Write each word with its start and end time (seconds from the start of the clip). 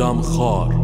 آدم 0.00 0.22
خار 0.22 0.74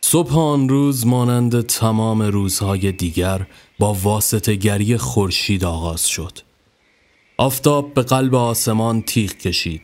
صبح 0.00 0.38
آن 0.38 0.68
روز 0.68 1.06
مانند 1.06 1.60
تمام 1.60 2.22
روزهای 2.22 2.92
دیگر 2.92 3.46
با 3.78 3.94
واسطه 3.94 4.54
گری 4.54 4.96
خورشید 4.96 5.64
آغاز 5.64 6.08
شد. 6.08 6.38
آفتاب 7.38 7.94
به 7.94 8.02
قلب 8.02 8.34
آسمان 8.34 9.02
تیغ 9.02 9.32
کشید. 9.32 9.82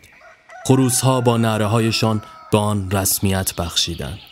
خروسها 0.66 1.20
با 1.20 1.37
نره 1.37 1.66
هایشان 1.66 2.23
به 2.52 2.59
آن 2.59 2.90
رسمیت 2.90 3.54
بخشیدند. 3.56 4.31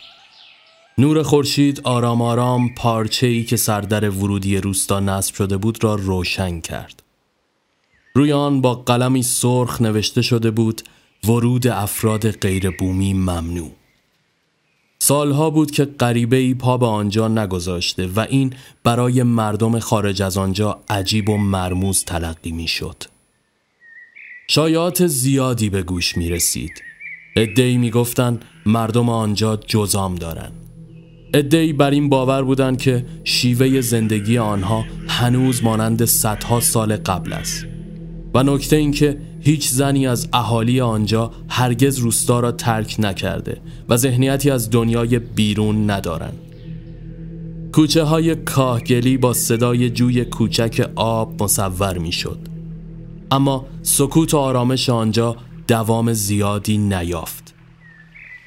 نور 1.01 1.23
خورشید 1.23 1.81
آرام 1.83 2.21
آرام 2.21 2.75
پارچه 2.75 3.27
ای 3.27 3.43
که 3.43 3.57
سردر 3.57 4.09
ورودی 4.09 4.57
روستا 4.57 4.99
نصب 4.99 5.35
شده 5.35 5.57
بود 5.57 5.83
را 5.83 5.95
روشن 5.95 6.59
کرد. 6.59 7.03
روی 8.15 8.31
آن 8.31 8.61
با 8.61 8.75
قلمی 8.75 9.23
سرخ 9.23 9.81
نوشته 9.81 10.21
شده 10.21 10.51
بود 10.51 10.81
ورود 11.23 11.67
افراد 11.67 12.31
غیر 12.31 12.69
بومی 12.69 13.13
ممنوع. 13.13 13.71
سالها 14.99 15.49
بود 15.49 15.71
که 15.71 15.85
غریبه 15.85 16.37
ای 16.37 16.53
پا 16.53 16.77
به 16.77 16.85
آنجا 16.85 17.27
نگذاشته 17.27 18.07
و 18.07 18.25
این 18.29 18.53
برای 18.83 19.23
مردم 19.23 19.79
خارج 19.79 20.21
از 20.21 20.37
آنجا 20.37 20.79
عجیب 20.89 21.29
و 21.29 21.37
مرموز 21.37 22.03
تلقی 22.05 22.51
می 22.51 22.67
شد. 22.67 23.03
شایعات 24.47 25.07
زیادی 25.07 25.69
به 25.69 25.83
گوش 25.83 26.17
می 26.17 26.29
رسید. 26.29 26.83
ادهی 27.35 27.77
می 27.77 27.91
گفتن 27.91 28.39
مردم 28.65 29.09
آنجا 29.09 29.55
جزام 29.55 30.15
دارند. 30.15 30.60
ادهی 31.33 31.73
بر 31.73 31.91
این 31.91 32.09
باور 32.09 32.43
بودند 32.43 32.77
که 32.77 33.05
شیوه 33.23 33.81
زندگی 33.81 34.37
آنها 34.37 34.85
هنوز 35.07 35.63
مانند 35.63 36.05
صدها 36.05 36.59
سال 36.59 36.95
قبل 36.95 37.33
است. 37.33 37.65
و 38.33 38.43
نکته 38.43 38.75
این 38.75 38.91
که 38.91 39.17
هیچ 39.39 39.69
زنی 39.69 40.07
از 40.07 40.27
اهالی 40.33 40.81
آنجا 40.81 41.31
هرگز 41.49 41.97
روستا 41.97 42.39
را 42.39 42.51
ترک 42.51 42.95
نکرده 42.99 43.57
و 43.89 43.97
ذهنیتی 43.97 44.49
از 44.49 44.69
دنیای 44.69 45.19
بیرون 45.19 45.89
ندارند. 45.89 46.37
کوچه 47.73 48.03
های 48.03 48.35
کاهگلی 48.35 49.17
با 49.17 49.33
صدای 49.33 49.89
جوی 49.89 50.25
کوچک 50.25 50.89
آب 50.95 51.43
مصور 51.43 51.97
می 51.97 52.11
شد. 52.11 52.39
اما 53.31 53.65
سکوت 53.81 54.33
و 54.33 54.37
آرامش 54.37 54.89
آنجا 54.89 55.35
دوام 55.67 56.13
زیادی 56.13 56.77
نیافت. 56.77 57.40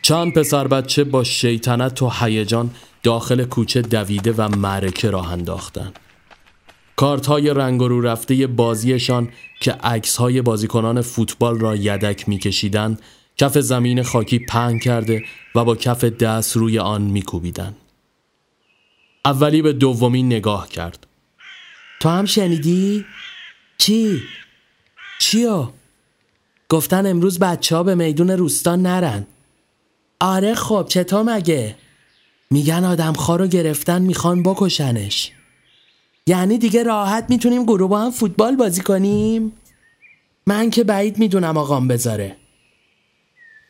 چند 0.05 0.33
پسر 0.33 0.69
بچه 0.69 1.05
با 1.05 1.25
شیطنت 1.25 2.03
و 2.03 2.11
هیجان 2.21 2.71
داخل 3.03 3.45
کوچه 3.45 3.83
دویده 3.83 4.33
و 4.33 4.49
معرکه 4.57 5.11
راه 5.11 5.33
انداختند. 5.33 5.99
کارت 6.97 7.27
های 7.27 7.55
رنگ 7.55 7.81
رو 7.81 8.01
رفته 8.01 8.47
بازیشان 8.47 9.29
که 9.61 9.73
عکس 9.73 10.17
های 10.17 10.43
بازیکنان 10.43 11.01
فوتبال 11.01 11.61
را 11.61 11.77
یدک 11.77 12.29
میکشیدند 12.29 13.03
کف 13.37 13.59
زمین 13.59 14.03
خاکی 14.03 14.39
پهن 14.39 14.79
کرده 14.79 15.25
و 15.55 15.65
با 15.65 15.77
کف 15.77 16.05
دست 16.05 16.57
روی 16.57 16.79
آن 16.79 17.03
میکوبیدند. 17.03 17.77
اولی 19.25 19.63
به 19.63 19.73
دومی 19.73 20.23
نگاه 20.23 20.69
کرد. 20.69 21.07
تو 22.01 22.09
هم 22.09 22.25
شنیدی؟ 22.25 23.05
چی؟ 23.79 24.23
چیا؟ 25.21 25.73
گفتن 26.69 27.07
امروز 27.07 27.39
بچه 27.39 27.77
ها 27.77 27.83
به 27.83 27.95
میدون 27.95 28.31
روستا 28.31 28.77
نرن. 28.77 29.27
آره 30.21 30.55
خب 30.55 30.87
چطور 30.89 31.23
مگه؟ 31.23 31.77
میگن 32.51 32.85
آدم 32.85 33.13
رو 33.13 33.47
گرفتن 33.47 34.03
می‌خوان 34.03 34.43
بکشنش. 34.43 35.33
یعنی 36.27 36.59
دیگه 36.59 36.83
راحت 36.83 37.27
می‌تونیم 37.29 37.63
گروه 37.65 37.91
با 37.91 38.01
هم 38.01 38.11
فوتبال 38.11 38.57
بازی 38.57 38.81
کنیم؟ 38.81 39.53
من 40.47 40.71
که 40.71 40.85
بعید 40.85 41.19
می‌دونم 41.19 41.57
آقام 41.57 41.89
بذاره 41.89 42.37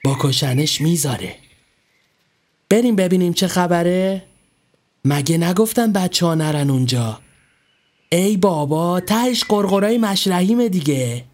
با 0.05 0.16
می‌ذاره 0.81 1.37
بریم 2.71 2.97
ببینیم 2.97 3.32
چه 3.32 3.49
خبره؟ 3.49 4.22
مگه 5.05 5.38
نگفتن 5.38 5.93
بچه 5.93 6.26
ها 6.26 6.34
نرن 6.34 6.71
اونجا؟ 6.71 7.21
ای 8.12 8.37
بابا 8.37 9.00
تهش 9.00 9.44
قرقرای 9.44 9.99
مشرحیم 9.99 10.69
دیگه 10.69 11.25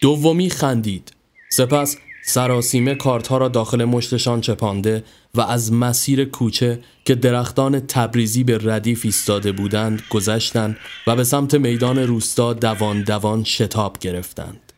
دومی 0.00 0.50
خندید 0.50 1.12
سپس 1.50 1.96
سراسیمه 2.28 2.94
کارت 2.94 3.32
را 3.32 3.48
داخل 3.48 3.84
مشتشان 3.84 4.40
چپانده 4.40 5.04
و 5.34 5.40
از 5.40 5.72
مسیر 5.72 6.24
کوچه 6.24 6.78
که 7.04 7.14
درختان 7.14 7.80
تبریزی 7.80 8.44
به 8.44 8.58
ردیف 8.62 9.00
ایستاده 9.04 9.52
بودند 9.52 10.02
گذشتند 10.10 10.76
و 11.06 11.16
به 11.16 11.24
سمت 11.24 11.54
میدان 11.54 11.98
روستا 11.98 12.52
دوان 12.52 13.02
دوان 13.02 13.44
شتاب 13.44 13.98
گرفتند. 13.98 14.72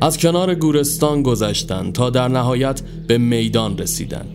از 0.00 0.18
کنار 0.18 0.54
گورستان 0.54 1.22
گذشتند 1.22 1.92
تا 1.92 2.10
در 2.10 2.28
نهایت 2.28 2.82
به 3.06 3.18
میدان 3.18 3.78
رسیدند. 3.78 4.30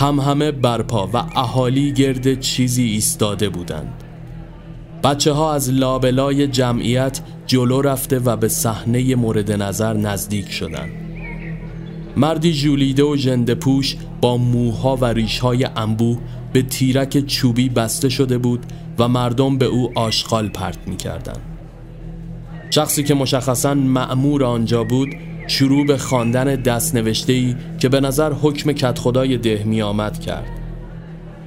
هم 0.00 0.20
همه 0.20 0.52
برپا 0.52 1.06
و 1.06 1.16
اهالی 1.16 1.92
گرد 1.92 2.40
چیزی 2.40 2.84
ایستاده 2.84 3.48
بودند. 3.48 3.99
بچه 5.04 5.32
ها 5.32 5.54
از 5.54 5.70
لابلای 5.70 6.46
جمعیت 6.46 7.20
جلو 7.46 7.82
رفته 7.82 8.18
و 8.18 8.36
به 8.36 8.48
صحنه 8.48 9.14
مورد 9.14 9.52
نظر 9.52 9.94
نزدیک 9.94 10.50
شدند. 10.50 10.90
مردی 12.16 12.52
جولیده 12.52 13.02
و 13.02 13.16
جنده 13.16 13.54
پوش 13.54 13.96
با 14.20 14.36
موها 14.36 14.96
و 14.96 15.04
ریشهای 15.04 15.64
انبوه 15.76 16.18
به 16.52 16.62
تیرک 16.62 17.26
چوبی 17.26 17.68
بسته 17.68 18.08
شده 18.08 18.38
بود 18.38 18.66
و 18.98 19.08
مردم 19.08 19.58
به 19.58 19.64
او 19.64 19.98
آشغال 19.98 20.48
پرت 20.48 20.78
می 20.88 20.96
کردن. 20.96 21.36
شخصی 22.70 23.02
که 23.02 23.14
مشخصا 23.14 23.74
معمور 23.74 24.44
آنجا 24.44 24.84
بود 24.84 25.08
شروع 25.46 25.86
به 25.86 25.98
خواندن 25.98 26.44
دست 26.44 26.94
نوشته 26.94 27.32
ای 27.32 27.56
که 27.78 27.88
به 27.88 28.00
نظر 28.00 28.32
حکم 28.32 28.72
کت 28.72 28.98
خدای 28.98 29.38
ده 29.38 29.64
می 29.64 29.82
آمد 29.82 30.20
کرد. 30.20 30.46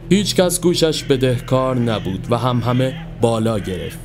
هیچ 0.09 0.36
کس 0.36 0.62
گوشش 0.62 1.03
بدهکار 1.03 1.80
نبود 1.80 2.28
و 2.30 2.38
هم 2.38 2.59
همه 2.59 2.94
بالا 3.24 3.60
گرفت. 3.60 4.00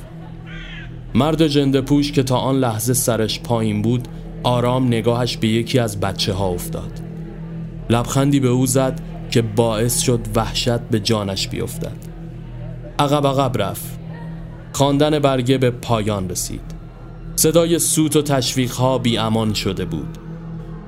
مرد 1.15 1.47
جنده 1.47 1.81
پوش 1.81 2.11
که 2.11 2.23
تا 2.23 2.37
آن 2.37 2.59
لحظه 2.59 2.93
سرش 2.93 3.39
پایین 3.39 3.81
بود 3.81 4.07
آرام 4.43 4.87
نگاهش 4.87 5.37
به 5.37 5.47
یکی 5.47 5.79
از 5.79 5.99
بچه 5.99 6.33
ها 6.33 6.47
افتاد. 6.47 6.91
لبخندی 7.89 8.39
به 8.39 8.47
او 8.47 8.65
زد 8.65 9.01
که 9.31 9.41
باعث 9.41 9.99
شد 9.99 10.19
وحشت 10.35 10.79
به 10.79 10.99
جانش 10.99 11.47
بیفتد. 11.47 11.97
عقب 12.99 13.27
عقب 13.27 13.61
رفت. 13.61 13.99
خواندن 14.73 15.19
برگه 15.19 15.57
به 15.57 15.71
پایان 15.71 16.29
رسید. 16.29 16.75
صدای 17.35 17.79
سوت 17.79 18.15
و 18.15 18.21
تشویق 18.21 18.71
ها 18.71 18.97
بی 18.97 19.17
امان 19.17 19.53
شده 19.53 19.85
بود. 19.85 20.17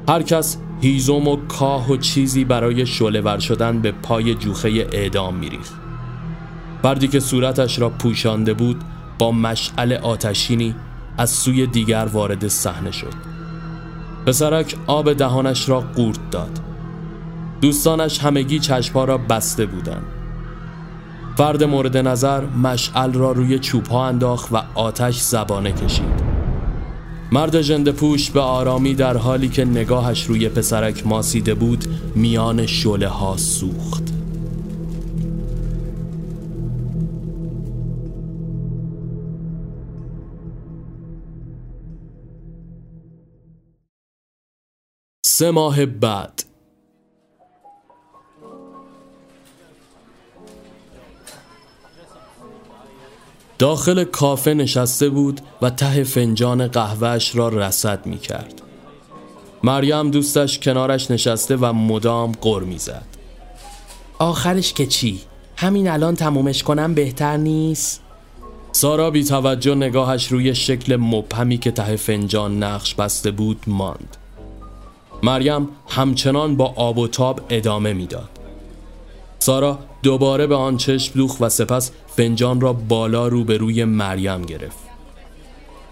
هر 0.09 0.21
کس 0.21 0.57
هیزم 0.81 1.27
و 1.27 1.35
کاه 1.35 1.91
و 1.91 1.97
چیزی 1.97 2.45
برای 2.45 2.85
شله 2.85 3.39
شدن 3.39 3.81
به 3.81 3.91
پای 3.91 4.35
جوخه 4.35 4.87
اعدام 4.91 5.35
میریخت. 5.35 5.80
فردی 6.81 7.07
که 7.07 7.19
صورتش 7.19 7.79
را 7.79 7.89
پوشانده 7.89 8.53
بود 8.53 8.81
با 9.19 9.31
مشعل 9.31 9.93
آتشینی 9.93 10.75
از 11.17 11.29
سوی 11.29 11.67
دیگر 11.67 12.05
وارد 12.05 12.47
صحنه 12.47 12.91
شد. 12.91 13.13
پسرک 14.25 14.75
آب 14.87 15.13
دهانش 15.13 15.69
را 15.69 15.79
قورت 15.79 16.29
داد. 16.31 16.59
دوستانش 17.61 18.19
همگی 18.19 18.59
چشپا 18.59 19.03
را 19.05 19.17
بسته 19.17 19.65
بودند. 19.65 20.05
فرد 21.37 21.63
مورد 21.63 21.97
نظر 21.97 22.45
مشعل 22.45 23.13
را 23.13 23.31
روی 23.31 23.59
چوبها 23.59 24.07
انداخت 24.07 24.51
و 24.51 24.61
آتش 24.75 25.19
زبانه 25.19 25.71
کشید. 25.71 26.31
مرد 27.31 27.61
جند 27.61 27.91
پوش 27.91 28.31
به 28.31 28.39
آرامی 28.39 28.93
در 28.93 29.17
حالی 29.17 29.49
که 29.49 29.65
نگاهش 29.65 30.23
روی 30.23 30.49
پسرک 30.49 31.07
ماسیده 31.07 31.53
بود 31.53 31.85
میان 32.15 32.65
شله 32.65 33.07
ها 33.07 33.37
سوخت. 33.37 34.10
سه 45.31 45.51
ماه 45.51 45.85
بعد 45.85 46.43
داخل 53.59 54.03
کافه 54.03 54.53
نشسته 54.53 55.09
بود 55.09 55.41
و 55.61 55.69
ته 55.69 56.03
فنجان 56.03 56.67
قهوهش 56.67 57.35
را 57.35 57.49
رسد 57.49 58.05
می 58.05 58.17
کرد. 58.17 58.61
مریم 59.63 60.11
دوستش 60.11 60.59
کنارش 60.59 61.11
نشسته 61.11 61.55
و 61.55 61.73
مدام 61.73 62.31
قر 62.41 62.61
می 62.61 62.77
زد. 62.77 63.05
آخرش 64.19 64.73
که 64.73 64.85
چی؟ 64.85 65.21
همین 65.57 65.89
الان 65.89 66.15
تمومش 66.15 66.63
کنم 66.63 66.93
بهتر 66.93 67.37
نیست؟ 67.37 68.01
سارا 68.71 69.11
بی 69.11 69.23
توجه 69.23 69.75
نگاهش 69.75 70.27
روی 70.27 70.55
شکل 70.55 70.95
مبهمی 70.95 71.57
که 71.57 71.71
ته 71.71 71.95
فنجان 71.95 72.63
نقش 72.63 72.95
بسته 72.95 73.31
بود 73.31 73.63
ماند 73.67 74.17
مریم 75.23 75.67
همچنان 75.89 76.55
با 76.55 76.73
آب 76.75 76.97
و 76.97 77.07
تاب 77.07 77.41
ادامه 77.49 77.93
می‌داد. 77.93 78.29
سارا 79.39 79.79
دوباره 80.03 80.47
به 80.47 80.55
آن 80.55 80.77
چشم 80.77 81.13
دوخ 81.15 81.37
و 81.39 81.49
سپس 81.49 81.91
فنجان 82.15 82.61
را 82.61 82.73
بالا 82.73 83.27
روبروی 83.27 83.85
مریم 83.85 84.41
گرفت 84.41 84.77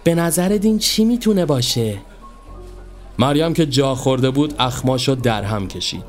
به 0.04 0.14
نظر 0.14 0.48
دین 0.48 0.78
چی 0.78 1.04
می‌تونه 1.04 1.46
باشه؟ 1.46 1.98
مریم 3.18 3.54
که 3.54 3.66
جا 3.66 3.94
خورده 3.94 4.30
بود 4.30 4.54
اخماشو 4.58 5.14
در 5.14 5.42
هم 5.42 5.68
کشید 5.68 6.04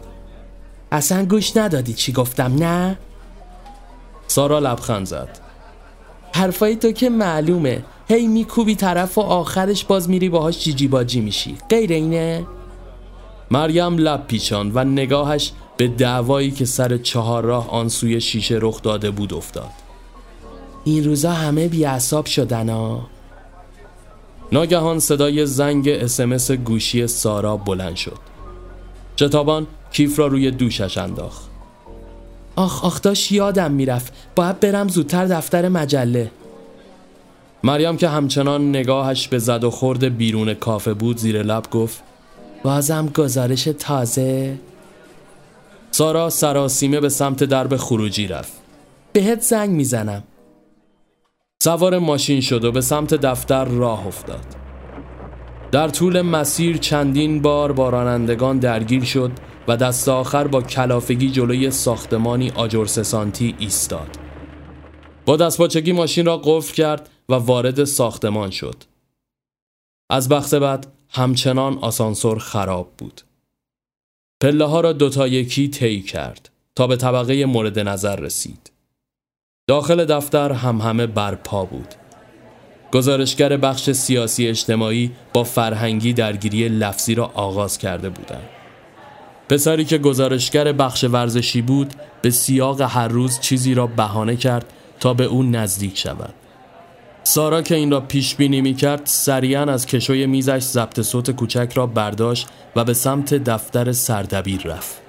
اصلا 0.92 1.26
گوش 1.26 1.58
ندادی 1.58 1.94
چی 1.94 2.12
گفتم 2.12 2.56
نه؟ 2.56 2.98
سارا 4.28 4.60
لبخند 4.60 5.06
زد 5.06 5.40
حرفای 6.34 6.76
تو 6.76 6.92
که 6.92 7.10
معلومه 7.10 7.84
هی 8.08 8.28
میکوبی 8.28 8.76
طرف 8.76 9.18
و 9.18 9.22
آخرش 9.22 9.86
باز 9.86 10.10
میری 10.10 10.30
باهاش 10.30 10.60
جیجی 10.60 10.88
باجی 10.88 11.22
میشی 11.22 11.56
غیر 11.70 11.92
اینه؟ 11.92 12.46
مریم 13.52 13.98
لب 13.98 14.28
پیچان 14.28 14.72
و 14.76 14.84
نگاهش 14.84 15.52
به 15.78 15.88
دعوایی 15.88 16.52
که 16.52 16.66
سر 16.66 16.98
چهار 16.98 17.44
راه 17.44 17.70
آن 17.70 17.90
سوی 17.90 18.22
شیشه 18.22 18.60
رخ 18.62 18.82
داده 18.82 19.12
بود 19.12 19.34
افتاد. 19.34 19.70
این 20.84 21.04
روزا 21.04 21.32
همه 21.32 21.68
بیعصاب 21.68 22.26
شدن 22.26 22.70
ها؟ 22.70 23.08
ناگهان 24.52 25.00
صدای 25.00 25.46
زنگ 25.46 25.90
اسمس 25.90 26.52
گوشی 26.52 27.08
سارا 27.08 27.58
بلند 27.58 27.96
شد. 27.96 28.18
شتابان 29.20 29.68
کیف 29.92 30.20
را 30.20 30.28
روی 30.28 30.52
دوشش 30.52 30.98
انداخت. 30.98 31.50
آخ 32.56 32.86
آخ 32.86 33.02
داشت 33.02 33.32
یادم 33.32 33.72
می‌رفت. 33.72 34.14
باید 34.36 34.60
برم 34.60 34.88
زودتر 34.88 35.26
دفتر 35.26 35.70
مجله. 35.70 36.32
مریم 37.64 37.98
که 37.98 38.10
همچنان 38.10 38.70
نگاهش 38.70 39.28
به 39.28 39.40
زد 39.40 39.64
و 39.64 39.72
خورد 39.72 40.18
بیرون 40.18 40.54
کافه 40.54 40.94
بود 40.94 41.18
زیر 41.18 41.44
لب 41.44 41.70
گفت 41.72 42.04
بازم 42.64 43.10
گزارش 43.16 43.64
تازه. 43.64 44.58
سارا 45.92 46.30
سراسیمه 46.30 47.00
به 47.00 47.10
سمت 47.10 47.44
درب 47.44 47.78
خروجی 47.78 48.28
رفت. 48.28 48.54
بهت 49.14 49.42
زنگ 49.42 49.70
می‌زنم. 49.70 50.24
سوار 51.64 52.00
ماشین 52.00 52.42
شد 52.42 52.64
و 52.64 52.72
به 52.72 52.82
سمت 52.82 53.14
دفتر 53.14 53.66
راه 53.66 54.08
افتاد. 54.08 54.46
در 55.72 55.88
طول 55.88 56.22
مسیر 56.22 56.78
چندین 56.78 57.42
بار 57.42 57.72
با 57.72 57.90
رانندگان 57.90 58.60
درگیر 58.60 59.04
شد 59.04 59.32
و 59.68 59.78
دست 59.78 60.10
آخر 60.10 60.48
با 60.48 60.62
کلافگی 60.62 61.30
جلوی 61.32 61.72
ساختمانی 61.72 62.52
آجرس 62.56 63.00
سانتی 63.00 63.56
ایستاد. 63.60 64.10
با 65.26 65.38
دستپاچگی 65.38 65.92
ماشین 65.92 66.26
را 66.26 66.38
قفل 66.38 66.74
کرد 66.74 67.10
و 67.30 67.34
وارد 67.34 67.84
ساختمان 67.84 68.50
شد. 68.50 68.91
از 70.12 70.30
بخت 70.30 70.56
بعد 70.56 70.88
همچنان 71.10 71.78
آسانسور 71.78 72.40
خراب 72.40 72.92
بود. 72.98 73.22
پله 74.42 74.66
ها 74.66 74.82
را 74.82 74.94
دوتا 74.94 75.28
یکی 75.28 75.68
طی 75.68 76.02
کرد 76.02 76.50
تا 76.76 76.88
به 76.88 76.96
طبقه 76.96 77.46
مورد 77.46 77.80
نظر 77.80 78.16
رسید. 78.16 78.72
داخل 79.68 80.06
دفتر 80.06 80.52
هم 80.52 80.82
همه 80.82 81.08
برپا 81.08 81.66
بود. 81.66 81.88
گزارشگر 82.92 83.58
بخش 83.58 83.92
سیاسی 83.92 84.48
اجتماعی 84.48 85.12
با 85.34 85.44
فرهنگی 85.44 86.14
درگیری 86.14 86.70
لفظی 86.70 87.16
را 87.16 87.26
آغاز 87.26 87.78
کرده 87.78 88.10
بودند. 88.10 88.50
پسری 89.50 89.86
که 89.86 89.98
گزارشگر 89.98 90.72
بخش 90.72 91.04
ورزشی 91.04 91.62
بود 91.62 91.94
به 92.22 92.30
سیاق 92.30 92.82
هر 92.82 93.08
روز 93.08 93.40
چیزی 93.40 93.74
را 93.74 93.88
بهانه 93.88 94.36
کرد 94.36 94.74
تا 95.00 95.14
به 95.14 95.24
او 95.24 95.44
نزدیک 95.44 95.98
شود. 95.98 96.34
سارا 97.24 97.62
که 97.62 97.76
این 97.76 97.92
را 97.92 98.00
پیش 98.00 98.36
بینی 98.36 98.62
می 98.62 98.74
کرد 98.74 99.02
سریعا 99.04 99.64
از 99.64 99.86
کشوی 99.86 100.26
میزش 100.26 100.60
ضبط 100.60 101.02
صوت 101.02 101.32
کوچک 101.32 101.72
را 101.76 101.88
برداشت 101.88 102.48
و 102.76 102.84
به 102.84 102.94
سمت 102.94 103.34
دفتر 103.34 103.92
سردبیر 103.92 104.62
رفت. 104.62 105.02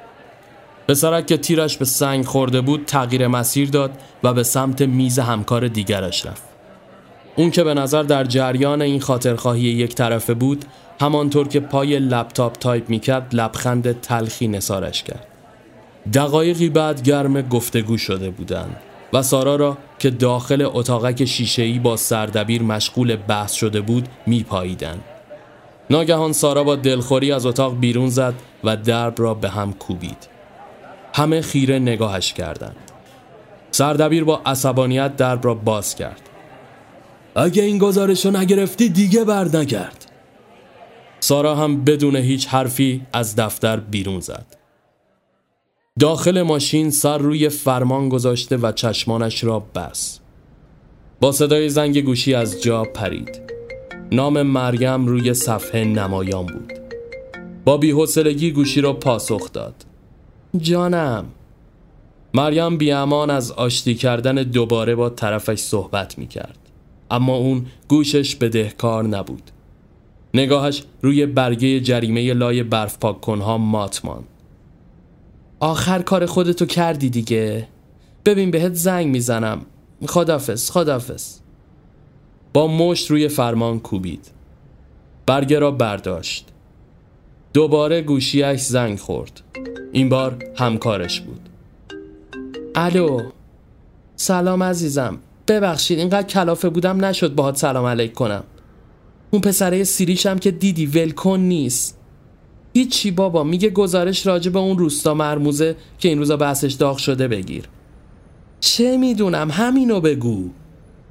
پسرک 0.88 1.26
که 1.26 1.36
تیرش 1.36 1.76
به 1.76 1.84
سنگ 1.84 2.24
خورده 2.24 2.60
بود 2.60 2.84
تغییر 2.86 3.28
مسیر 3.28 3.70
داد 3.70 3.90
و 4.22 4.34
به 4.34 4.42
سمت 4.42 4.82
میز 4.82 5.18
همکار 5.18 5.68
دیگرش 5.68 6.26
رفت. 6.26 6.42
اون 7.36 7.50
که 7.50 7.64
به 7.64 7.74
نظر 7.74 8.02
در 8.02 8.24
جریان 8.24 8.82
این 8.82 9.00
خاطرخواهی 9.00 9.62
یک 9.62 9.94
طرفه 9.94 10.34
بود 10.34 10.64
همانطور 11.00 11.48
که 11.48 11.60
پای 11.60 11.98
لپتاپ 11.98 12.58
تایپ 12.58 12.90
می‌کرد 12.90 13.34
لبخند 13.34 14.00
تلخی 14.00 14.48
نثارش 14.48 15.02
کرد. 15.02 15.26
دقایقی 16.14 16.68
بعد 16.68 17.02
گرم 17.02 17.42
گفتگو 17.42 17.98
شده 17.98 18.30
بودند. 18.30 18.76
و 19.12 19.22
سارا 19.22 19.56
را 19.56 19.78
که 19.98 20.10
داخل 20.10 20.68
اتاقک 20.72 21.24
شیشه‌ای 21.24 21.78
با 21.78 21.96
سردبیر 21.96 22.62
مشغول 22.62 23.16
بحث 23.16 23.52
شده 23.52 23.80
بود 23.80 24.08
میپاییدند. 24.26 25.04
ناگهان 25.90 26.32
سارا 26.32 26.64
با 26.64 26.76
دلخوری 26.76 27.32
از 27.32 27.46
اتاق 27.46 27.78
بیرون 27.78 28.08
زد 28.08 28.34
و 28.64 28.76
درب 28.76 29.14
را 29.18 29.34
به 29.34 29.48
هم 29.48 29.72
کوبید. 29.72 30.28
همه 31.14 31.40
خیره 31.40 31.78
نگاهش 31.78 32.32
کردند. 32.32 32.76
سردبیر 33.70 34.24
با 34.24 34.40
عصبانیت 34.46 35.16
درب 35.16 35.44
را 35.44 35.54
باز 35.54 35.94
کرد. 35.94 36.20
اگه 37.36 37.62
این 37.62 37.78
گزارش 37.78 38.26
رو 38.26 38.36
نگرفتی 38.36 38.88
دیگه 38.88 39.24
بر 39.24 39.44
نکرد. 39.44 40.06
سارا 41.20 41.54
هم 41.54 41.84
بدون 41.84 42.16
هیچ 42.16 42.48
حرفی 42.48 43.06
از 43.12 43.36
دفتر 43.36 43.76
بیرون 43.76 44.20
زد. 44.20 44.61
داخل 46.00 46.42
ماشین 46.42 46.90
سر 46.90 47.18
روی 47.18 47.48
فرمان 47.48 48.08
گذاشته 48.08 48.56
و 48.56 48.72
چشمانش 48.72 49.44
را 49.44 49.60
بس 49.60 50.20
با 51.20 51.32
صدای 51.32 51.68
زنگ 51.68 52.00
گوشی 52.00 52.34
از 52.34 52.62
جا 52.62 52.84
پرید. 52.84 53.40
نام 54.12 54.42
مریم 54.42 55.06
روی 55.06 55.34
صفحه 55.34 55.84
نمایان 55.84 56.46
بود. 56.46 56.72
با 57.64 57.76
بیحسلگی 57.76 58.50
گوشی 58.50 58.80
را 58.80 58.92
پاسخ 58.92 59.52
داد. 59.52 59.74
جانم. 60.56 61.24
مریم 62.34 62.76
بیامان 62.76 63.30
از 63.30 63.52
آشتی 63.52 63.94
کردن 63.94 64.34
دوباره 64.34 64.94
با 64.94 65.10
طرفش 65.10 65.58
صحبت 65.58 66.18
می 66.18 66.26
کرد 66.26 66.58
اما 67.10 67.36
اون 67.36 67.66
گوشش 67.88 68.36
بدهکار 68.36 69.04
نبود. 69.04 69.50
نگاهش 70.34 70.82
روی 71.02 71.26
برگه 71.26 71.80
جریمه 71.80 72.32
لای 72.32 72.62
برف 72.62 72.98
پاک 72.98 73.20
کنها 73.20 73.58
مات 73.58 74.04
ماند. 74.04 74.24
آخر 75.62 76.02
کار 76.02 76.26
خودتو 76.26 76.66
کردی 76.66 77.10
دیگه. 77.10 77.68
ببین 78.24 78.50
بهت 78.50 78.74
زنگ 78.74 79.06
می‌زنم. 79.06 79.66
خدافز 80.06 80.70
خدافز 80.70 81.38
با 82.52 82.66
مشت 82.66 83.10
روی 83.10 83.28
فرمان 83.28 83.80
کوبید. 83.80 84.30
برگه 85.26 85.58
را 85.58 85.70
برداشت. 85.70 86.48
دوباره 87.52 88.02
گوشیش 88.02 88.60
زنگ 88.60 88.98
خورد. 88.98 89.40
این 89.92 90.08
بار 90.08 90.44
همکارش 90.56 91.20
بود. 91.20 91.48
الو. 92.74 93.22
سلام 94.16 94.62
عزیزم. 94.62 95.18
ببخشید 95.48 95.98
اینقدر 95.98 96.26
کلافه 96.26 96.68
بودم 96.68 97.04
نشد 97.04 97.34
باهات 97.34 97.56
سلام 97.56 97.84
علیک 97.84 98.12
کنم. 98.12 98.44
اون 99.30 99.42
پسره 99.42 99.84
سیریشم 99.84 100.38
که 100.38 100.50
دیدی 100.50 100.86
ولکن 100.86 101.40
نیست. 101.40 101.98
هیچی 102.74 103.10
بابا 103.10 103.44
میگه 103.44 103.70
گزارش 103.70 104.26
راجع 104.26 104.50
به 104.50 104.58
اون 104.58 104.78
روستا 104.78 105.14
مرموزه 105.14 105.76
که 105.98 106.08
این 106.08 106.18
روزا 106.18 106.36
بحثش 106.36 106.72
داغ 106.72 106.96
شده 106.96 107.28
بگیر. 107.28 107.64
چه 108.60 108.96
می‌دونم؟ 108.96 109.50
همینو 109.50 110.00
بگو. 110.00 110.50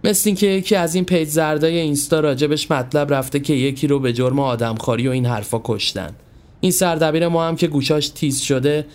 مثل 0.04 0.30
اینکه 0.30 0.48
یکی 0.48 0.76
از 0.76 0.96
این 0.96 1.06
پیج 1.06 1.28
زردای 1.28 1.78
اینستا 1.78 2.20
راجبش 2.20 2.72
مطلب 2.72 3.14
رفته 3.14 3.40
که 3.40 3.54
یکی 3.54 3.88
رو 3.88 4.00
به 4.00 4.14
جرم 4.14 4.40
آدمخواری 4.40 5.08
و 5.08 5.12
این 5.12 5.26
حرفا 5.26 5.62
کشتن. 5.64 6.16
این 6.62 6.72
سردبیر 6.72 7.28
ما 7.28 7.48
هم 7.48 7.56
که 7.56 7.68
گوشاش 7.68 8.10
تیز 8.10 8.40
شده 8.42 8.86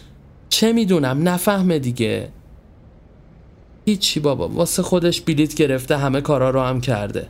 چه 0.49 0.73
می‌دونم؟ 0.73 1.29
نفهمه 1.29 1.79
دیگه. 1.79 2.29
هیچی 3.87 4.21
بابا 4.21 4.49
واسه 4.49 4.83
خودش 4.83 5.21
بلیت 5.21 5.55
گرفته 5.55 5.97
همه 5.97 6.21
کارا 6.21 6.51
رو 6.51 6.61
هم 6.61 6.81
کرده. 6.81 7.29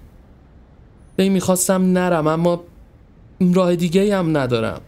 به 1.16 1.28
می‌خواستم 1.28 1.82
نرم 1.92 2.26
اما 2.26 2.64
راه 3.54 3.76
دیگه 3.76 4.18
هم 4.18 4.36
ندارم. 4.36 4.80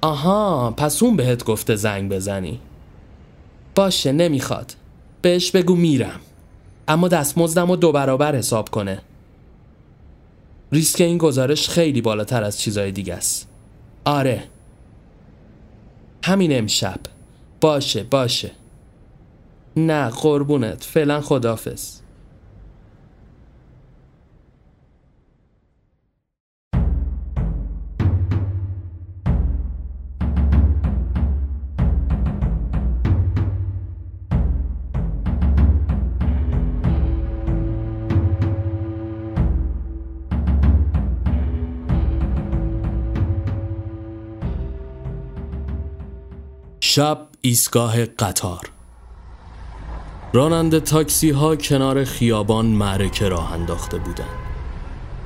آها 0.00 0.70
پس 0.76 1.02
اون 1.02 1.16
بهت 1.16 1.44
گفته 1.44 1.76
زنگ 1.76 2.10
بزنی. 2.12 2.60
باشه 3.74 4.12
نمی‌خواد. 4.12 4.74
بهش 5.22 5.50
بگو 5.50 5.74
میرم. 5.76 6.20
اما 6.88 7.08
دستمزدم 7.08 7.70
رو 7.70 7.76
دو 7.76 7.92
برابر 7.92 8.36
حساب 8.36 8.68
کنه. 8.70 9.02
ریسک 10.72 11.00
این 11.00 11.18
گزارش 11.18 11.68
خیلی 11.68 12.00
بالاتر 12.00 12.42
از 12.44 12.60
چیزای 12.60 12.92
دیگه 12.92 13.14
است. 13.14 13.48
آره. 14.04 14.44
همین 16.24 16.58
امشب. 16.58 17.00
باشه 17.60 18.02
باشه. 18.02 18.50
نه 19.76 20.08
قربونت. 20.08 20.84
فعلا 20.84 21.20
خدافز 21.20 21.95
شب 46.96 47.18
ایستگاه 47.40 48.04
قطار 48.04 48.60
راننده 50.32 50.80
تاکسی 50.80 51.30
ها 51.30 51.56
کنار 51.56 52.04
خیابان 52.04 52.66
معرکه 52.66 53.28
راه 53.28 53.52
انداخته 53.52 53.98
بودند. 53.98 54.28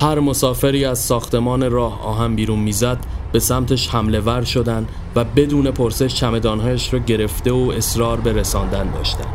هر 0.01 0.19
مسافری 0.19 0.85
از 0.85 0.99
ساختمان 0.99 1.71
راه 1.71 2.01
آهن 2.01 2.35
بیرون 2.35 2.59
می‌زد 2.59 2.97
به 3.31 3.39
سمتش 3.39 3.89
حمله 3.89 4.19
ور 4.19 4.43
شدن 4.43 4.87
و 5.15 5.23
بدون 5.23 5.71
پرسش 5.71 6.13
چمدانهایش 6.13 6.93
را 6.93 6.99
گرفته 6.99 7.51
و 7.51 7.73
اصرار 7.77 8.19
به 8.19 8.33
رساندن 8.33 8.91
داشتند. 8.91 9.33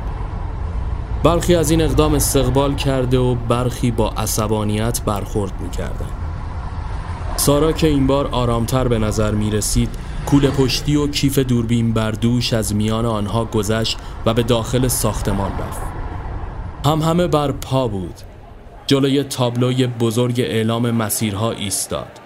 برخی 1.24 1.54
از 1.54 1.70
این 1.70 1.80
اقدام 1.80 2.14
استقبال 2.14 2.74
کرده 2.74 3.18
و 3.18 3.34
برخی 3.34 3.90
با 3.90 4.10
عصبانیت 4.10 5.02
برخورد 5.04 5.60
می‌کردند. 5.60 6.12
سارا 7.36 7.72
که 7.72 7.86
این 7.86 8.06
بار 8.06 8.26
آرامتر 8.26 8.88
به 8.88 8.98
نظر 8.98 9.30
می 9.30 9.50
رسید 9.50 10.05
کول 10.26 10.50
پشتی 10.50 10.96
و 10.96 11.06
کیف 11.06 11.38
دوربین 11.38 11.92
بر 11.92 12.10
دوش 12.10 12.52
از 12.52 12.74
میان 12.74 13.06
آنها 13.06 13.44
گذشت 13.44 13.98
و 14.26 14.34
به 14.34 14.42
داخل 14.42 14.88
ساختمان 14.88 15.52
رفت. 15.52 15.80
هم 16.84 17.02
همه 17.02 17.26
بر 17.26 17.52
پا 17.52 17.88
بود. 17.88 18.14
جلوی 18.86 19.22
تابلوی 19.22 19.86
بزرگ 19.86 20.40
اعلام 20.40 20.90
مسیرها 20.90 21.52
ایستاد. 21.52 22.20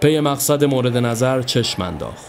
پی 0.00 0.20
مقصد 0.20 0.64
مورد 0.64 0.96
نظر 0.96 1.42
چشم 1.42 1.82
انداخت. 1.82 2.26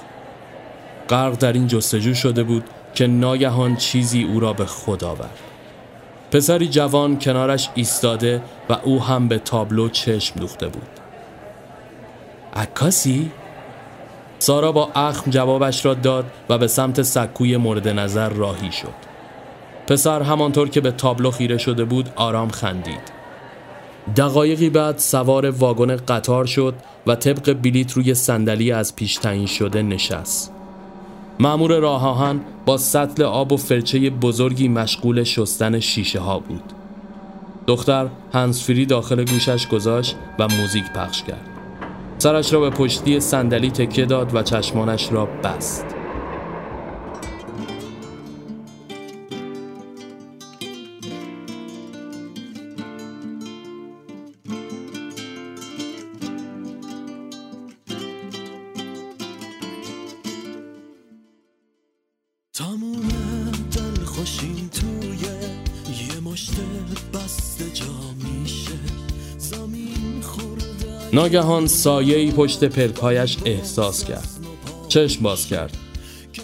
غرق 1.09 1.37
در 1.37 1.53
این 1.53 1.67
جستجو 1.67 2.13
شده 2.13 2.43
بود 2.43 2.63
که 2.95 3.07
ناگهان 3.07 3.75
چیزی 3.75 4.23
او 4.23 4.39
را 4.39 4.53
به 4.53 4.65
خود 4.65 5.03
آورد. 5.03 5.39
پسری 6.31 6.67
جوان 6.67 7.19
کنارش 7.19 7.69
ایستاده 7.75 8.41
و 8.69 8.77
او 8.83 9.03
هم 9.03 9.27
به 9.27 9.37
تابلو 9.37 9.89
چشم 9.89 10.39
دوخته 10.39 10.67
بود. 10.67 10.89
عکاسی؟ 12.55 13.31
سارا 14.45 14.71
با 14.71 14.89
اخم 14.95 15.31
جوابش 15.31 15.85
را 15.85 15.93
داد 15.93 16.25
و 16.49 16.57
به 16.57 16.67
سمت 16.67 17.01
سکوی 17.01 17.57
مورد 17.57 17.87
نظر 17.87 18.29
راهی 18.29 18.71
شد. 18.71 18.93
پسر 19.87 20.21
همانطور 20.21 20.69
که 20.69 20.81
به 20.81 20.91
تابلو 20.91 21.31
خیره 21.31 21.57
شده 21.57 21.85
بود 21.85 22.09
آرام 22.15 22.49
خندید. 22.49 23.11
دقایقی 24.15 24.69
بعد 24.69 24.97
سوار 24.97 25.49
واگن 25.49 25.95
قطار 25.95 26.45
شد 26.45 26.73
و 27.07 27.15
طبق 27.15 27.53
بلیت 27.53 27.91
روی 27.91 28.13
صندلی 28.13 28.71
از 28.71 28.95
پیش 28.95 29.15
تعیین 29.15 29.45
شده 29.45 29.81
نشست. 29.81 30.53
معمور 31.39 31.79
راه 31.79 32.07
آهن 32.07 32.41
با 32.65 32.77
سطل 32.77 33.23
آب 33.23 33.51
و 33.51 33.57
فرچه 33.57 34.09
بزرگی 34.09 34.67
مشغول 34.67 35.23
شستن 35.23 35.79
شیشه 35.79 36.19
ها 36.19 36.39
بود. 36.39 36.73
دختر 37.67 38.07
هنسفری 38.33 38.85
داخل 38.85 39.23
گوشش 39.23 39.67
گذاشت 39.67 40.15
و 40.39 40.47
موزیک 40.47 40.91
پخش 40.93 41.23
کرد. 41.23 41.54
سرش 42.17 42.53
را 42.53 42.59
به 42.59 42.69
پشتی 42.69 43.19
صندلی 43.19 43.71
تکیه 43.71 44.05
داد 44.05 44.35
و 44.35 44.43
چشمانش 44.43 45.11
را 45.11 45.25
بست. 45.25 45.94
ناگهان 71.15 71.67
سایه 71.67 72.31
پشت 72.31 72.63
پلکایش 72.63 73.37
احساس 73.45 74.03
کرد. 74.03 74.29
چشم 74.87 75.23
باز 75.23 75.47
کرد. 75.47 75.77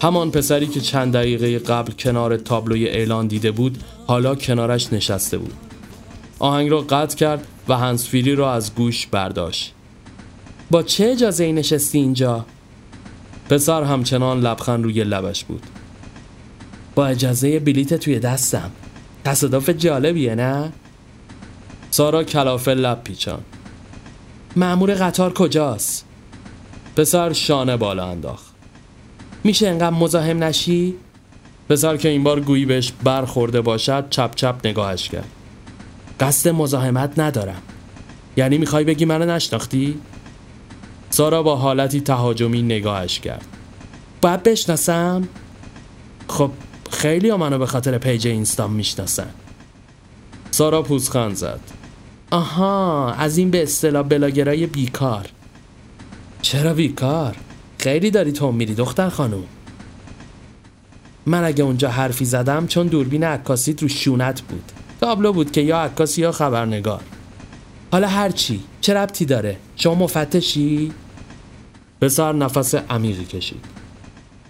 همان 0.01 0.31
پسری 0.31 0.67
که 0.67 0.81
چند 0.81 1.13
دقیقه 1.13 1.59
قبل 1.59 1.91
کنار 1.91 2.37
تابلوی 2.37 2.87
اعلان 2.87 3.27
دیده 3.27 3.51
بود 3.51 3.77
حالا 4.07 4.35
کنارش 4.35 4.93
نشسته 4.93 5.37
بود. 5.37 5.53
آهنگ 6.39 6.69
را 6.69 6.81
قطع 6.81 7.17
کرد 7.17 7.47
و 7.67 7.77
هنسفیری 7.77 8.35
را 8.35 8.53
از 8.53 8.75
گوش 8.75 9.07
برداشت. 9.07 9.73
با 10.71 10.83
چه 10.83 11.05
اجازه 11.05 11.43
ای 11.43 11.53
نشستی 11.53 11.97
اینجا؟ 11.97 12.45
پسر 13.49 13.83
همچنان 13.83 14.39
لبخند 14.39 14.83
روی 14.83 15.03
لبش 15.03 15.43
بود. 15.43 15.63
با 16.95 17.07
اجازه 17.07 17.59
بلیت 17.59 17.93
توی 17.93 18.19
دستم. 18.19 18.71
تصادف 19.25 19.69
جالبیه 19.69 20.35
نه؟ 20.35 20.71
سارا 21.89 22.23
کلافه 22.23 22.73
لب 22.73 23.03
پیچان 23.03 23.41
معمور 24.55 24.93
قطار 24.93 25.33
کجاست؟ 25.33 26.05
پسر 26.95 27.33
شانه 27.33 27.77
بالا 27.77 28.07
انداخت 28.07 28.51
میشه 29.43 29.67
انقدر 29.67 29.89
مزاحم 29.89 30.43
نشی؟ 30.43 30.95
پسر 31.69 31.97
که 31.97 32.09
این 32.09 32.23
بار 32.23 32.39
گویی 32.39 32.65
بهش 32.65 32.93
برخورده 33.03 33.61
باشد 33.61 34.05
چپ 34.09 34.35
چپ 34.35 34.55
نگاهش 34.63 35.09
کرد 35.09 35.29
قصد 36.19 36.49
مزاحمت 36.49 37.19
ندارم 37.19 37.61
یعنی 38.37 38.57
می‌خوای 38.57 38.83
بگی 38.83 39.05
منو 39.05 39.25
نشناختی؟ 39.25 39.99
سارا 41.09 41.43
با 41.43 41.55
حالتی 41.55 42.01
تهاجمی 42.01 42.61
نگاهش 42.61 43.19
کرد 43.19 43.45
باید 44.21 44.43
بشناسم؟ 44.43 45.27
خب 46.27 46.51
خیلی 46.91 47.29
ها 47.29 47.37
منو 47.37 47.57
به 47.57 47.65
خاطر 47.65 47.97
page 47.97 48.27
اینستام 48.27 48.73
می‌شناسن 48.73 49.29
سارا 50.51 50.81
پوزخند 50.81 51.35
زد 51.35 51.59
آها 52.31 53.13
از 53.13 53.37
این 53.37 53.51
به 53.51 53.63
اصطلاح 53.63 54.03
بلاگرای 54.03 54.67
بیکار. 54.67 55.29
چرا 56.41 56.73
بیکار؟ 56.73 57.35
خیلی 57.77 58.11
داری 58.11 58.31
تند 58.31 58.51
میری 58.51 58.75
دختر 58.75 59.09
خانوم. 59.09 59.43
من 61.25 61.43
اگه 61.43 61.63
اونجا 61.63 61.89
حرفی 61.89 62.25
زدم 62.25 62.67
چون 62.67 62.87
دوربین 62.87 63.23
عکاسیت 63.23 63.81
رو 63.81 63.87
شونت 63.87 64.41
بود. 64.41 64.71
تابلو 65.01 65.33
بود 65.33 65.51
که 65.51 65.61
یا 65.61 65.79
عکاسی 65.79 66.21
یا 66.21 66.31
خبرنگار. 66.31 67.01
حالا 67.91 68.07
هرچی 68.07 68.63
چه 68.81 68.93
ربطی 68.93 69.25
داره؟ 69.25 69.57
شما 69.75 69.95
مفتشی؟ 69.95 70.91
پسر 72.01 72.33
نفس 72.33 72.75
عمیقی 72.75 73.25
کشید. 73.25 73.65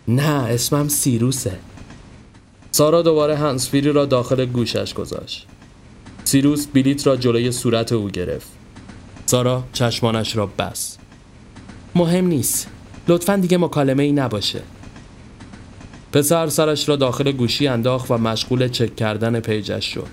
نه 0.08 0.46
اسمم 0.50 0.88
سیروسه. 0.88 1.60
سارا 2.72 3.02
دوباره 3.02 3.36
هنسفیری 3.36 3.92
را 3.92 4.06
داخل 4.06 4.46
گوشش 4.46 4.94
گذاشت. 4.94 5.48
سیروس 6.32 6.68
بلیت 6.68 7.08
را 7.08 7.16
جلوی 7.16 7.52
صورت 7.52 7.92
او 7.92 8.10
گرفت. 8.10 8.48
سارا 9.26 9.64
چشمانش 9.74 10.36
را 10.36 10.46
بس 10.46 10.98
مهم 11.96 12.28
نیست. 12.28 12.68
لطفا 13.08 13.36
دیگه 13.36 13.58
مکالمه 13.58 14.04
ای 14.04 14.12
نباشه. 14.12 14.62
پسر 16.12 16.48
سرش 16.48 16.90
را 16.90 16.96
داخل 16.96 17.32
گوشی 17.32 17.68
انداخت 17.68 18.12
و 18.12 18.18
مشغول 18.18 18.68
چک 18.68 18.96
کردن 18.96 19.40
پیجش 19.40 19.86
شد. 19.86 20.08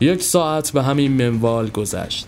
یک 0.00 0.22
ساعت 0.22 0.70
به 0.72 0.82
همین 0.82 1.12
منوال 1.12 1.68
گذشت. 1.68 2.26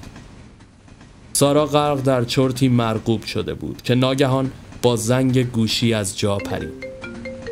سارا 1.33 1.67
غرق 1.67 2.03
در 2.03 2.25
چرتی 2.25 2.69
مرغوب 2.69 3.25
شده 3.25 3.55
بود 3.55 3.83
که 3.83 3.95
ناگهان 3.95 4.53
با 4.83 4.97
زنگ 4.97 5.51
گوشی 5.51 5.95
از 5.95 6.19
جا 6.19 6.37
پرید. 6.37 6.87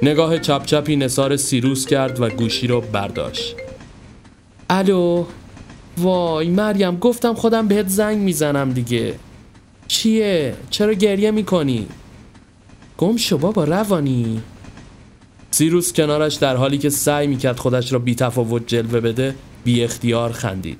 نگاه 0.02 0.38
چپ 0.38 0.64
چپی 0.64 0.96
نصار 0.96 1.36
سیروس 1.36 1.86
کرد 1.86 2.20
و 2.20 2.28
گوشی 2.28 2.66
رو 2.66 2.80
برداشت. 2.80 3.67
الو 4.70 5.24
وای 5.98 6.48
مریم 6.48 6.96
گفتم 6.96 7.34
خودم 7.34 7.68
بهت 7.68 7.88
زنگ 7.88 8.18
می‌زنم 8.18 8.72
دیگه 8.72 9.14
چیه؟ 9.88 10.54
چرا 10.70 10.92
گریه 10.92 11.30
می‌کنی؟ 11.30 11.86
گم 12.98 13.16
شو 13.16 13.38
بابا 13.38 13.64
روانی 13.64 14.42
سیروس 15.50 15.92
کنارش 15.92 16.34
در 16.34 16.56
حالی 16.56 16.78
که 16.78 16.90
سعی 16.90 17.26
می‌کرد 17.26 17.58
خودش 17.58 17.92
را 17.92 17.98
بی 17.98 18.14
تفاوت 18.14 18.66
جلوه 18.66 19.00
بده 19.00 19.34
بی 19.64 19.84
اختیار 19.84 20.32
خندید 20.32 20.78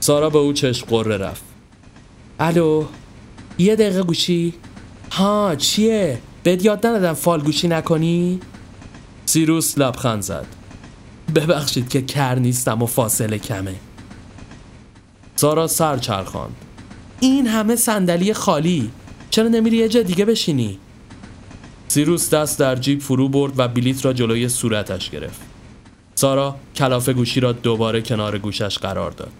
سارا 0.00 0.30
به 0.30 0.38
او 0.38 0.52
چشم 0.52 0.86
قره 0.86 1.16
رفت 1.16 1.44
الو 2.40 2.84
یه 3.58 3.76
دقیقه 3.76 4.02
گوشی 4.02 4.54
ها 5.12 5.54
چیه؟ 5.58 6.18
بهت 6.42 6.64
یاد 6.64 6.86
ندادم 6.86 7.12
فال 7.12 7.42
گوشی 7.42 7.68
نکنی؟ 7.68 8.40
سیروس 9.26 9.78
لبخند 9.78 10.22
زد 10.22 10.46
ببخشید 11.34 11.88
که 11.88 12.02
کر 12.02 12.34
نیستم 12.34 12.82
و 12.82 12.86
فاصله 12.86 13.38
کمه. 13.38 13.74
سارا 15.36 15.66
سر 15.66 15.98
چرخاند. 15.98 16.56
این 17.20 17.46
همه 17.46 17.76
صندلی 17.76 18.34
خالی. 18.34 18.90
چرا 19.30 19.48
نمیری 19.48 19.76
یه 19.76 19.88
جا 19.88 20.02
دیگه 20.02 20.24
بشینی؟ 20.24 20.78
سیروس 21.88 22.30
دست 22.30 22.58
در 22.58 22.76
جیب 22.76 23.00
فرو 23.00 23.28
برد 23.28 23.52
و 23.56 23.68
بلیت 23.68 24.04
را 24.04 24.12
جلوی 24.12 24.48
صورتش 24.48 25.10
گرفت. 25.10 25.40
سارا 26.14 26.56
کلافه 26.76 27.12
گوشی 27.12 27.40
را 27.40 27.52
دوباره 27.52 28.02
کنار 28.02 28.38
گوشش 28.38 28.78
قرار 28.78 29.10
داد. 29.10 29.32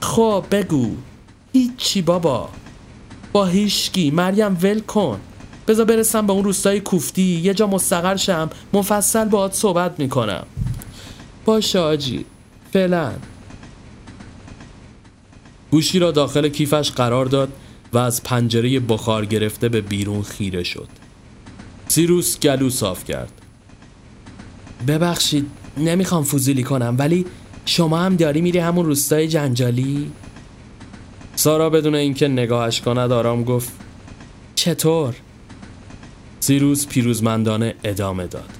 خب 0.00 0.44
بگو. 0.50 0.96
هیچی 1.52 2.02
بابا. 2.02 2.48
با 3.32 3.46
هیشکی 3.46 4.10
مریم 4.10 4.58
ول 4.62 4.80
کن. 4.80 5.20
بذار 5.68 5.86
برسم 5.86 6.26
به 6.26 6.32
اون 6.32 6.44
روستای 6.44 6.80
کوفتی. 6.80 7.22
یه 7.22 7.54
جا 7.54 7.66
مستقر 7.66 8.16
شم. 8.16 8.50
مفصل 8.72 9.24
باهات 9.24 9.54
صحبت 9.54 10.00
می‌کنم. 10.00 10.46
باشه 11.48 11.78
آجی 11.78 12.24
فعلا 12.72 13.12
گوشی 15.70 15.98
را 15.98 16.10
داخل 16.10 16.48
کیفش 16.48 16.90
قرار 16.90 17.26
داد 17.26 17.52
و 17.92 17.98
از 17.98 18.22
پنجره 18.22 18.80
بخار 18.80 19.24
گرفته 19.24 19.68
به 19.68 19.80
بیرون 19.80 20.22
خیره 20.22 20.62
شد 20.62 20.88
سیروس 21.88 22.38
گلو 22.38 22.70
صاف 22.70 23.04
کرد 23.04 23.32
ببخشید 24.88 25.46
نمی‌خوام 25.76 26.24
فضولی 26.24 26.62
کنم 26.62 26.96
ولی 26.98 27.26
شما 27.66 27.98
هم 27.98 28.16
داری 28.16 28.40
میری 28.40 28.58
همون 28.58 28.86
روستای 28.86 29.28
جنجالی؟ 29.28 30.12
سارا 31.34 31.70
بدون 31.70 31.94
اینکه 31.94 32.28
نگاهش 32.28 32.80
کند 32.80 33.12
آرام 33.12 33.44
گفت 33.44 33.72
چطور؟ 34.54 35.14
سیروس 36.40 36.86
پیروزمندانه 36.86 37.74
ادامه 37.84 38.26
داد 38.26 38.57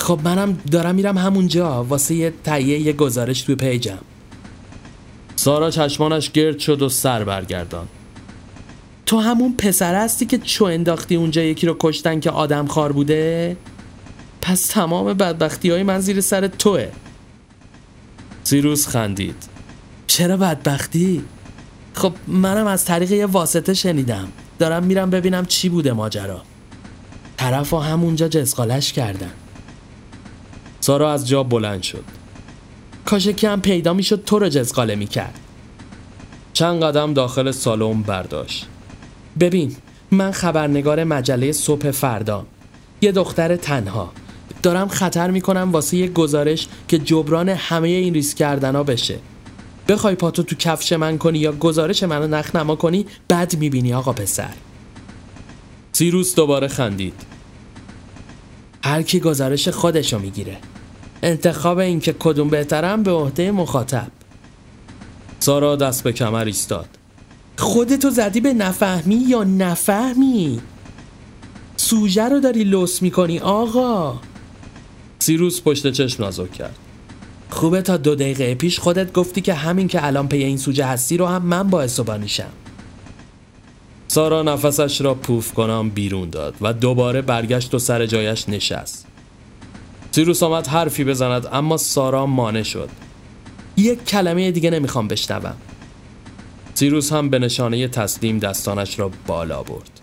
خب 0.00 0.20
منم 0.24 0.58
دارم 0.70 0.94
میرم 0.94 1.18
همونجا 1.18 1.84
واسه 1.84 2.14
یه 2.14 2.32
تهیه 2.44 2.78
یه 2.78 2.92
گزارش 2.92 3.42
توی 3.42 3.54
پیجم. 3.54 3.98
سارا 5.36 5.70
چشمانش 5.70 6.30
گرد 6.30 6.58
شد 6.58 6.82
و 6.82 6.88
سر 6.88 7.24
برگردان. 7.24 7.88
تو 9.06 9.18
همون 9.18 9.54
پسر 9.58 9.94
هستی 9.94 10.26
که 10.26 10.38
چو 10.38 10.64
انداختی 10.64 11.16
اونجا 11.16 11.42
یکی 11.42 11.66
رو 11.66 11.76
کشتن 11.80 12.20
که 12.20 12.30
آدم 12.30 12.66
خار 12.66 12.92
بوده؟ 12.92 13.56
پس 14.42 14.66
تمام 14.66 15.14
بدبختی 15.14 15.70
های 15.70 15.82
من 15.82 16.00
زیر 16.00 16.20
سر 16.20 16.46
توه. 16.46 16.88
سیروس 18.44 18.88
خندید. 18.88 19.44
چرا 20.06 20.36
بدبختی؟ 20.36 21.24
خب 21.94 22.12
منم 22.26 22.66
از 22.66 22.84
طریق 22.84 23.12
یه 23.12 23.26
واسطه 23.26 23.74
شنیدم. 23.74 24.28
دارم 24.58 24.84
میرم 24.84 25.10
ببینم 25.10 25.46
چی 25.46 25.68
بوده 25.68 25.92
ماجرا. 25.92 26.42
طرف 27.36 27.74
همونجا 27.74 28.28
جزقالش 28.28 28.92
کردن. 28.92 29.30
سارا 30.80 31.12
از 31.12 31.28
جا 31.28 31.42
بلند 31.42 31.82
شد. 31.82 32.04
کاشکی 33.04 33.46
هم 33.46 33.60
پیدا 33.60 33.92
می‌شد 33.92 34.24
تو 34.24 34.38
رو 34.38 34.48
جزقاله 34.48 34.94
می‌کرد. 34.94 35.38
چند 36.52 36.82
قدم 36.82 37.14
داخل 37.14 37.50
سالن 37.50 38.02
برداشت. 38.02 38.66
ببین 39.40 39.76
من 40.10 40.30
خبرنگار 40.30 41.04
مجله 41.04 41.52
صبح 41.52 41.90
فردا. 41.90 42.46
یه 43.00 43.12
دختر 43.12 43.56
تنها. 43.56 44.12
دارم 44.62 44.88
خطر 44.88 45.30
می‌کنم 45.30 45.72
واسه 45.72 45.96
یه 45.96 46.08
گزارش 46.08 46.68
که 46.88 46.98
جبران 46.98 47.48
همه 47.48 47.88
این 47.88 48.14
ریسک 48.14 48.36
کردن 48.36 48.76
ها 48.76 48.82
بشه. 48.82 49.18
بخوای 49.88 50.14
پاتو 50.14 50.42
تو 50.42 50.56
کفش 50.56 50.92
من 50.92 51.18
کنی 51.18 51.38
یا 51.38 51.52
گزارش 51.52 52.02
منو 52.02 52.26
نخ 52.26 52.56
نما 52.56 52.76
کنی 52.76 53.06
بد 53.30 53.56
می‌بینی 53.56 53.94
آقا 53.94 54.12
پسر. 54.12 54.54
سیروس 55.92 56.34
دوباره 56.34 56.68
خندید. 56.68 57.14
هر 58.84 59.02
کی 59.02 59.20
گزارش 59.20 59.68
خودشو 59.68 60.18
می‌گیره. 60.18 60.56
انتخاب 61.22 61.78
این 61.78 62.00
که 62.00 62.14
کدوم 62.18 62.48
بهترم 62.48 63.02
به 63.02 63.10
عهده 63.10 63.50
مخاطب. 63.50 64.10
سارا 65.38 65.76
دست 65.76 66.04
به 66.04 66.12
کمر 66.12 66.44
ایستاد. 66.44 66.88
خودتو 67.58 68.10
زدی 68.10 68.40
به 68.40 68.54
نفهمی 68.54 69.14
یا 69.14 69.44
نفهمی؟ 69.44 70.60
سوژه 71.76 72.28
رو 72.28 72.40
داری 72.40 72.64
لوس 72.64 73.02
می‌کنی 73.02 73.38
آقا. 73.38 74.18
سیروس 75.18 75.62
پشت 75.62 75.92
چشم 75.92 76.24
نازک 76.24 76.52
کرد. 76.52 76.76
خوبه 77.50 77.82
تا 77.82 77.96
دو 77.96 78.14
دقیقه 78.14 78.54
پیش 78.54 78.78
خودت 78.78 79.12
گفتی 79.12 79.40
که 79.40 79.54
همین 79.54 79.88
که 79.88 80.06
الان 80.06 80.28
پی 80.28 80.36
این 80.36 80.56
سوژه 80.56 80.84
هستی 80.84 81.16
رو 81.16 81.26
هم 81.26 81.42
من 81.42 81.70
باعث 81.70 82.00
و 82.00 82.04
بانیشم 82.04 82.50
سارا 84.12 84.42
نفسش 84.42 85.00
را 85.00 85.14
پوف 85.14 85.54
کنم 85.54 85.90
بیرون 85.90 86.30
داد 86.30 86.54
و 86.60 86.72
دوباره 86.72 87.22
برگشت 87.22 87.74
و 87.74 87.78
سر 87.78 88.06
جایش 88.06 88.48
نشست. 88.48 89.06
سیروس 90.10 90.42
آمد 90.42 90.66
حرفی 90.66 91.04
بزند 91.04 91.48
اما 91.52 91.76
سارا 91.76 92.26
مانع 92.26 92.62
شد. 92.62 92.88
یک 93.76 94.04
کلمه 94.04 94.50
دیگه 94.50 94.70
نمی‌خوام 94.70 95.08
بشنوم. 95.08 95.56
سیروس 96.74 97.12
هم 97.12 97.30
به 97.30 97.38
نشانه 97.38 97.88
تسلیم 97.88 98.38
دستانش 98.38 98.98
را 98.98 99.10
بالا 99.26 99.62
برد. 99.62 100.00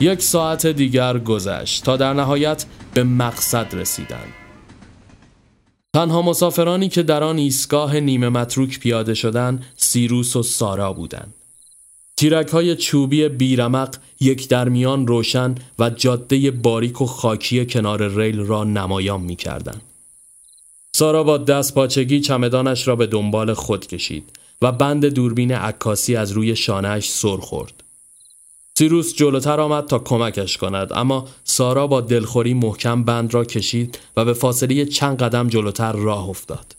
یک 0.00 0.22
ساعت 0.22 0.66
دیگر 0.66 1.18
گذشت 1.18 1.84
تا 1.84 1.96
در 1.96 2.12
نهایت 2.12 2.64
به 2.94 3.04
مقصد 3.04 3.74
رسیدند. 3.74 4.32
تنها 5.94 6.22
مسافرانی 6.22 6.88
که 6.88 7.02
در 7.02 7.22
آن 7.22 7.38
ایستگاه 7.38 8.00
نیمه 8.00 8.28
متروک 8.28 8.80
پیاده 8.80 9.14
شدند 9.14 9.64
سیروس 9.76 10.36
و 10.36 10.42
سارا 10.42 10.92
بودند. 10.92 11.34
تیرک 12.16 12.48
های 12.48 12.76
چوبی 12.76 13.28
بیرمق 13.28 13.96
یک 14.20 14.48
درمیان 14.48 15.06
روشن 15.06 15.54
و 15.78 15.90
جاده 15.90 16.50
باریک 16.50 17.00
و 17.00 17.06
خاکی 17.06 17.66
کنار 17.66 18.08
ریل 18.08 18.40
را 18.40 18.64
نمایان 18.64 19.20
می 19.20 19.36
کردن. 19.36 19.80
سارا 20.96 21.24
با 21.24 21.38
دست 21.38 21.74
پاچگی 21.74 22.20
چمدانش 22.20 22.88
را 22.88 22.96
به 22.96 23.06
دنبال 23.06 23.54
خود 23.54 23.86
کشید 23.86 24.30
و 24.62 24.72
بند 24.72 25.06
دوربین 25.06 25.52
عکاسی 25.52 26.16
از 26.16 26.32
روی 26.32 26.56
شانهش 26.56 27.10
سر 27.10 27.36
خورد. 27.36 27.84
سیروس 28.78 29.14
جلوتر 29.14 29.60
آمد 29.60 29.86
تا 29.86 29.98
کمکش 29.98 30.56
کند 30.56 30.92
اما 30.92 31.28
سارا 31.44 31.86
با 31.86 32.00
دلخوری 32.00 32.54
محکم 32.54 33.04
بند 33.04 33.34
را 33.34 33.44
کشید 33.44 33.98
و 34.16 34.24
به 34.24 34.32
فاصله 34.32 34.84
چند 34.84 35.22
قدم 35.22 35.48
جلوتر 35.48 35.92
راه 35.92 36.28
افتاد. 36.28 36.76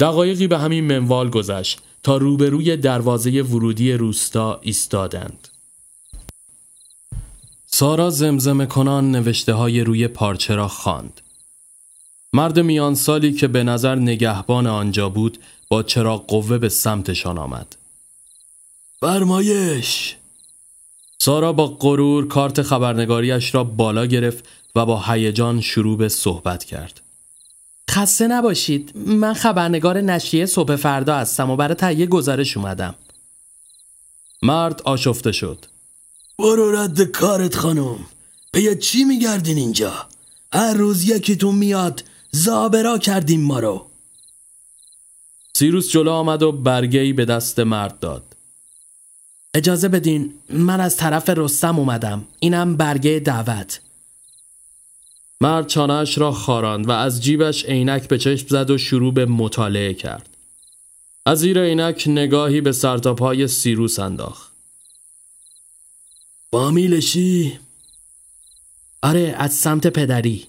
دقایقی 0.00 0.46
به 0.46 0.58
همین 0.58 0.84
منوال 0.84 1.30
گذشت 1.30 1.80
تا 2.04 2.16
روبروی 2.16 2.76
دروازه 2.76 3.42
ورودی 3.42 3.92
روستا 3.92 4.60
ایستادند. 4.62 5.48
سارا 7.66 8.10
زمزمه 8.10 8.66
کنان 8.66 9.10
نوشته 9.10 9.52
های 9.54 9.80
روی 9.80 10.08
پارچه 10.08 10.54
را 10.54 10.68
خواند. 10.68 11.20
مرد 12.32 12.58
میان 12.58 12.94
سالی 12.94 13.32
که 13.32 13.48
به 13.48 13.62
نظر 13.62 13.94
نگهبان 13.94 14.66
آنجا 14.66 15.08
بود 15.08 15.38
با 15.68 15.82
چراغ 15.82 16.26
قوه 16.26 16.58
به 16.58 16.68
سمتشان 16.68 17.38
آمد. 17.38 17.76
فرمایش 19.00 20.16
سارا 21.18 21.52
با 21.52 21.66
غرور 21.66 22.28
کارت 22.28 22.62
خبرنگاریش 22.62 23.54
را 23.54 23.64
بالا 23.64 24.06
گرفت 24.06 24.48
و 24.76 24.86
با 24.86 25.02
هیجان 25.06 25.60
شروع 25.60 25.98
به 25.98 26.08
صحبت 26.08 26.64
کرد. 26.64 27.03
خسته 27.90 28.28
نباشید. 28.28 28.92
من 28.96 29.34
خبرنگار 29.34 30.00
نشریه 30.00 30.46
صبح 30.46 30.76
فردا 30.76 31.16
هستم 31.16 31.50
و 31.50 31.56
برای 31.56 31.74
تهیه 31.74 32.06
گزارش 32.06 32.56
اومدم. 32.56 32.94
مرد 34.42 34.82
آشفته 34.82 35.32
شد. 35.32 35.66
برو 36.38 36.72
رد 36.76 37.02
کارت 37.02 37.56
خانم. 37.56 37.98
به 38.52 38.76
چی 38.76 39.04
میگردین 39.04 39.58
اینجا؟ 39.58 39.92
هر 40.52 40.74
روز 40.74 41.08
یکیتون 41.08 41.54
میاد 41.54 42.04
زابرا 42.30 42.98
کردیم 42.98 43.40
ما 43.40 43.60
رو. 43.60 43.86
سیروس 45.56 45.90
جلو 45.90 46.10
آمد 46.10 46.42
و 46.42 46.52
برگهی 46.52 47.12
به 47.12 47.24
دست 47.24 47.60
مرد 47.60 47.98
داد. 47.98 48.36
اجازه 49.54 49.88
بدین 49.88 50.34
من 50.50 50.80
از 50.80 50.96
طرف 50.96 51.30
رستم 51.30 51.78
اومدم. 51.78 52.24
اینم 52.38 52.76
برگه 52.76 53.18
دعوت. 53.18 53.80
مرد 55.44 55.66
چانهش 55.66 56.18
را 56.18 56.32
خاراند 56.32 56.88
و 56.88 56.90
از 56.90 57.22
جیبش 57.22 57.64
عینک 57.64 58.08
به 58.08 58.18
چشم 58.18 58.46
زد 58.48 58.70
و 58.70 58.78
شروع 58.78 59.14
به 59.14 59.26
مطالعه 59.26 59.94
کرد. 59.94 60.28
از 61.26 61.38
زیر 61.38 61.62
عینک 61.62 62.04
نگاهی 62.06 62.60
به 62.60 62.72
سرتاپای 62.72 63.48
سیروس 63.48 63.98
انداخت. 63.98 64.52
فامیلشی؟ 66.50 67.58
آره 69.02 69.34
از 69.38 69.54
سمت 69.54 69.86
پدری. 69.86 70.46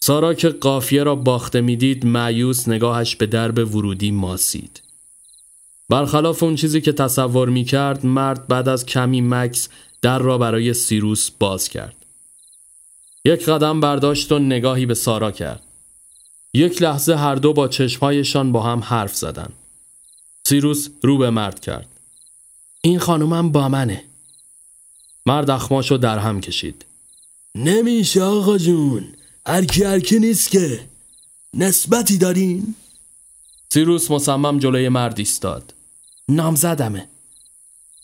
سارا 0.00 0.34
که 0.34 0.48
قافیه 0.48 1.02
را 1.02 1.14
باخته 1.14 1.60
می‌دید 1.60 2.06
معیوس 2.06 2.68
نگاهش 2.68 3.16
به 3.16 3.26
درب 3.26 3.74
ورودی 3.74 4.10
ماسید. 4.10 4.82
برخلاف 5.88 6.42
اون 6.42 6.56
چیزی 6.56 6.80
که 6.80 6.92
تصور 6.92 7.48
می 7.48 7.64
کرد 7.64 8.06
مرد 8.06 8.46
بعد 8.46 8.68
از 8.68 8.86
کمی 8.86 9.20
مکس 9.20 9.68
در 10.02 10.18
را 10.18 10.38
برای 10.38 10.74
سیروس 10.74 11.30
باز 11.30 11.68
کرد. 11.68 11.99
یک 13.24 13.44
قدم 13.44 13.80
برداشت 13.80 14.32
و 14.32 14.38
نگاهی 14.38 14.86
به 14.86 14.94
سارا 14.94 15.30
کرد. 15.30 15.62
یک 16.54 16.82
لحظه 16.82 17.14
هر 17.14 17.34
دو 17.34 17.52
با 17.52 17.68
چشمهایشان 17.68 18.52
با 18.52 18.62
هم 18.62 18.80
حرف 18.80 19.16
زدند. 19.16 19.52
سیروس 20.46 20.88
رو 21.02 21.18
به 21.18 21.30
مرد 21.30 21.60
کرد. 21.60 21.88
این 22.80 22.98
خانومم 22.98 23.52
با 23.52 23.68
منه. 23.68 24.04
مرد 25.26 25.50
اخماشو 25.50 25.96
در 25.96 26.18
هم 26.18 26.40
کشید. 26.40 26.84
نمیشه 27.54 28.22
آقا 28.22 28.58
جون. 28.58 29.14
هرکی 29.46 29.84
هرکی 29.84 30.18
نیست 30.18 30.50
که. 30.50 30.80
نسبتی 31.54 32.18
دارین؟ 32.18 32.74
سیروس 33.72 34.10
مصمم 34.10 34.58
جلوی 34.58 34.88
مرد 34.88 35.18
ایستاد. 35.18 35.74
نامزدمه. 36.28 37.08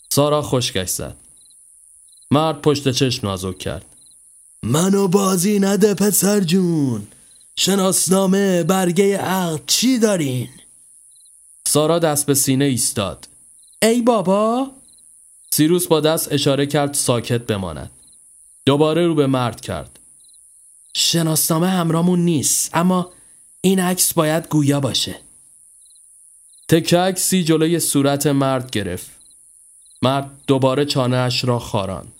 سارا 0.09 0.41
خوشگش 0.41 0.89
زد. 0.89 1.15
مرد 2.31 2.61
پشت 2.61 2.91
چشم 2.91 3.27
نازک 3.27 3.57
کرد. 3.57 3.85
منو 4.67 5.07
بازی 5.07 5.59
نده 5.59 5.93
پسر 5.93 6.39
جون. 6.39 7.07
شناسنامه 7.55 8.63
برگه 8.63 9.17
عقد 9.17 9.61
چی 9.67 9.99
دارین؟ 9.99 10.49
سارا 11.67 11.99
دست 11.99 12.25
به 12.25 12.33
سینه 12.33 12.65
ایستاد. 12.65 13.27
ای 13.81 14.01
بابا. 14.01 14.71
سیروس 15.51 15.87
با 15.87 15.99
دست 15.99 16.31
اشاره 16.31 16.65
کرد 16.65 16.93
ساکت 16.93 17.41
بماند. 17.41 17.91
دوباره 18.65 19.07
رو 19.07 19.15
به 19.15 19.27
مرد 19.27 19.61
کرد. 19.61 19.99
شناسنامه 20.95 21.67
همرامون 21.67 22.19
نیست 22.19 22.69
اما 22.73 23.11
این 23.61 23.79
عکس 23.79 24.13
باید 24.13 24.47
گویا 24.49 24.79
باشه. 24.79 25.19
تکه 26.67 26.97
عکسی 26.97 27.43
جلوی 27.43 27.79
صورت 27.79 28.27
مرد 28.27 28.71
گرفت. 28.71 29.09
مرد 30.01 30.31
دوباره 30.47 30.85
چانه 30.85 31.17
اش 31.17 31.45
را 31.45 31.59
خاراند. 31.59 32.16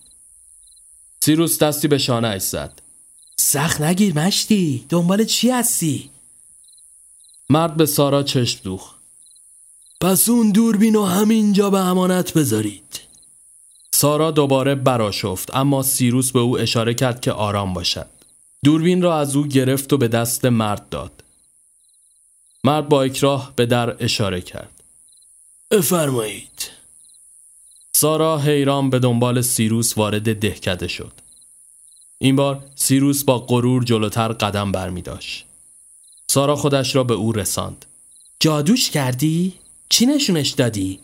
سیروس 1.20 1.64
دستی 1.64 1.88
به 1.88 1.98
شانه 1.98 2.40
زد. 2.40 2.82
سخت 3.38 3.82
نگیر 3.82 4.14
مشتی. 4.14 4.86
دنبال 4.90 5.24
چی 5.24 5.50
هستی؟ 5.50 6.10
مرد 7.50 7.78
به 7.78 7.86
سارا 7.86 8.24
چشم 8.24 8.60
دوخ 8.64 8.94
پس 10.02 10.30
اون 10.30 10.52
دوربین 10.52 10.94
رو 10.94 11.06
همینجا 11.06 11.70
به 11.70 11.80
امانت 11.80 12.34
بذارید. 12.34 13.00
سارا 13.92 14.32
دوباره 14.32 14.76
براشفت 14.76 15.56
اما 15.56 15.84
سیروس 15.84 16.32
به 16.32 16.40
او 16.40 16.60
اشاره 16.60 16.94
کرد 16.94 17.22
که 17.22 17.32
آرام 17.32 17.74
باشد. 17.74 18.08
دوربین 18.64 19.02
را 19.02 19.20
از 19.20 19.36
او 19.36 19.48
گرفت 19.48 19.94
و 19.94 19.98
به 19.98 20.08
دست 20.08 20.46
مرد 20.46 20.90
داد. 20.90 21.24
مرد 22.64 22.90
با 22.90 23.04
اکراه 23.04 23.54
به 23.56 23.66
در 23.66 24.04
اشاره 24.04 24.42
کرد. 24.42 24.84
بفرمایید. 25.72 26.77
سارا 28.00 28.40
حیران 28.40 28.90
به 28.90 29.00
دنبال 29.00 29.42
سیروس 29.42 29.98
وارد 29.98 30.40
دهکده 30.40 30.88
شد 30.88 31.12
این 32.18 32.36
بار 32.36 32.64
سیروس 32.76 33.24
با 33.24 33.40
غرور 33.40 33.84
جلوتر 33.84 34.28
قدم 34.28 34.72
برمی 34.72 35.02
داشت. 35.02 35.46
سارا 36.28 36.56
خودش 36.56 36.96
را 36.96 37.04
به 37.04 37.14
او 37.14 37.32
رساند 37.32 37.86
جادوش 38.40 38.90
کردی؟ 38.90 39.54
چی 39.90 40.06
نشونش 40.06 40.50
دادی؟ 40.50 41.00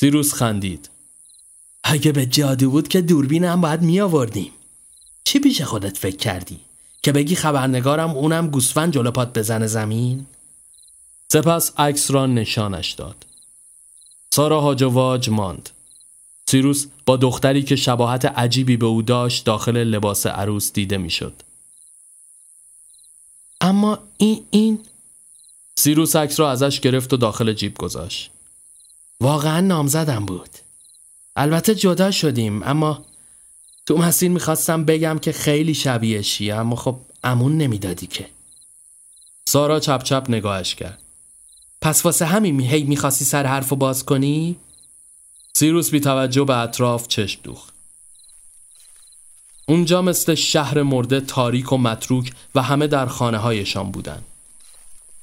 سیروس 0.00 0.34
خندید 0.34 0.90
اگه 1.84 2.12
به 2.12 2.26
جادو 2.26 2.70
بود 2.70 2.88
که 2.88 3.00
دوربین 3.00 3.44
هم 3.44 3.60
باید 3.60 3.82
می 3.82 4.00
آوردیم 4.00 4.52
چی 5.24 5.38
پیش 5.38 5.62
خودت 5.62 5.98
فکر 5.98 6.16
کردی؟ 6.16 6.60
که 7.02 7.12
بگی 7.12 7.34
خبرنگارم 7.34 8.10
اونم 8.10 8.48
گوسفند 8.48 8.92
جلو 8.92 9.10
پات 9.10 9.38
بزنه 9.38 9.66
زمین؟ 9.66 10.26
سپس 11.32 11.72
عکس 11.76 12.10
را 12.10 12.26
نشانش 12.26 12.92
داد 12.92 13.31
سارا 14.34 14.60
هاج 14.60 14.82
واج 14.82 15.30
ماند 15.30 15.70
سیروس 16.48 16.86
با 17.06 17.16
دختری 17.16 17.62
که 17.62 17.76
شباهت 17.76 18.24
عجیبی 18.24 18.76
به 18.76 18.86
او 18.86 19.02
داشت 19.02 19.44
داخل 19.44 19.76
لباس 19.76 20.26
عروس 20.26 20.72
دیده 20.72 20.98
می‌شد. 20.98 21.34
اما 23.60 23.98
این 24.16 24.44
این 24.50 24.78
سیروس 25.78 26.16
عکس 26.16 26.40
را 26.40 26.50
ازش 26.50 26.80
گرفت 26.80 27.12
و 27.12 27.16
داخل 27.16 27.52
جیب 27.52 27.78
گذاشت. 27.78 28.30
واقعا 29.20 29.60
نامزدم 29.60 30.26
بود. 30.26 30.50
البته 31.36 31.74
جدا 31.74 32.10
شدیم 32.10 32.62
اما 32.62 33.04
تو 33.86 33.98
مسیر 33.98 34.30
می‌خواستم 34.30 34.84
بگم 34.84 35.18
که 35.18 35.32
خیلی 35.32 35.74
شبیه 35.74 36.22
شیه 36.22 36.54
اما 36.54 36.76
خب 36.76 36.96
امون 37.24 37.58
نمی‌دادی 37.58 38.06
که. 38.06 38.28
سارا 39.48 39.80
چپ 39.80 40.02
چپ 40.02 40.26
نگاهش 40.28 40.74
کرد. 40.74 41.01
پس 41.82 42.04
واسه 42.04 42.26
همین 42.26 42.60
هی 42.60 42.84
می‌خواستی 42.84 43.24
سر 43.24 43.46
حرف 43.46 43.72
باز 43.72 44.04
کنی؟ 44.04 44.56
سیروس 45.56 45.90
بی 45.90 46.00
توجه 46.00 46.44
به 46.44 46.56
اطراف 46.56 47.08
چشم 47.08 47.40
دوخ. 47.42 47.68
اونجا 49.68 50.02
مثل 50.02 50.34
شهر 50.34 50.82
مرده 50.82 51.20
تاریک 51.20 51.72
و 51.72 51.76
متروک 51.78 52.32
و 52.54 52.62
همه 52.62 52.86
در 52.86 53.06
خانه 53.06 53.38
هایشان 53.38 53.90
بودند. 53.90 54.24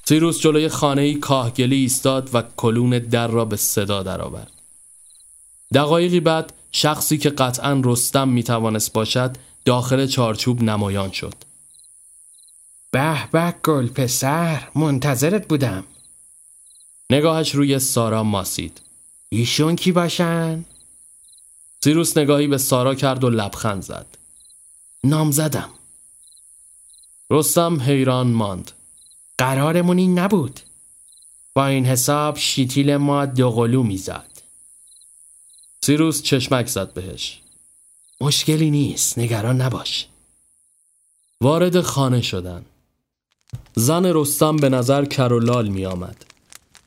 سیروس 0.04 0.40
جلوی 0.40 0.68
خانه 0.68 1.14
کاهگلی 1.14 1.76
ایستاد 1.76 2.34
و 2.34 2.42
کلون 2.56 2.98
در 2.98 3.28
را 3.28 3.44
به 3.44 3.56
صدا 3.56 4.02
درآورد. 4.02 4.52
دقایقی 5.74 6.20
بعد 6.20 6.52
شخصی 6.72 7.18
که 7.18 7.30
قطعا 7.30 7.80
رستم 7.84 8.28
می 8.28 8.42
توانست 8.42 8.92
باشد 8.92 9.36
داخل 9.64 10.06
چارچوب 10.06 10.62
نمایان 10.62 11.10
شد. 11.10 11.34
به 12.90 13.28
به 13.32 13.54
گل 13.64 13.86
پسر 13.86 14.68
منتظرت 14.74 15.48
بودم. 15.48 15.84
نگاهش 17.10 17.54
روی 17.54 17.78
سارا 17.78 18.22
ماسید. 18.22 18.80
ایشون 19.28 19.76
کی 19.76 19.92
باشن؟ 19.92 20.64
سیروس 21.84 22.18
نگاهی 22.18 22.46
به 22.46 22.58
سارا 22.58 22.94
کرد 22.94 23.24
و 23.24 23.30
لبخند 23.30 23.82
زد. 23.82 24.06
نام 25.04 25.30
زدم. 25.30 25.70
رستم 27.30 27.80
حیران 27.80 28.26
ماند. 28.26 28.70
قرارمون 29.38 29.98
این 29.98 30.18
نبود. 30.18 30.60
با 31.54 31.66
این 31.66 31.86
حساب 31.86 32.36
شیتیل 32.36 32.96
ما 32.96 33.26
دوقلو 33.26 33.82
می‌زد. 33.82 34.30
سیروس 35.80 36.22
چشمک 36.22 36.66
زد 36.66 36.92
بهش. 36.92 37.40
مشکلی 38.20 38.70
نیست 38.70 39.18
نگران 39.18 39.60
نباش. 39.60 40.06
وارد 41.40 41.80
خانه 41.80 42.22
شدن. 42.22 42.64
زن 43.74 44.06
رستم 44.06 44.56
به 44.56 44.68
نظر 44.68 45.04
کرولال 45.04 45.68
می 45.68 45.86
آمد 45.86 46.29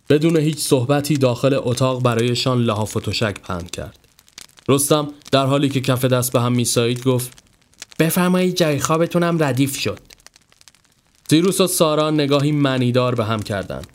بدون 0.09 0.37
هیچ 0.37 0.57
صحبتی 0.57 1.17
داخل 1.17 1.59
اتاق 1.63 2.01
برایشان 2.01 2.61
لحاف 2.61 2.97
و 2.97 2.99
تشک 2.99 3.41
پهن 3.41 3.67
کرد. 3.67 3.99
رستم 4.69 5.07
در 5.31 5.45
حالی 5.45 5.69
که 5.69 5.81
کف 5.81 6.05
دست 6.05 6.31
به 6.31 6.41
هم 6.41 6.51
میسایید 6.51 7.03
گفت 7.03 7.43
بفرمایید 7.99 8.55
جای 8.55 8.79
خوابتونم 8.79 9.43
ردیف 9.43 9.77
شد. 9.77 9.99
سیروس 11.29 11.61
و 11.61 11.67
سارا 11.67 12.11
نگاهی 12.11 12.51
منیدار 12.51 13.15
به 13.15 13.25
هم 13.25 13.39
کردند. 13.39 13.87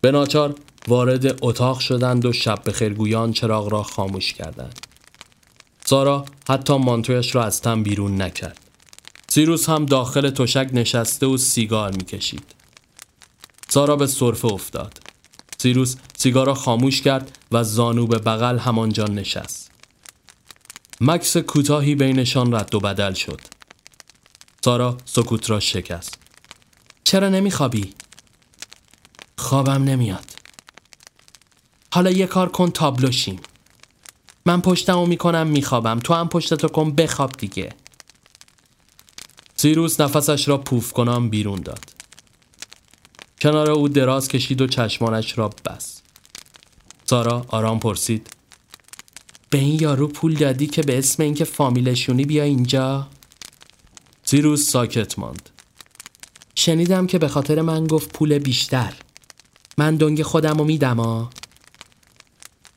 به 0.00 0.10
ناچار 0.10 0.54
وارد 0.88 1.44
اتاق 1.44 1.78
شدند 1.78 2.24
و 2.24 2.32
شب 2.32 2.62
به 2.64 2.72
خیرگویان 2.72 3.32
چراغ 3.32 3.72
را 3.72 3.82
خاموش 3.82 4.32
کردند. 4.32 4.86
سارا 5.84 6.24
حتی 6.48 6.78
مانتویش 6.78 7.34
را 7.34 7.44
از 7.44 7.62
تن 7.62 7.82
بیرون 7.82 8.22
نکرد. 8.22 8.58
سیروس 9.28 9.68
هم 9.68 9.86
داخل 9.86 10.30
تشک 10.30 10.70
نشسته 10.72 11.26
و 11.26 11.36
سیگار 11.36 11.90
می‌کشید. 11.92 12.54
سارا 13.68 13.96
به 13.96 14.06
صرفه 14.06 14.52
افتاد. 14.52 14.99
سیروس 15.60 15.96
سیگار 16.16 16.54
خاموش 16.54 17.02
کرد 17.02 17.38
و 17.52 17.64
زانو 17.64 18.06
به 18.06 18.18
بغل 18.18 18.58
همانجا 18.58 19.04
نشست. 19.04 19.70
مکس 21.00 21.36
کوتاهی 21.36 21.94
بینشان 21.94 22.54
رد 22.54 22.74
و 22.74 22.80
بدل 22.80 23.14
شد. 23.14 23.40
سارا 24.64 24.98
سکوت 25.04 25.50
را 25.50 25.60
شکست. 25.60 26.18
چرا 27.04 27.28
نمیخوابی؟ 27.28 27.94
خوابم 29.38 29.84
نمیاد. 29.84 30.24
حالا 31.92 32.10
یه 32.10 32.26
کار 32.26 32.48
کن 32.48 32.70
تابلوشیم. 32.70 33.40
من 34.46 34.60
پشتمو 34.60 35.06
می‌کنم 35.06 35.46
میخوابم 35.46 35.98
تو 35.98 36.14
هم 36.14 36.28
پشتتو 36.28 36.68
کن 36.68 36.90
بخواب 36.90 37.32
دیگه. 37.32 37.74
سیروس 39.56 40.00
نفسش 40.00 40.48
را 40.48 40.58
پوف 40.58 40.92
کنم 40.92 41.30
بیرون 41.30 41.60
داد. 41.60 41.89
کنار 43.40 43.70
او 43.70 43.88
دراز 43.88 44.28
کشید 44.28 44.60
و 44.60 44.66
چشمانش 44.66 45.38
را 45.38 45.50
بست. 45.66 46.02
سارا 47.04 47.46
آرام 47.48 47.80
پرسید. 47.80 48.26
به 49.50 49.58
این 49.58 49.80
یارو 49.80 50.08
پول 50.08 50.34
دادی 50.34 50.66
که 50.66 50.82
به 50.82 50.98
اسم 50.98 51.22
اینکه 51.22 51.44
فامیلشونی 51.44 52.24
بیا 52.24 52.44
اینجا؟ 52.44 53.08
سیروس 54.22 54.70
ساکت 54.70 55.18
ماند. 55.18 55.50
شنیدم 56.54 57.06
که 57.06 57.18
به 57.18 57.28
خاطر 57.28 57.62
من 57.62 57.86
گفت 57.86 58.12
پول 58.12 58.38
بیشتر. 58.38 58.94
من 59.78 59.96
دنگ 59.96 60.22
خودم 60.22 60.58
رو 60.58 60.64
میدم 60.64 60.96
ها 60.96 61.30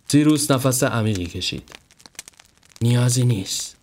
سیروس 0.08 0.52
نفس 0.52 0.84
عمیقی 0.84 1.26
کشید. 1.26 1.76
نیازی 2.82 3.26
نیست. 3.26 3.76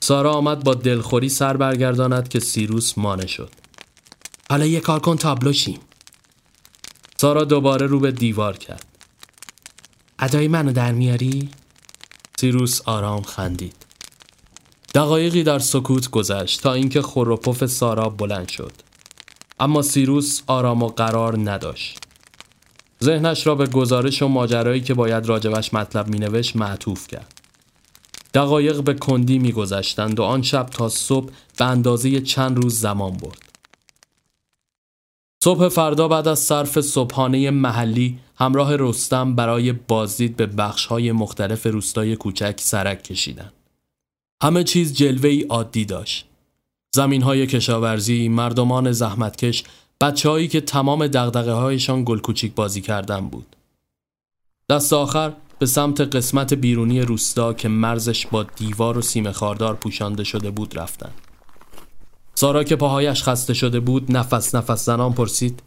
سارا 0.00 0.32
آمد 0.32 0.64
با 0.64 0.74
دلخوری 0.74 1.28
سر 1.28 1.56
برگرداند 1.56 2.28
که 2.28 2.40
سیروس 2.40 2.98
مانه 2.98 3.26
شد. 3.26 3.50
حالا 4.50 4.66
یه 4.66 4.80
کار 4.80 5.00
کن 5.00 5.16
تابلو 5.16 5.52
شیم. 5.52 5.80
سارا 7.16 7.44
دوباره 7.44 7.86
رو 7.86 8.00
به 8.00 8.12
دیوار 8.12 8.56
کرد. 8.56 8.84
ادای 10.18 10.48
منو 10.48 10.72
در 10.72 10.92
میاری؟ 10.92 11.48
سیروس 12.40 12.80
آرام 12.84 13.22
خندید. 13.22 13.76
دقایقی 14.94 15.42
در 15.42 15.58
سکوت 15.58 16.10
گذشت 16.10 16.62
تا 16.62 16.72
اینکه 16.72 17.02
خور 17.02 17.66
سارا 17.66 18.08
بلند 18.08 18.48
شد. 18.48 18.72
اما 19.60 19.82
سیروس 19.82 20.42
آرام 20.46 20.82
و 20.82 20.88
قرار 20.88 21.50
نداشت. 21.50 21.98
ذهنش 23.04 23.46
را 23.46 23.54
به 23.54 23.66
گزارش 23.66 24.22
و 24.22 24.28
ماجرایی 24.28 24.80
که 24.80 24.94
باید 24.94 25.26
راجبش 25.26 25.74
مطلب 25.74 26.08
مینوشت 26.08 26.56
معطوف 26.56 27.06
کرد. 27.06 27.40
دقایق 28.34 28.82
به 28.82 28.94
کندی 28.94 29.38
میگذشتند 29.38 30.20
و 30.20 30.22
آن 30.22 30.42
شب 30.42 30.66
تا 30.66 30.88
صبح 30.88 31.32
به 31.58 31.64
اندازه 31.64 32.20
چند 32.20 32.56
روز 32.56 32.80
زمان 32.80 33.12
برد. 33.12 33.45
صبح 35.46 35.68
فردا 35.68 36.08
بعد 36.08 36.28
از 36.28 36.38
صرف 36.38 36.80
صبحانه 36.80 37.50
محلی 37.50 38.18
همراه 38.36 38.76
رستم 38.76 39.34
برای 39.34 39.72
بازدید 39.72 40.36
به 40.36 40.46
بخشهای 40.46 41.12
مختلف 41.12 41.66
روستای 41.66 42.16
کوچک 42.16 42.54
سرک 42.60 43.02
کشیدند. 43.02 43.52
همه 44.42 44.64
چیز 44.64 44.94
جلوه 44.94 45.28
ای 45.28 45.42
عادی 45.42 45.84
داشت. 45.84 46.26
زمین 46.96 47.22
های 47.22 47.46
کشاورزی، 47.46 48.28
مردمان 48.28 48.92
زحمتکش، 48.92 49.64
بچه 50.00 50.46
که 50.46 50.60
تمام 50.60 51.06
دقدقه 51.06 51.52
هایشان 51.52 52.04
گل 52.04 52.18
کوچیک 52.18 52.54
بازی 52.54 52.80
کردن 52.80 53.28
بود. 53.28 53.56
دست 54.70 54.92
آخر 54.92 55.32
به 55.58 55.66
سمت 55.66 56.00
قسمت 56.00 56.54
بیرونی 56.54 57.00
روستا 57.00 57.52
که 57.52 57.68
مرزش 57.68 58.26
با 58.26 58.42
دیوار 58.42 58.98
و 58.98 59.02
سیم 59.02 59.30
خاردار 59.30 59.74
پوشانده 59.74 60.24
شده 60.24 60.50
بود 60.50 60.78
رفتند. 60.78 61.25
سارا 62.38 62.64
که 62.64 62.76
پاهایش 62.76 63.22
خسته 63.22 63.54
شده 63.54 63.80
بود 63.80 64.16
نفس 64.16 64.54
نفس 64.54 64.84
زنان 64.84 65.12
پرسید 65.12 65.62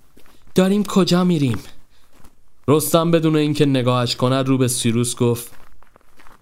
داریم 0.55 0.83
کجا 0.83 1.23
میریم؟ 1.23 1.57
رستم 2.67 3.11
بدون 3.11 3.35
اینکه 3.35 3.65
نگاهش 3.65 4.15
کند 4.15 4.47
رو 4.47 4.57
به 4.57 4.67
سیروس 4.67 5.15
گفت 5.15 5.51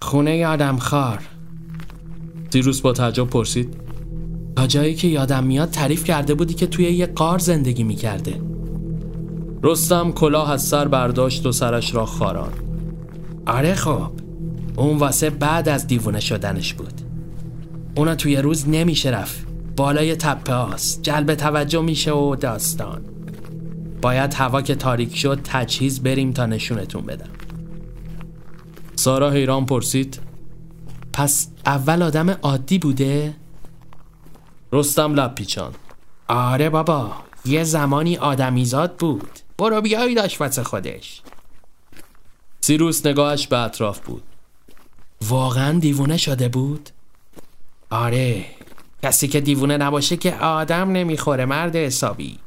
خونه 0.01 0.47
آدم 0.47 0.77
خار 0.77 1.19
سیروس 2.49 2.81
با 2.81 2.93
تعجب 2.93 3.27
پرسید 3.27 3.77
تا 4.55 4.67
جایی 4.67 4.95
که 4.95 5.07
یادم 5.07 5.43
میاد 5.43 5.69
تعریف 5.69 6.03
کرده 6.03 6.33
بودی 6.33 6.53
که 6.53 6.67
توی 6.67 6.85
یه 6.85 7.05
قار 7.05 7.39
زندگی 7.39 7.83
می‌کرده. 7.83 8.41
رستم 9.63 10.11
کلاه 10.11 10.51
از 10.51 10.63
سر 10.63 10.87
برداشت 10.87 11.45
و 11.45 11.51
سرش 11.51 11.95
را 11.95 12.05
خاران. 12.05 12.53
آره 13.45 13.75
خب 13.75 14.11
اون 14.75 14.97
واسه 14.97 15.29
بعد 15.29 15.69
از 15.69 15.87
دیوونه 15.87 16.19
شدنش 16.19 16.73
بود. 16.73 16.93
اونا 17.95 18.15
توی 18.15 18.35
روز 18.37 18.69
نمیشه 18.69 19.09
رفت. 19.09 19.46
بالای 19.77 20.15
تپه 20.15 20.53
هاست. 20.53 21.01
جلب 21.01 21.35
توجه 21.35 21.81
میشه 21.81 22.11
و 22.11 22.35
داستان. 22.35 23.01
باید 24.01 24.33
هوا 24.33 24.61
که 24.61 24.75
تاریک 24.75 25.17
شد 25.17 25.39
تجهیز 25.43 26.03
بریم 26.03 26.31
تا 26.31 26.45
نشونتون 26.45 27.05
بدم. 27.05 27.29
سارا 28.95 29.31
حیران 29.31 29.65
پرسید 29.65 30.19
پس 31.13 31.47
اول 31.65 32.01
آدم 32.01 32.29
عادی 32.29 32.79
بوده؟ 32.79 33.35
رستم 34.73 35.13
لب 35.13 35.35
پیچان 35.35 35.73
آره 36.27 36.69
بابا 36.69 37.11
یه 37.45 37.63
زمانی 37.63 38.17
آدمیزاد 38.17 38.95
بود. 38.95 39.39
برو 39.57 39.81
بیایی 39.81 40.15
داشت 40.15 40.41
واسه 40.41 40.63
خودش. 40.63 41.21
سیروس 42.61 43.05
نگاهش 43.05 43.47
به 43.47 43.57
اطراف 43.57 43.99
بود. 43.99 44.23
واقعا 45.21 45.79
دیوونه 45.79 46.17
شده 46.17 46.49
بود؟ 46.49 46.89
آره 47.89 48.45
کسی 49.03 49.27
که 49.27 49.41
دیوونه 49.41 49.77
نباشه 49.77 50.17
که 50.17 50.35
آدم 50.35 50.91
نمی‌خوره 50.91 51.45
مرد 51.45 51.75
حسابی. 51.75 52.37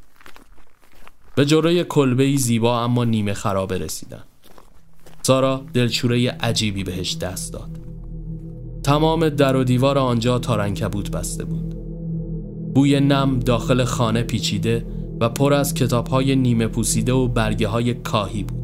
به 1.35 1.45
جلوی 1.45 1.85
کلبه 1.85 2.37
زیبا 2.37 2.85
اما 2.85 3.05
نیمه 3.05 3.35
خرابه 3.35 3.79
رسیدن. 3.79 4.23
سارا 5.23 5.63
دلشوره 5.75 6.31
عجیبی 6.31 6.85
بهش 6.85 7.17
دست 7.17 7.53
داد. 7.53 7.71
تمام 8.83 9.29
در 9.29 9.57
و 9.57 9.65
دیوار 9.65 9.99
آنجا 9.99 10.39
تارنکبوت 10.39 11.11
بسته 11.11 11.45
بود. 11.45 11.75
بوی 12.75 13.01
نم 13.01 13.39
داخل 13.39 13.85
خانه 13.85 14.23
پیچیده 14.23 14.87
و 15.21 15.29
پر 15.29 15.55
از 15.55 15.75
کتاب 15.75 16.09
های 16.09 16.37
نیمه 16.37 16.67
پوسیده 16.67 17.13
و 17.13 17.29
برگه 17.29 17.69
های 17.69 17.95
کاهی 17.95 18.43
بود. 18.43 18.61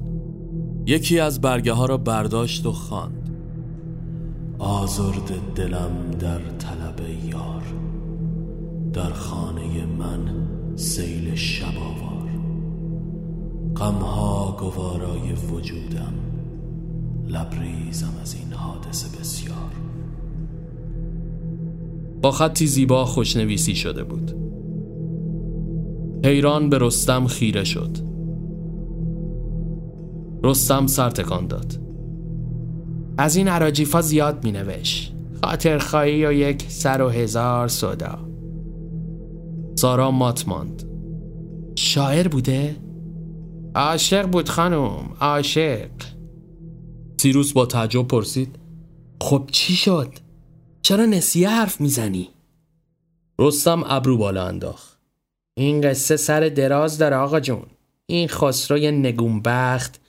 یکی 0.87 1.21
از 1.21 1.41
برگه 1.41 1.73
ها 1.73 1.87
را 1.87 1.97
برداشت 1.97 2.67
و 2.67 2.73
خواند. 2.73 3.31
آزرد 4.59 5.55
دلم 5.55 6.11
در 6.21 6.39
طلب 6.39 7.01
یار 7.31 7.56
در 8.97 9.13
خانه 9.13 9.87
من 9.87 10.21
سیل 10.77 11.35
شباوار 11.35 12.29
غمها 13.77 14.57
گوارای 14.61 15.33
وجودم 15.33 16.15
لبریزم 17.27 18.13
از 18.23 18.35
این 18.35 18.53
حادثه 18.53 19.19
بسیار. 19.19 19.73
با 22.23 22.31
خطی 22.31 22.67
زیبا 22.67 23.05
خوشنویسی 23.05 23.75
شده 23.75 24.05
بود. 24.05 24.33
حیران 26.25 26.71
به 26.71 26.79
رستم 26.81 27.27
خیره 27.27 27.65
شد. 27.65 27.99
رستم 30.45 30.87
سر 30.87 31.11
تکان 31.11 31.47
داد. 31.47 31.81
از 33.19 33.37
این 33.37 33.49
عراجیفا 33.49 34.01
زیاد 34.01 34.45
می 34.45 34.53
نوش 34.53 35.13
خاطر 35.45 35.79
خواهی 35.79 36.27
و 36.27 36.33
یک 36.33 36.65
سر 36.69 37.03
و 37.03 37.09
هزار 37.09 37.69
صدا. 37.69 38.36
سارا 39.79 40.11
مات 40.11 40.49
ماند. 40.49 40.83
شاعر 41.77 42.29
بوده؟ 42.29 42.77
عاشق 43.75 44.27
بود 44.27 44.49
خانم 44.49 45.17
عاشق. 45.21 45.91
سیروس 47.21 47.53
با 47.53 47.67
تعجب 47.67 48.09
پرسید 48.09 48.59
خب 49.21 49.49
چی 49.53 49.75
شد؟ 49.75 50.13
چرا 50.83 51.07
نسیه 51.07 51.51
حرف 51.51 51.81
می‌زنی؟ 51.81 52.29
رستم 53.39 53.85
ابرو 53.87 54.17
بالا 54.17 54.47
انداخت. 54.47 54.99
این 55.57 55.81
قصه 55.81 56.17
سر 56.17 56.41
دراز 56.41 56.99
داره 56.99 57.17
آقا 57.17 57.41
جون. 57.41 57.67
این 58.07 58.29
خسروی 58.29 58.91
نگونبخت. 58.91 60.01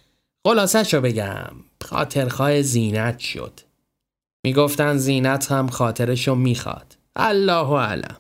خلاصش 0.48 0.94
رو 0.94 1.02
بگم 1.02 1.52
خاطرخواه 1.84 2.62
زینت 2.62 3.20
شد. 3.20 3.60
می‌گفتن 4.46 4.98
زینت 4.98 5.52
هم 5.52 5.68
خاطرشو 5.68 6.36
می‌خواد. 6.36 6.98
الله 7.16 7.78
علم 7.80 8.18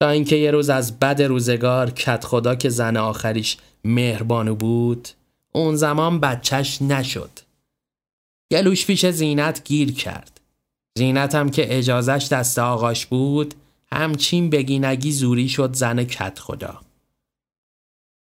تا 0.00 0.08
اینکه 0.08 0.36
یه 0.36 0.50
روز 0.50 0.70
از 0.70 0.98
بد 0.98 1.22
روزگار 1.22 1.90
کت 1.90 2.24
خدا 2.24 2.54
که 2.54 2.68
زن 2.68 2.96
آخریش 2.96 3.56
مهربانو 3.84 4.54
بود 4.54 5.08
اون 5.52 5.76
زمان 5.76 6.20
بچهش 6.20 6.82
نشد. 6.82 7.30
گلوش 8.52 8.86
پیش 8.86 9.06
زینت 9.06 9.64
گیر 9.64 9.94
کرد. 9.94 10.40
زینت 10.98 11.34
هم 11.34 11.50
که 11.50 11.78
اجازش 11.78 12.28
دست 12.32 12.58
آقاش 12.58 13.06
بود 13.06 13.54
همچین 13.92 14.50
بگینگی 14.50 15.12
زوری 15.12 15.48
شد 15.48 15.74
زن 15.74 16.04
کت 16.04 16.38
خدا. 16.38 16.80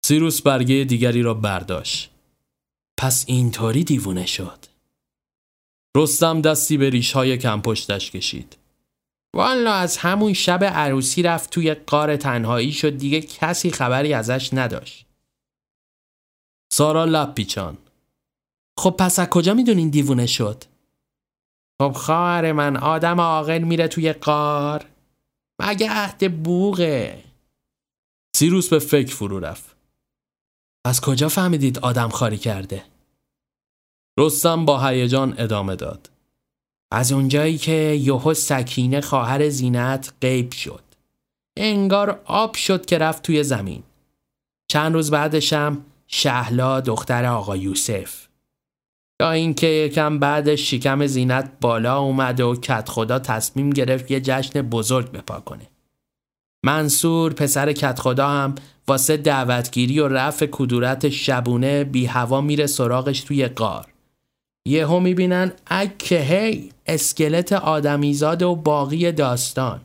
سیروس 0.07 0.43
برگه 0.43 0.85
دیگری 0.85 1.23
را 1.23 1.35
برداشت. 1.35 2.11
پس 2.99 3.25
اینطوری 3.29 3.85
دیوونه 3.85 4.27
شد. 4.27 4.67
رستم 5.97 6.41
دستی 6.41 6.77
به 6.77 6.91
ریشهای 6.91 7.39
کم 7.39 7.61
پشتش 7.61 8.11
کشید. 8.11 8.57
والا 9.35 9.75
از 9.75 9.97
همون 9.97 10.33
شب 10.33 10.65
عروسی 10.65 11.23
رفت 11.23 11.51
توی 11.51 11.75
قار 11.75 12.17
تنهایی 12.17 12.73
شد 12.73 12.99
دیگه 12.99 13.21
کسی 13.21 13.71
خبری 13.71 14.13
ازش 14.13 14.51
نداشت. 14.53 15.07
سارا 16.73 17.05
لب 17.05 17.35
پیچان. 17.35 17.79
خب 18.79 18.95
پس 18.99 19.19
از 19.19 19.29
کجا 19.29 19.55
می‌دونین 19.55 19.91
دیوونه 19.91 20.27
شد؟ 20.27 20.65
خب 21.83 21.93
خواهر 21.93 22.53
من 22.53 22.77
آدم 22.77 23.21
عاقل 23.21 23.59
میره 23.59 23.89
توی 23.89 24.13
قار. 24.13 24.87
مگه 25.63 25.91
عهد 25.91 26.43
بوغه؟ 26.43 27.25
سیروس 28.37 28.69
به 28.69 28.79
فکر 28.79 29.15
فرو 29.15 29.41
رفت. 29.41 29.77
از 30.87 31.01
کجا 31.01 31.29
فهمیدید 31.29 31.79
آدم 31.79 32.09
خاری 32.09 32.39
کرده؟ 32.39 32.85
رستم 34.19 34.65
با 34.65 34.87
هیجان 34.87 35.35
ادامه 35.39 35.77
داد. 35.77 36.16
از 36.91 37.13
اونجایی 37.13 37.59
که 37.59 37.73
یهو 38.01 38.35
سکینه 38.35 39.01
خواهر 39.01 39.49
زینت 39.49 40.13
غیب 40.21 40.53
شد. 40.53 40.83
انگار 41.57 42.21
آب 42.25 42.55
شد 42.55 42.87
که 42.87 42.99
رفت 42.99 43.23
توی 43.23 43.43
زمین. 43.43 43.83
چند 44.69 44.95
روز 44.95 45.11
بعدشم 45.11 45.85
شهلا 46.07 46.81
دختر 46.81 47.25
آقا 47.25 47.57
یوسف. 47.57 48.27
یا 49.21 49.31
اینکه 49.31 49.67
یکم 49.67 50.19
بعدش 50.19 50.71
شکم 50.71 51.07
زینت 51.07 51.51
بالا 51.61 51.99
اومد 51.99 52.41
و 52.41 52.57
کت 52.57 52.89
خدا 52.89 53.19
تصمیم 53.19 53.71
گرفت 53.71 54.11
یه 54.11 54.21
جشن 54.21 54.63
بزرگ 54.63 55.13
بپا 55.13 55.41
کنه. 55.41 55.67
منصور 56.65 57.33
پسر 57.33 57.73
کت 57.73 57.99
خدا 57.99 58.29
هم 58.29 58.55
واسه 58.89 59.17
دعوتگیری 59.17 60.01
و 60.01 60.09
رفع 60.09 60.47
کدورت 60.53 61.09
شبونه 61.09 61.85
بی 61.85 62.07
هوا 62.07 62.41
میره 62.41 62.67
سراغش 62.67 63.21
توی 63.21 63.47
قار 63.47 63.87
یهو 64.67 65.01
می‌بینن 65.01 65.53
اکه 65.67 66.21
هی 66.21 66.73
اسکلت 66.87 67.53
آدمیزاد 67.53 68.43
و 68.43 68.55
باقی 68.55 69.13
داستان. 69.13 69.81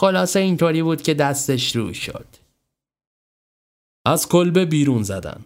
خلاصه 0.00 0.40
اینطوری 0.40 0.82
بود 0.82 1.02
که 1.02 1.14
دستش 1.14 1.76
رو 1.76 1.94
شد. 1.94 2.26
از 4.06 4.28
کلبه 4.28 4.64
بیرون 4.64 5.02
زدن. 5.02 5.44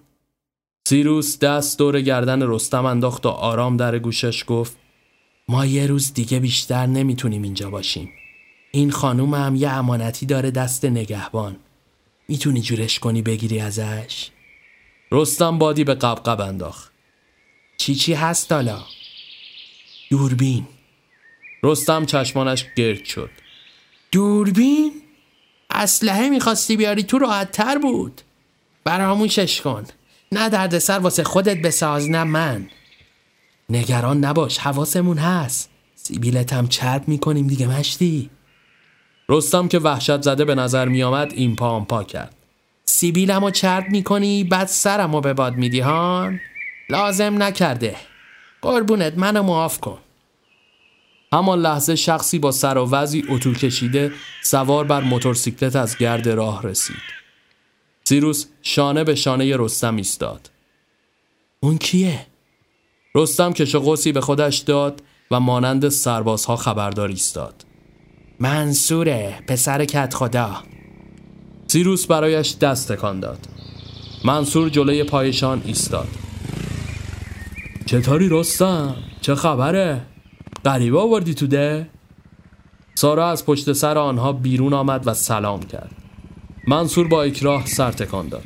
سیروس 0.89 1.39
دست 1.39 1.79
دور 1.79 2.01
گردن 2.01 2.43
رستم 2.43 2.85
انداخت 2.85 3.27
و 3.27 3.29
آرام 3.29 3.77
در 3.77 3.99
گوشش 3.99 4.45
گفت 4.47 4.77
ما 5.49 5.67
یه 5.67 5.87
روز 5.87 6.15
دیگه 6.15 6.41
بیشتر 6.41 6.87
نمی‌تونیم 6.87 7.43
اینجا 7.43 7.71
باشیم. 7.71 8.11
این 8.73 8.91
خانوم 8.91 9.35
هم 9.35 9.57
یه 9.57 9.71
امانتی 9.71 10.27
داره 10.27 10.51
دست 10.51 10.85
نگهبان. 10.85 11.57
می‌تونی 12.29 12.61
جورش 12.61 12.99
کنی 12.99 13.23
بگیری 13.23 13.61
ازش؟ 13.61 14.31
رستم 15.13 15.59
بادی 15.59 15.85
به 15.85 15.95
قبقب 15.95 16.41
انداخت. 16.41 16.96
چی 17.77 17.95
چی 17.95 18.15
هست 18.15 18.53
حالا؟ 18.53 18.83
دوربین. 20.11 20.67
رستم 21.63 22.07
چشمانش 22.07 22.67
گرد 22.77 23.05
شد. 23.05 23.31
دوربین؟ 24.13 24.93
اسلحه 25.71 26.29
می‌خواستی 26.29 26.77
بیاری 26.77 27.03
تو 27.03 27.19
راحت 27.19 27.53
تر 27.53 27.79
بود. 27.79 28.21
براموشش 28.85 29.61
کن. 29.61 29.85
نه 30.33 30.49
درد 30.49 30.79
سر 30.79 30.99
واسه 30.99 31.25
خودت 31.25 31.63
بساز 31.63 32.11
نه 32.11 32.25
من. 32.25 32.69
نگران 33.71 34.25
نباش 34.25 34.59
حواسمون 34.59 35.19
هست. 35.19 35.71
سیبیلت 35.95 36.53
هم 36.53 36.69
چرب 36.69 37.09
می‌کنیم 37.09 37.47
دیگه 37.47 37.67
مشتی. 37.67 38.31
رستم 39.29 39.69
که 39.69 39.79
وحشت 39.79 40.23
زده 40.23 40.45
به 40.45 40.55
نظر 40.55 40.89
میآمد 40.89 41.33
این 41.33 41.57
پا 41.57 41.81
پا 41.81 42.05
کرد. 42.05 42.37
سیبیلم 42.85 43.45
رو 43.45 43.51
چرب 43.51 43.91
می‌کنی 43.91 44.45
بعد 44.45 44.69
سرم 44.69 45.15
رو 45.15 45.21
به 45.21 45.35
باد 45.35 45.55
میدی 45.55 45.81
هان؟ 45.81 46.41
لازم 46.89 47.43
نکرده. 47.43 47.97
قربونت 48.63 49.19
منو 49.19 49.43
معاف 49.43 49.81
کن. 49.81 49.99
همان 51.33 51.59
لحظه 51.59 51.97
شخصی 51.97 52.39
با 52.39 52.53
سر 52.53 52.79
و 52.79 52.91
وضعی 52.91 53.25
اتو 53.29 53.53
کشیده 53.53 54.13
سوار 54.43 54.85
بر 54.85 55.01
موتورسیکلت 55.01 55.77
از 55.77 55.99
گرد 55.99 56.29
راه 56.29 56.63
رسید. 56.63 56.97
سیروس 58.05 58.47
شانه 58.63 59.05
به 59.05 59.15
شانه 59.15 59.57
رستم 59.57 59.97
ایستاد. 59.97 60.51
اون 61.61 61.79
کیه؟ 61.79 62.27
رستم 63.15 63.53
کش 63.53 63.77
قوسی 63.77 64.13
به 64.13 64.21
خودش 64.21 64.57
داد 64.57 65.03
و 65.31 65.41
مانند 65.41 65.89
سربازها 65.89 66.57
خبردار 66.57 67.09
ایستاد. 67.09 67.65
منصوره 68.41 69.43
پسر 69.49 69.85
کت 69.85 70.15
خدا 70.15 70.63
سیروس 71.67 72.07
برایش 72.07 72.57
دست 72.57 72.93
تکان 72.93 73.21
داد. 73.21 73.47
منصور 74.25 74.69
جلوی 74.69 75.05
پایشان 75.05 75.63
ایستاد. 75.65 76.09
چطوری 77.87 78.29
رستم؟ 78.29 78.97
چه 79.21 79.35
خبره؟ 79.35 80.01
غریبه 80.65 81.01
آوردی 81.01 81.35
تو 81.35 81.47
ده؟ 81.47 81.89
سارا 82.95 83.31
از 83.31 83.47
پشت 83.47 83.73
سر 83.73 83.99
آنها 83.99 84.33
بیرون 84.33 84.73
آمد 84.73 85.07
و 85.07 85.15
سلام 85.15 85.61
کرد. 85.63 85.91
منصور 86.69 87.09
با 87.09 87.23
اکراه 87.23 87.67
سر 87.67 87.93
تکان 87.93 88.29
داد. 88.29 88.45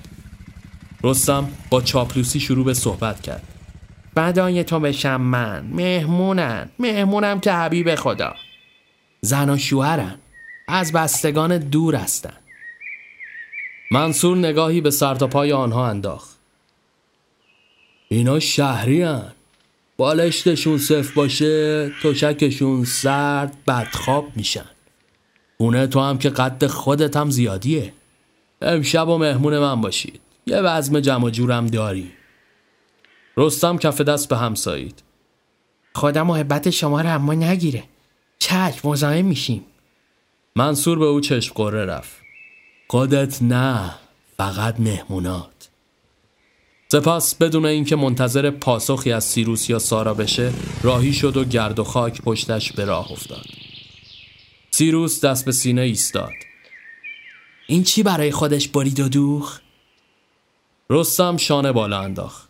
رستم 1.04 1.48
با 1.70 1.80
چاپلوسی 1.80 2.40
شروع 2.40 2.64
به 2.64 2.74
صحبت 2.74 3.20
کرد. 3.20 3.42
بدای 4.16 4.64
تو 4.64 4.80
بشم 4.80 5.20
من. 5.20 5.66
مهمونن. 5.66 6.68
مهمونم 6.78 7.40
که 7.40 7.52
حبیب 7.52 7.94
خدا. 7.94 8.34
زن 9.20 9.50
و 9.50 9.56
شوهرن. 9.56 10.14
از 10.68 10.92
بستگان 10.92 11.58
دور 11.58 11.94
هستن. 11.94 12.34
منصور 13.90 14.36
نگاهی 14.36 14.80
به 14.80 14.90
سر 14.90 15.14
تا 15.14 15.26
پای 15.26 15.52
آنها 15.52 15.88
انداخت. 15.88 16.29
اینا 18.12 18.38
شهری 18.38 19.02
هن. 19.02 19.32
بالشتشون 19.96 20.78
صف 20.78 21.12
باشه 21.12 21.88
تشکشون 22.02 22.84
سرد 22.84 23.56
بدخواب 23.66 24.26
میشن. 24.36 24.64
خونه 25.58 25.86
تو 25.86 26.00
هم 26.00 26.18
که 26.18 26.30
قد 26.30 26.66
خودت 26.66 27.16
هم 27.16 27.30
زیادیه. 27.30 27.92
امشب 28.62 29.08
و 29.08 29.18
مهمون 29.18 29.58
من 29.58 29.80
باشید. 29.80 30.20
یه 30.46 30.56
وزم 30.56 31.00
جمع 31.00 31.30
جورم 31.30 31.66
داری. 31.66 32.12
رستم 33.36 33.78
کف 33.78 34.00
دست 34.00 34.28
به 34.28 34.36
همسایید. 34.36 35.02
خدا 35.94 36.24
محبت 36.24 36.70
شما 36.70 37.00
رو 37.00 37.14
اما 37.14 37.34
نگیره. 37.34 37.84
چشم 38.38 38.88
مزاحم 38.88 39.24
میشیم. 39.24 39.64
منصور 40.56 40.98
به 40.98 41.04
او 41.04 41.20
چشم 41.20 41.54
قره 41.54 41.84
رفت. 41.84 42.16
خودت 42.88 43.42
نه 43.42 43.94
فقط 44.36 44.80
مهمونات. 44.80 45.59
سپس 46.92 47.34
بدون 47.34 47.66
اینکه 47.66 47.96
منتظر 47.96 48.50
پاسخی 48.50 49.12
از 49.12 49.24
سیروس 49.24 49.70
یا 49.70 49.78
سارا 49.78 50.14
بشه 50.14 50.52
راهی 50.82 51.12
شد 51.12 51.36
و 51.36 51.44
گرد 51.44 51.78
و 51.78 51.84
خاک 51.84 52.22
پشتش 52.22 52.72
به 52.72 52.84
راه 52.84 53.12
افتاد. 53.12 53.46
سیروس 54.70 55.24
دست 55.24 55.44
به 55.44 55.52
سینه 55.52 55.80
ایستاد. 55.80 56.32
این 57.66 57.82
چی 57.82 58.02
برای 58.02 58.30
خودش 58.30 58.68
برید 58.68 59.00
و 59.00 59.08
دوخ؟ 59.08 59.60
رستم 60.90 61.36
شانه 61.36 61.72
بالا 61.72 62.00
انداخت. 62.00 62.48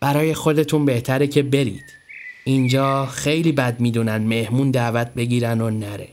برای 0.00 0.34
خودتون 0.34 0.84
بهتره 0.84 1.26
که 1.26 1.42
برید. 1.42 1.84
اینجا 2.44 3.06
خیلی 3.06 3.52
بد 3.52 3.80
می‌دونن 3.80 4.18
مهمون 4.18 4.70
دعوت 4.70 5.14
بگیرن 5.14 5.60
و 5.60 5.70
نره. 5.70 6.08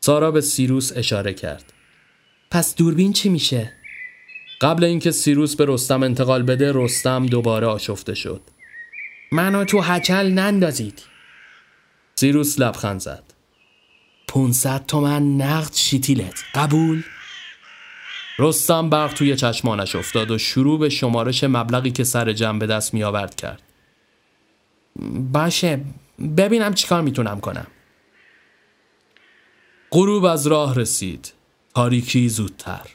سارا 0.00 0.30
به 0.30 0.40
سیروس 0.40 0.92
اشاره 0.96 1.34
کرد. 1.34 1.72
پس 2.50 2.74
دوربین 2.74 3.12
چی 3.12 3.28
میشه؟ 3.28 3.81
قبل 4.62 4.84
اینکه 4.84 5.10
سیروس 5.10 5.56
به 5.56 5.64
رستم 5.68 6.02
انتقال 6.02 6.42
بده 6.42 6.72
رستم 6.74 7.26
دوباره 7.26 7.66
آشفته 7.66 8.14
شد. 8.14 8.40
منو 9.32 9.64
تو 9.64 9.80
هچل 9.80 10.30
نندازید. 10.30 11.02
سیروس 12.14 12.60
لبخند 12.60 13.00
زد. 13.00 13.22
500 14.28 14.86
تومن 14.86 15.36
نقد 15.36 15.74
شیتیلت. 15.74 16.44
قبول؟ 16.54 17.02
رستم 18.38 18.90
برق 18.90 19.12
توی 19.12 19.36
چشمانش 19.36 19.96
افتاد 19.96 20.30
و 20.30 20.38
شروع 20.38 20.78
به 20.78 20.88
شمارش 20.88 21.44
مبلغی 21.44 21.90
که 21.90 22.04
سر 22.04 22.32
جمع 22.32 22.58
به 22.58 22.66
دست 22.66 22.94
می 22.94 23.04
آورد 23.04 23.34
کرد. 23.34 23.62
باشه. 25.32 25.80
ببینم 26.36 26.74
چیکار 26.74 27.02
می‌تونم 27.02 27.40
کنم. 27.40 27.66
غروب 29.90 30.24
از 30.24 30.46
راه 30.46 30.74
رسید. 30.74 31.32
تاریکی 31.74 32.28
زودتر. 32.28 32.86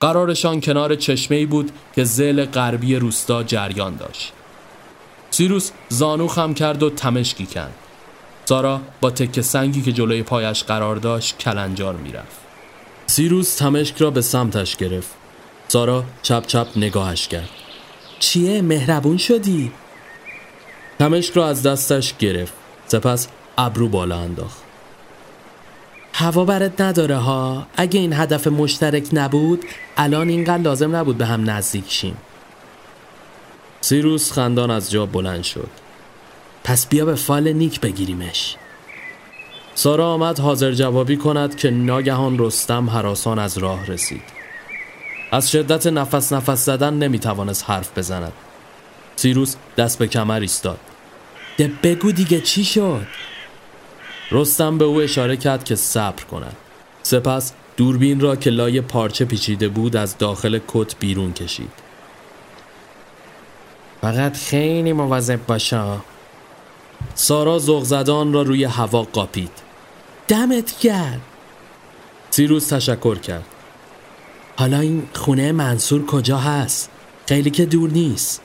قرارشان 0.00 0.60
کنار 0.60 0.94
چشمه 0.94 1.46
بود 1.46 1.70
که 1.94 2.04
زل 2.04 2.44
غربی 2.44 2.96
روستا 2.96 3.42
جریان 3.42 3.96
داشت. 3.96 4.32
سیروس 5.30 5.70
زانو 5.88 6.28
خم 6.28 6.54
کرد 6.54 6.82
و 6.82 6.90
تمشکی 6.90 7.46
کند 7.46 7.74
سارا 8.44 8.80
با 9.00 9.10
تکه 9.10 9.42
سنگی 9.42 9.82
که 9.82 9.92
جلوی 9.92 10.22
پایش 10.22 10.64
قرار 10.64 10.96
داشت 10.96 11.38
کلنجار 11.38 11.96
می‌رفت. 11.96 12.36
سیروس 13.06 13.54
تمشک 13.54 13.96
را 13.98 14.10
به 14.10 14.20
سمتش 14.20 14.76
گرفت. 14.76 15.14
سارا 15.68 16.04
چپ 16.22 16.46
چپ 16.46 16.66
نگاهش 16.76 17.28
کرد. 17.28 17.48
چیه؟ 18.18 18.62
مهربون 18.62 19.16
شدی؟ 19.16 19.72
تمشک 20.98 21.34
را 21.34 21.48
از 21.48 21.62
دستش 21.62 22.14
گرفت. 22.18 22.52
سپس 22.86 23.28
ابرو 23.58 23.88
بالا 23.88 24.18
انداخت. 24.18 24.65
هوا 26.18 26.44
برت 26.44 26.80
نداره 26.80 27.16
ها. 27.16 27.66
اگه 27.76 28.00
این 28.00 28.12
هدف 28.12 28.46
مشترک 28.46 29.08
نبود 29.12 29.64
الان 29.96 30.28
اینقدر 30.28 30.62
لازم 30.62 30.96
نبود 30.96 31.18
به 31.18 31.26
هم 31.26 31.50
نزدیک 31.50 31.84
شیم. 31.88 32.16
سیروس 33.80 34.32
خندان 34.32 34.70
از 34.70 34.90
جا 34.90 35.06
بلند 35.06 35.42
شد. 35.44 35.68
پس 36.64 36.86
بیا 36.86 37.04
به 37.04 37.14
فال 37.14 37.52
نیک 37.52 37.80
بگیریمش. 37.80 38.56
سارا 39.74 40.06
آمد 40.06 40.38
حاضر 40.38 40.72
جوابی 40.72 41.16
کند 41.16 41.56
که 41.56 41.70
ناگهان 41.70 42.38
رستم 42.38 42.90
حراسان 42.90 43.38
از 43.38 43.58
راه 43.58 43.86
رسید. 43.86 44.22
از 45.32 45.50
شدت 45.50 45.86
نفس 45.86 46.32
نفس 46.32 46.64
زدن 46.64 46.94
نمی 46.94 47.18
توانست 47.18 47.70
حرف 47.70 47.98
بزند. 47.98 48.32
سیروس 49.16 49.56
دست 49.76 49.98
به 49.98 50.06
کمر 50.06 50.40
ایستاد. 50.40 50.78
ده 51.56 51.70
بگو 51.82 52.12
دیگه 52.12 52.40
چی 52.40 52.64
شد؟ 52.64 53.06
رستم 54.30 54.78
به 54.78 54.84
او 54.84 55.00
اشاره 55.00 55.36
کرد 55.36 55.64
که 55.64 55.74
صبر 55.74 56.24
کند. 56.24 56.56
سپس 57.02 57.52
دوربین 57.76 58.20
را 58.20 58.36
که 58.36 58.50
لای 58.50 58.80
پارچه 58.80 59.24
پیچیده 59.24 59.68
بود 59.68 59.96
از 59.96 60.18
داخل 60.18 60.58
کت 60.68 60.96
بیرون 60.98 61.32
کشید. 61.32 61.72
فقط 64.00 64.36
خیلی 64.36 64.92
مواظب 64.92 65.46
باشا. 65.46 65.98
سارا 67.14 67.58
زغزدان 67.58 68.32
را 68.32 68.42
روی 68.42 68.64
هوا 68.64 69.02
قاپید. 69.02 69.50
دمت 70.28 70.80
گرد 70.80 71.20
سیروس 72.30 72.66
تشکر 72.68 73.18
کرد. 73.18 73.44
حالا 74.58 74.80
این 74.80 75.08
خونه 75.14 75.52
منصور 75.52 76.06
کجا 76.06 76.38
هست؟ 76.38 76.90
خیلی 77.26 77.50
که 77.50 77.66
دور 77.66 77.90
نیست. 77.90 78.42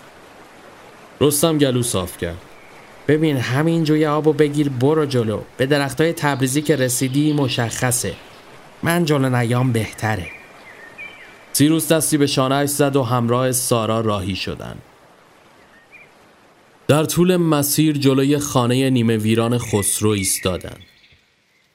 رستم 1.22 1.58
گلو 1.58 1.84
صاف 1.84 2.18
کرد. 2.18 2.51
ببین 3.12 3.38
همین 3.38 3.84
جوی 3.84 4.06
آبو 4.06 4.34
بگیر 4.34 4.70
برو 4.70 5.06
جلو 5.06 5.42
به 5.58 5.66
درختای 5.66 6.14
تبریزی 6.14 6.62
که 6.62 6.76
رسیدی 6.76 7.34
مشخصه 7.34 8.14
من 8.84 9.06
جلو 9.06 9.30
نیام 9.30 9.72
بهتره 9.72 10.28
سیروس 11.54 11.92
دستی 11.92 12.18
به 12.18 12.28
شانهش 12.28 12.70
زد 12.70 12.96
و 12.96 13.04
همراه 13.04 13.52
سارا 13.52 14.02
راهی 14.02 14.36
شدن 14.36 14.76
در 16.88 17.04
طول 17.04 17.38
مسیر 17.38 17.98
جلوی 17.98 18.38
خانه 18.38 18.90
نیمه 18.90 19.18
ویران 19.18 19.58
خسرو 19.58 20.10
ایستادند. 20.10 20.80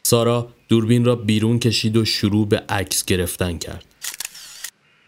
سارا 0.02 0.48
دوربین 0.68 1.04
را 1.04 1.16
بیرون 1.16 1.58
کشید 1.58 1.96
و 1.96 2.04
شروع 2.04 2.48
به 2.48 2.62
عکس 2.68 3.04
گرفتن 3.04 3.58
کرد. 3.58 3.84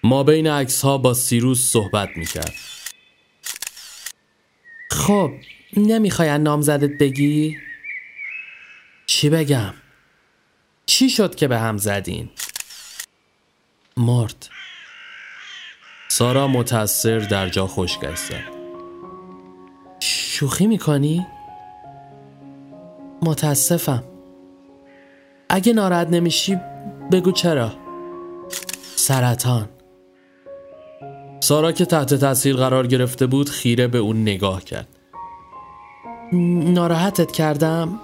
ما 0.03 0.23
بین 0.23 0.47
عکس 0.47 0.83
ها 0.83 0.99
با 0.99 1.15
سیروس 1.15 1.71
صحبت 1.71 2.09
می 2.17 2.27
کرد. 2.27 2.55
خب 4.91 5.31
نمی‌خوای 5.77 6.39
نامزدت 6.39 6.99
بگی؟ 6.99 7.59
چی 9.07 9.31
بگم؟ 9.31 9.75
چی 10.87 11.11
شد 11.11 11.35
که 11.35 11.49
به 11.49 11.59
هم 11.59 11.79
زدین؟ 11.79 12.31
مرد 13.97 14.49
سارا 16.09 16.49
متأثر 16.49 17.19
در 17.19 17.49
جا 17.49 17.67
خشکش 17.67 18.19
زد 18.19 18.59
شوخی 20.01 20.67
می‌کنی؟ 20.67 21.27
متاسفم 23.23 24.05
اگه 25.49 25.73
ناراحت 25.73 26.09
نمیشی 26.09 26.57
بگو 27.13 27.33
چرا 27.33 27.73
سرطان 28.97 29.69
سارا 31.41 31.73
که 31.73 31.85
تحت 31.85 32.15
تاثیر 32.15 32.57
قرار 32.57 32.87
گرفته 32.87 33.27
بود 33.27 33.49
خیره 33.49 33.89
به 33.89 33.99
اون 33.99 34.23
نگاه 34.23 34.65
کرد 34.65 34.98
ناراحتت 36.33 37.33
کردم؟ 37.33 38.01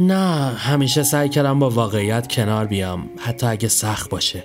نه 0.00 0.54
همیشه 0.56 1.02
سعی 1.02 1.28
کردم 1.28 1.58
با 1.58 1.70
واقعیت 1.70 2.32
کنار 2.32 2.66
بیام 2.66 3.10
حتی 3.18 3.46
اگه 3.46 3.68
سخت 3.68 4.10
باشه 4.10 4.44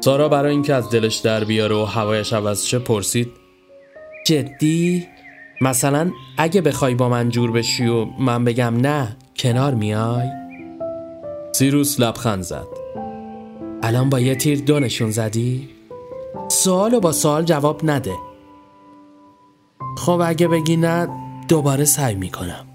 سارا 0.00 0.28
برای 0.28 0.50
اینکه 0.50 0.74
از 0.74 0.90
دلش 0.90 1.16
در 1.16 1.44
بیاره 1.44 1.74
و 1.74 1.84
هوایش 1.84 2.32
عوض 2.32 2.64
شه 2.64 2.78
پرسید 2.78 3.28
جدی؟ 4.26 5.06
مثلا 5.60 6.10
اگه 6.38 6.60
بخوای 6.60 6.94
با 6.94 7.08
من 7.08 7.28
جور 7.28 7.52
بشی 7.52 7.86
و 7.86 8.04
من 8.04 8.44
بگم 8.44 8.76
نه 8.76 9.16
کنار 9.36 9.74
میای؟ 9.74 10.28
سیروس 11.52 12.00
لبخند 12.00 12.42
زد 12.42 12.66
الان 13.82 14.10
با 14.10 14.20
یه 14.20 14.34
تیر 14.34 14.60
دو 14.60 14.80
نشون 14.80 15.10
زدی؟ 15.10 15.68
سوال 16.48 16.94
و 16.94 17.00
با 17.00 17.12
سوال 17.12 17.44
جواب 17.44 17.80
نده 17.84 18.14
خب 19.96 20.20
اگه 20.24 20.48
بگی 20.48 20.76
نه 20.76 21.08
دوباره 21.48 21.84
سعی 21.84 22.14
می‌کنم. 22.14 22.66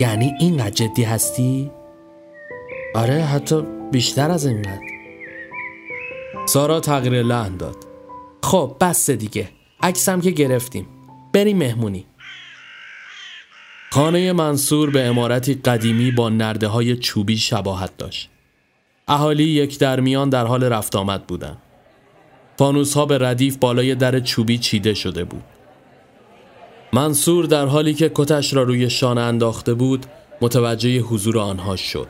یعنی 0.00 0.32
اینقدر 0.40 0.70
جدی 0.70 1.02
هستی؟ 1.02 1.70
آره 2.94 3.24
حتی 3.24 3.62
بیشتر 3.92 4.30
از 4.30 4.46
اینقدر. 4.46 4.80
سارا 6.46 6.80
تغییر 6.80 7.22
لحن 7.22 7.56
داد. 7.56 7.76
خب 8.42 8.76
بس 8.80 9.10
دیگه. 9.10 9.48
عکسم 9.82 10.20
که 10.20 10.30
گرفتیم. 10.30 10.86
بریم 11.32 11.58
مهمونی. 11.58 12.06
خانه 13.90 14.32
منصور 14.32 14.90
به 14.90 15.02
امارتی 15.06 15.54
قدیمی 15.54 16.10
با 16.10 16.28
نرده 16.28 16.66
های 16.66 16.96
چوبی 16.96 17.36
شباهت 17.36 17.96
داشت. 17.96 18.30
اهالی 19.08 19.44
یک 19.44 19.78
درمیان 19.78 20.28
در 20.28 20.46
حال 20.46 20.64
رفت 20.64 20.96
آمد 20.96 21.26
بودند. 21.26 21.58
فانوس 22.58 22.94
ها 22.94 23.06
به 23.06 23.18
ردیف 23.18 23.56
بالای 23.56 23.94
در 23.94 24.20
چوبی 24.20 24.58
چیده 24.58 24.94
شده 24.94 25.24
بود. 25.24 25.44
منصور 26.94 27.46
در 27.46 27.66
حالی 27.66 27.94
که 27.94 28.10
کتش 28.14 28.54
را 28.54 28.62
روی 28.62 28.90
شانه 28.90 29.20
انداخته 29.20 29.74
بود 29.74 30.06
متوجه 30.40 31.00
حضور 31.00 31.38
آنها 31.38 31.76
شد. 31.76 32.08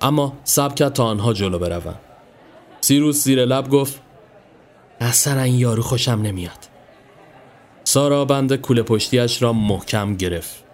اما 0.00 0.32
سب 0.44 0.74
کرد 0.74 0.92
تا 0.92 1.04
آنها 1.04 1.32
جلو 1.32 1.58
بروند 1.58 2.00
سیروس 2.80 3.24
زیر 3.24 3.44
لب 3.44 3.68
گفت 3.68 4.00
اصلا 5.00 5.42
این 5.42 5.54
یارو 5.54 5.82
خوشم 5.82 6.10
نمیاد. 6.10 6.58
سارا 7.84 8.24
بند 8.24 8.56
کوله 8.56 8.82
پشتیش 8.82 9.42
را 9.42 9.52
محکم 9.52 10.16
گرفت. 10.16 10.64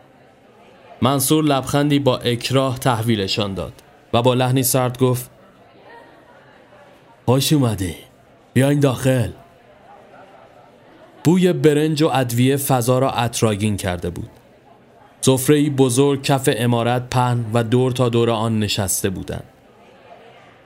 منصور 1.03 1.45
لبخندی 1.45 1.99
با 1.99 2.19
اکراه 2.19 2.79
تحویلشان 2.79 3.55
داد 3.55 3.73
و 4.13 4.23
با 4.23 4.35
لحنی 4.35 4.63
سرد 4.63 4.99
گفت 4.99 5.31
خوش 7.27 7.53
اومده 7.53 7.95
بیاین 8.55 8.81
داخل. 8.81 9.31
بوی 11.25 11.53
برنج 11.53 12.03
و 12.03 12.11
ادویه 12.13 12.57
فضا 12.57 12.99
را 12.99 13.11
اطراگین 13.11 13.77
کرده 13.77 14.11
بود. 14.11 14.31
سفره 15.21 15.71
بزرگ 15.71 16.23
کف 16.23 16.49
امارت 16.57 17.11
پهن 17.11 17.45
و 17.55 17.65
دور 17.65 17.93
تا 17.93 18.09
دور 18.09 18.31
آن 18.31 18.59
نشسته 18.59 19.11
بودند. 19.11 19.45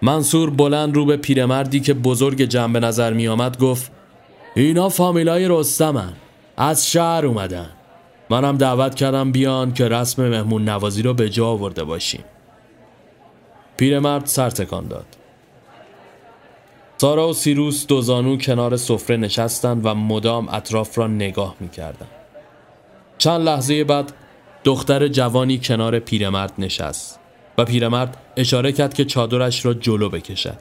منصور 0.02 0.50
بلند 0.50 0.94
رو 0.94 1.04
به 1.04 1.16
پیرمردی 1.16 1.80
که 1.80 1.94
بزرگ 1.94 2.48
به 2.72 2.80
نظر 2.80 3.12
می 3.12 3.28
آمد 3.28 3.59
گفت 3.59 3.92
اینا 4.54 4.88
فامیلای 4.88 5.48
رستمن. 5.48 6.12
از 6.57 6.90
شهر 6.90 7.26
اومدن. 7.26 7.70
منم 8.30 8.57
دعوت 8.57 8.94
کردم 8.94 9.32
بیان 9.32 9.74
که 9.74 9.88
رسم 9.88 10.28
مهمون 10.28 10.68
نوازی 10.68 11.02
رو 11.02 11.14
به 11.14 11.30
جا 11.30 11.46
آورده 11.46 11.84
باشیم. 11.84 12.24
پیرمرد 13.76 14.26
سر 14.26 14.50
تکان 14.50 14.88
داد. 14.88 15.15
سارا 16.99 17.28
و 17.28 17.32
سیروس 17.32 17.86
دوزانو 17.86 18.36
کنار 18.36 18.76
سفره 18.76 19.16
نشستند 19.16 19.86
و 19.86 19.94
مدام 19.94 20.49
اطراف 20.49 20.99
را 20.99 21.07
نگاه 21.07 21.57
می‌کردند. 21.61 22.11
چند 23.18 23.40
لحظه 23.40 23.84
بعد 23.84 24.12
دختر 24.64 25.09
جوانی 25.09 25.59
کنار 25.59 25.99
پیرمرد 25.99 26.53
نشست 26.59 27.20
و 27.59 27.64
پیرمرد 27.64 28.16
اشاره 28.36 28.72
کرد 28.72 28.94
که 28.94 29.05
چادرش 29.05 29.66
را 29.66 29.74
جلو 29.74 30.09
بکشد. 30.09 30.59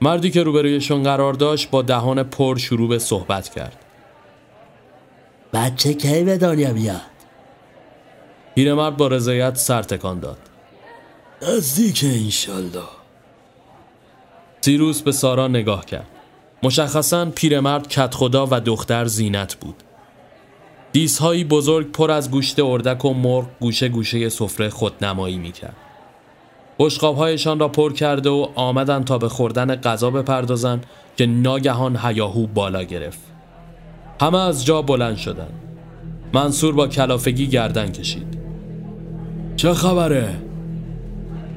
مردی 0.00 0.30
که 0.30 0.42
روبرویشون 0.42 1.02
قرار 1.02 1.32
داشت 1.32 1.70
با 1.70 1.82
دهان 1.82 2.22
پر 2.22 2.56
شروع 2.56 2.88
به 2.88 2.98
صحبت 2.98 3.48
کرد. 3.48 3.84
بچه 5.52 5.94
کی 5.94 6.24
به 6.24 6.38
دنیا 6.38 6.72
بیاد؟ 6.72 7.00
پیرمرد 8.54 8.96
با 8.96 9.08
رضایت 9.08 9.56
سر 9.56 9.82
تکان 9.82 10.20
داد. 10.20 10.38
نزدیک 11.42 12.04
انشالله 12.04 12.97
سیروس 14.60 15.02
به 15.02 15.12
سارا 15.12 15.48
نگاه 15.48 15.86
کرد. 15.86 16.06
مشخصا 16.62 17.24
پیرمرد 17.24 17.88
کت 17.88 18.14
خدا 18.14 18.48
و 18.50 18.60
دختر 18.60 19.04
زینت 19.04 19.54
بود. 19.54 19.74
دیسهایی 20.92 21.44
بزرگ 21.44 21.92
پر 21.92 22.10
از 22.10 22.30
گوشت 22.30 22.60
اردک 22.60 23.04
و 23.04 23.14
مرغ 23.14 23.46
گوشه 23.60 23.88
گوشه 23.88 24.28
سفره 24.28 24.68
خودنمایی 24.68 25.38
می‌کرد. 25.38 25.76
بشقابهایشان 26.78 27.58
را 27.58 27.68
پر 27.68 27.92
کرده 27.92 28.30
و 28.30 28.48
آمدن 28.54 29.04
تا 29.04 29.18
به 29.18 29.28
خوردن 29.28 29.76
غذا 29.76 30.10
بپردازند 30.10 30.86
که 31.16 31.26
ناگهان 31.26 31.98
هیاهو 32.02 32.46
بالا 32.46 32.82
گرفت. 32.82 33.20
همه 34.20 34.38
از 34.38 34.64
جا 34.64 34.82
بلند 34.82 35.16
شدند. 35.16 35.52
منصور 36.32 36.74
با 36.74 36.86
کلافگی 36.86 37.46
گردن 37.46 37.92
کشید. 37.92 38.38
چه 39.56 39.74
خبره؟ 39.74 40.47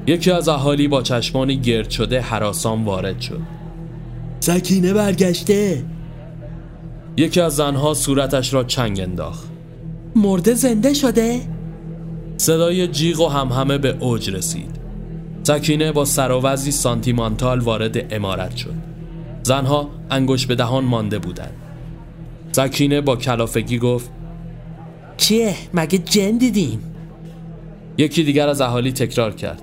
یکی 0.06 0.30
از 0.30 0.48
اهالی 0.48 0.88
با 0.88 1.02
چشمانی 1.02 1.56
گرد 1.56 1.90
شده 1.90 2.20
حراسان 2.20 2.84
وارد 2.84 3.20
شد. 3.20 3.40
سکینه 4.40 4.92
برگشته. 4.92 5.84
یکی 7.16 7.40
از 7.40 7.56
زنها 7.56 7.94
صورتش 7.94 8.54
را 8.54 8.64
چنگ 8.64 9.00
انداخت. 9.00 9.48
مرده 10.16 10.54
زنده 10.54 10.94
شده؟ 10.94 11.40
صدای 12.36 12.88
جیغ 12.88 13.20
و 13.20 13.28
همهمه 13.28 13.78
به 13.78 13.96
اوج 14.00 14.30
رسید. 14.30 14.76
سکینه 15.42 15.92
با 15.92 16.04
سراوزی 16.04 16.70
سانتیمانتال 16.70 17.60
وارد 17.60 18.14
امارت 18.14 18.56
شد. 18.56 18.74
زنها 19.42 19.90
انگوش 20.10 20.46
به 20.46 20.54
دهان 20.54 20.84
مانده 20.84 21.18
بودند. 21.18 21.54
سکینه 22.52 23.00
با 23.00 23.16
کلافگی 23.16 23.78
گفت 23.78 24.10
چیه؟ 25.16 25.54
مگه 25.74 25.98
جن 25.98 26.38
دیدین؟ 26.38 26.80
یکی 27.98 28.24
دیگر 28.24 28.48
از 28.48 28.60
اهالی 28.60 28.92
تکرار 28.92 29.34
کرد. 29.34 29.62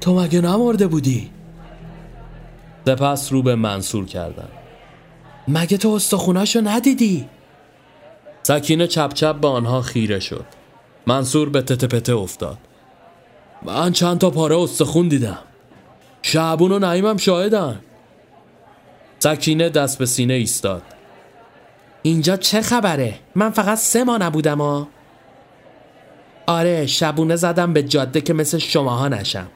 تو 0.00 0.14
مگه 0.14 0.40
نمرده 0.40 0.86
بودی؟ 0.86 1.30
سپس 2.86 3.32
رو 3.32 3.42
به 3.42 3.54
منصور 3.54 4.06
کردن 4.06 4.48
مگه 5.48 5.76
تو 5.76 5.88
استخوناشو 5.88 6.60
ندیدی؟ 6.60 7.28
سکینه 8.42 8.86
چپ 8.86 9.12
چپ 9.14 9.36
به 9.40 9.48
آنها 9.48 9.82
خیره 9.82 10.20
شد. 10.20 10.44
منصور 11.06 11.48
به 11.48 11.62
تته 11.62 11.86
پته 11.86 12.14
افتاد. 12.14 12.58
من 13.62 13.92
چند 13.92 14.18
تا 14.18 14.30
پاره 14.30 14.56
استخون 14.56 15.08
دیدم. 15.08 15.38
شعبون 16.22 16.72
و 16.72 16.78
نعیمم 16.78 17.16
شاهدن. 17.16 17.80
سکینه 19.18 19.68
دست 19.68 19.98
به 19.98 20.06
سینه 20.06 20.34
ایستاد. 20.34 20.82
اینجا 22.02 22.36
چه 22.36 22.62
خبره؟ 22.62 23.14
من 23.34 23.50
فقط 23.50 23.78
سه 23.78 24.04
ماه 24.04 24.18
نبودم 24.18 24.58
ها. 24.58 24.88
آره 26.46 26.86
شبونه 26.86 27.36
زدم 27.36 27.72
به 27.72 27.82
جاده 27.82 28.20
که 28.20 28.32
مثل 28.32 28.58
شماها 28.58 29.08
نشم. 29.08 29.48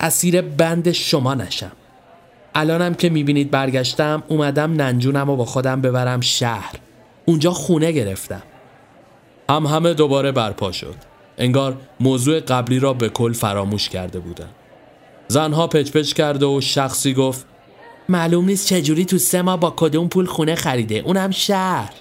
اسیر 0.00 0.42
بند 0.42 0.92
شما 0.92 1.34
نشم. 1.34 1.72
الانم 2.54 2.94
که 2.94 3.10
می‌بینید 3.10 3.50
برگشتم 3.50 4.22
اومدم 4.28 4.72
ننجونم 4.72 5.30
و 5.30 5.36
با 5.36 5.44
خودم 5.44 5.80
ببرم 5.80 6.20
شهر. 6.20 6.74
اونجا 7.24 7.50
خونه 7.50 7.92
گرفتم. 7.92 8.42
هم 9.50 9.66
همه 9.66 9.94
دوباره 9.94 10.32
برپا 10.32 10.72
شد. 10.72 10.94
انگار 11.38 11.76
موضوع 12.00 12.40
قبلی 12.40 12.78
را 12.78 12.92
به 12.92 13.08
کل 13.08 13.32
فراموش 13.32 13.88
کرده 13.88 14.18
بودن 14.18 14.48
زنها 15.28 15.66
پچ 15.66 16.12
کرده 16.12 16.46
و 16.46 16.60
شخصی 16.60 17.14
گفت 17.14 17.46
معلوم 18.08 18.44
نیست 18.44 18.66
چجوری 18.66 19.04
تو 19.04 19.18
سه 19.18 19.42
ماه 19.42 19.60
با 19.60 19.74
کدوم 19.76 20.08
پول 20.08 20.26
خونه 20.26 20.54
خریده 20.54 20.94
اونم 20.94 21.30
شهر. 21.30 21.92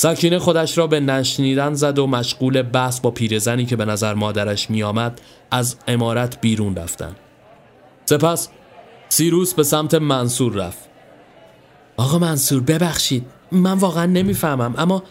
سکینه 0.00 0.38
خودش 0.38 0.78
را 0.78 0.86
به 0.86 1.00
نشنیدن 1.00 1.74
زد 1.74 1.98
و 1.98 2.06
مشغول 2.06 2.62
بحث 2.62 3.00
با 3.00 3.10
پیرزنی 3.10 3.66
که 3.66 3.76
به 3.76 3.84
نظر 3.84 4.14
مادرش 4.14 4.70
میآمد 4.70 5.20
از 5.50 5.76
امارت 5.88 6.40
بیرون 6.40 6.76
رفتن. 6.76 7.16
سپس 8.04 8.48
سیروس 9.08 9.54
به 9.54 9.62
سمت 9.62 9.94
منصور 9.94 10.52
رفت. 10.52 10.78
آقا 11.96 12.18
منصور 12.18 12.62
ببخشید. 12.62 13.26
من 13.52 13.78
واقعا 13.78 14.06
نمی‌فهمم 14.06 14.74
اما 14.78 15.02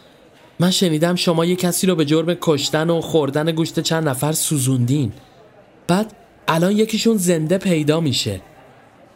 من 0.60 0.72
شنیدم 0.72 1.16
شما 1.16 1.46
یه 1.46 1.56
کسی 1.56 1.88
رو 1.88 1.96
به 1.96 2.06
جرم 2.06 2.38
کشتن 2.42 2.90
و 2.90 3.02
خوردن 3.02 3.52
گوشت 3.52 3.80
چند 3.80 4.10
نفر 4.10 4.32
سوزوندین. 4.32 5.12
بعد 5.88 6.14
الان 6.48 6.72
یکیشون 6.72 7.18
زنده 7.18 7.58
پیدا 7.58 8.00
میشه. 8.00 8.42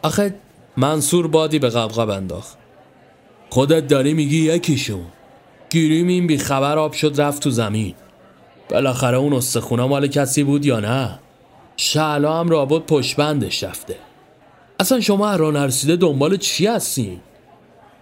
آخه 0.02 0.34
منصور 0.76 1.26
بادی 1.28 1.58
به 1.58 1.68
قبقب 1.68 2.10
انداخت. 2.10 2.58
خودت 3.50 3.86
داری 3.86 4.14
میگی 4.14 4.52
یکیشون. 4.52 5.04
گیریم 5.72 6.08
این 6.08 6.26
بیخبر 6.26 6.78
آب 6.78 6.92
شد 6.92 7.20
رفت 7.20 7.42
تو 7.42 7.50
زمین. 7.50 7.94
بالاخره 8.68 9.16
اون 9.16 9.32
استخونا 9.32 9.88
مال 9.88 10.06
کسی 10.06 10.42
بود 10.44 10.66
یا 10.66 10.80
نه؟ 10.80 11.18
شعلا 11.76 12.40
هم 12.40 12.48
رابط 12.48 12.82
پشت 12.82 13.16
بندش 13.16 13.64
رفته. 13.64 13.96
اصلا 14.80 15.00
شما 15.00 15.28
هر 15.28 15.50
نرسیده 15.50 15.96
دنبال 15.96 16.36
چی 16.36 16.66
هستین؟ 16.66 17.20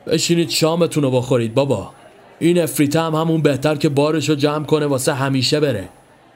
بشینید 0.06 0.50
شامتون 0.50 1.02
رو 1.02 1.10
بخورید 1.10 1.54
بابا. 1.54 1.90
این 2.38 2.62
افریته 2.62 3.00
هم 3.00 3.14
همون 3.14 3.42
بهتر 3.42 3.74
که 3.74 3.88
بارش 3.88 4.28
رو 4.28 4.34
جمع 4.34 4.64
کنه 4.64 4.86
واسه 4.86 5.14
همیشه 5.14 5.60
بره. 5.60 5.88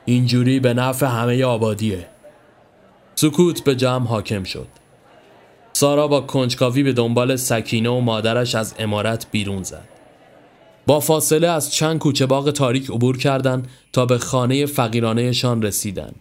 اینجوری 0.04 0.60
به 0.60 0.74
نفع 0.74 1.06
همه 1.06 1.44
آبادیه. 1.44 2.06
سکوت 3.14 3.64
به 3.64 3.74
جمع 3.74 4.06
حاکم 4.06 4.44
شد. 4.44 4.68
سارا 5.72 6.08
با 6.08 6.20
کنجکاوی 6.20 6.82
به 6.82 6.92
دنبال 6.92 7.36
سکینه 7.36 7.90
و 7.90 8.00
مادرش 8.00 8.54
از 8.54 8.74
امارت 8.78 9.26
بیرون 9.30 9.62
زد. 9.62 9.93
با 10.86 11.00
فاصله 11.00 11.48
از 11.48 11.74
چند 11.74 11.98
کوچه 11.98 12.26
باغ 12.26 12.50
تاریک 12.50 12.90
عبور 12.90 13.18
کردند 13.18 13.68
تا 13.92 14.06
به 14.06 14.18
خانه 14.18 14.66
فقیرانهشان 14.66 15.62
رسیدند. 15.62 16.16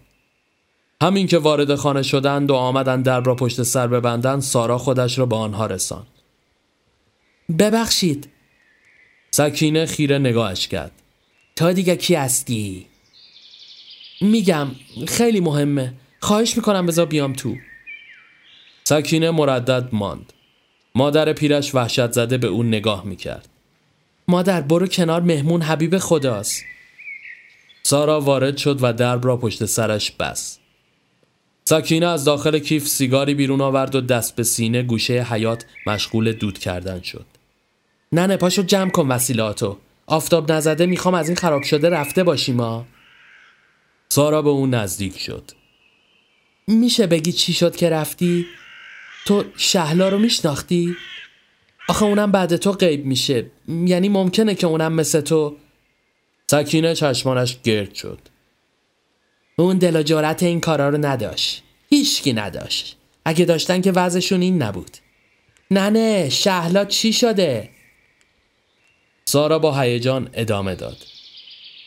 همین 1.01 1.27
که 1.27 1.37
وارد 1.37 1.75
خانه 1.75 2.01
شدند 2.01 2.51
و 2.51 2.53
آمدند 2.53 3.05
در 3.05 3.19
را 3.19 3.35
پشت 3.35 3.63
سر 3.63 3.87
ببندند 3.87 4.41
سارا 4.41 4.77
خودش 4.77 5.19
را 5.19 5.25
به 5.25 5.35
آنها 5.35 5.65
رساند. 5.65 6.07
ببخشید 7.59 8.29
سکینه 9.31 9.85
خیره 9.85 10.17
نگاهش 10.17 10.67
کرد 10.67 10.91
تا 11.55 11.71
دیگه 11.71 11.95
کی 11.95 12.15
هستی؟ 12.15 12.85
میگم 14.21 14.67
خیلی 15.07 15.39
مهمه 15.39 15.93
خواهش 16.19 16.57
می‌کنم 16.57 16.85
بذار 16.85 17.05
بیام 17.05 17.33
تو 17.33 17.55
سکینه 18.83 19.31
مردد 19.31 19.89
ماند 19.91 20.33
مادر 20.95 21.33
پیرش 21.33 21.75
وحشت 21.75 22.11
زده 22.11 22.37
به 22.37 22.47
اون 22.47 22.67
نگاه 22.67 23.05
می‌کرد 23.05 23.49
مادر 24.27 24.61
برو 24.61 24.87
کنار 24.87 25.21
مهمون 25.21 25.61
حبیب 25.61 25.97
خداست. 25.97 26.63
سارا 27.83 28.21
وارد 28.21 28.57
شد 28.57 28.79
و 28.81 28.93
درب 28.93 29.25
را 29.25 29.37
پشت 29.37 29.65
سرش 29.65 30.11
بس 30.11 30.59
سکینه 31.65 32.07
از 32.07 32.25
داخل 32.25 32.59
کیف 32.59 32.87
سیگاری 32.87 33.33
بیرون 33.33 33.61
آورد 33.61 33.95
و 33.95 34.01
دست 34.01 34.35
به 34.35 34.43
سینه 34.43 34.83
گوشه 34.83 35.23
حیات 35.23 35.65
مشغول 35.87 36.31
دود 36.31 36.59
کردن 36.59 37.01
شد. 37.01 37.25
ننه 38.11 38.37
پاشو 38.37 38.61
جمع 38.61 38.89
کن 38.89 39.07
وسیلاتو. 39.07 39.77
آفتاب 40.07 40.51
نزده 40.51 40.85
می‌خوام 40.85 41.15
از 41.15 41.27
این 41.27 41.37
خراب 41.37 41.63
شده 41.63 41.89
رفته 41.89 42.23
باشیم 42.23 42.61
ها 42.61 42.85
سارا 44.09 44.41
به 44.41 44.49
اون 44.49 44.73
نزدیک 44.73 45.19
شد. 45.19 45.51
میشه 46.67 47.07
بگی 47.07 47.31
چی 47.31 47.53
شد 47.53 47.75
که 47.75 47.89
رفتی؟ 47.89 48.45
تو 49.25 49.43
شهلا 49.57 50.09
رو 50.09 50.19
میشناختی؟ 50.19 50.95
آخه 51.87 52.03
اونم 52.03 52.31
بعد 52.31 52.55
تو 52.55 52.71
غیب 52.71 53.05
میشه. 53.05 53.45
یعنی 53.67 54.09
ممکنه 54.09 54.55
که 54.55 54.67
اونم 54.67 54.93
مثل 54.93 55.21
تو 55.21 55.55
سکینه 56.51 56.95
چشمانش 56.95 57.57
گرد 57.63 57.93
شد. 57.93 58.19
اون 59.55 59.77
دل 59.77 60.03
و 60.11 60.35
این 60.41 60.61
کارا 60.61 60.89
رو 60.89 61.05
نداشت. 61.05 61.63
هیچکی 61.89 62.33
نداشت. 62.33 62.97
اگه 63.25 63.45
داشتن 63.45 63.81
که 63.81 63.91
وضعشون 63.91 64.41
این 64.41 64.61
نبود. 64.61 64.97
ننه 65.71 66.29
شهلا 66.29 66.85
چی 66.85 67.13
شده؟ 67.13 67.69
سارا 69.25 69.59
با 69.59 69.79
هیجان 69.79 70.29
ادامه 70.33 70.75
داد. 70.75 70.97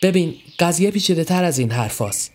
ببین 0.02 0.34
قضیه 0.58 0.90
پیچیده 0.90 1.24
تر 1.24 1.44
از 1.44 1.58
این 1.58 1.70
حرفاست 1.70 2.32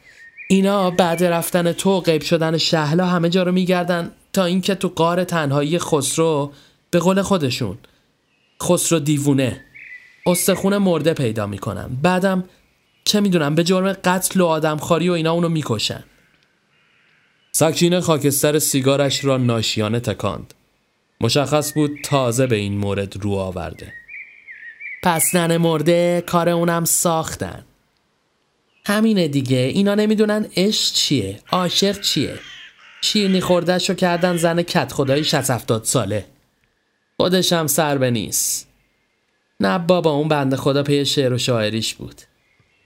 اینا 0.48 0.92
بعد 0.92 1.24
رفتن 1.24 1.72
تو 1.72 2.00
غیب 2.00 2.22
شدن 2.22 2.58
شهلا 2.58 3.06
همه 3.06 3.30
جا 3.30 3.44
رو 3.44 3.52
میگردن 3.52 4.12
تا 4.34 4.46
اینکه 4.46 4.76
تو 4.76 4.88
قار 4.88 5.24
تنهایی 5.24 5.80
خسرو 5.80 6.52
به 6.92 7.00
قول 7.00 7.22
خودشون. 7.22 7.78
خسرو 8.64 9.00
دیوونه. 9.00 9.66
استخون 10.26 10.78
مرده 10.78 11.14
پیدا 11.14 11.48
می‌کنن. 11.48 11.90
بعدم 12.02 12.44
چه 13.04 13.20
می‌دونم 13.20 13.56
به 13.56 13.64
جرم 13.64 13.94
قتل 13.94 14.42
و 14.42 14.46
آدمخواری 14.46 15.10
و 15.10 15.12
اینا 15.14 15.32
اونو 15.32 15.50
می‌کشن. 15.50 16.04
سکینه 17.52 18.02
خاکستر 18.02 18.60
سیگارش 18.60 19.26
را 19.26 19.38
ناشیانه 19.38 20.00
تکاند. 20.00 20.54
مشخص 21.22 21.74
بود 21.74 21.92
تازه 22.04 22.48
به 22.48 22.56
این 22.56 22.78
مورد 22.78 23.24
رو 23.24 23.32
آورده. 23.32 23.94
پس 25.04 25.36
ننه 25.36 25.58
مرده 25.58 26.24
کار 26.28 26.50
اونم 26.50 26.86
ساختن. 26.86 27.66
همینه 28.86 29.28
دیگه. 29.28 29.58
اینا 29.58 29.96
نمی‌دونن 29.96 30.46
عشق 30.58 30.94
چیه 30.94 31.40
عاشق 31.52 32.02
چیه. 32.02 32.40
شیرنی 33.02 33.42
خوردش 33.42 33.90
رو 33.90 33.96
کردن 33.96 34.38
زن 34.38 34.62
کت 34.62 34.94
خدایی 34.94 35.24
60 35.24 35.84
ساله. 35.84 36.26
خودش 37.22 37.54
هم 37.54 37.68
سر 37.68 37.98
به 37.98 38.12
نیست. 38.12 38.68
نه 39.60 39.78
بابا 39.78 40.12
اون 40.12 40.28
بنده 40.28 40.58
خدا 40.58 40.84
پی 40.84 41.06
شعر 41.06 41.34
و 41.34 41.38
شاعریش 41.38 41.94
بود. 41.94 42.22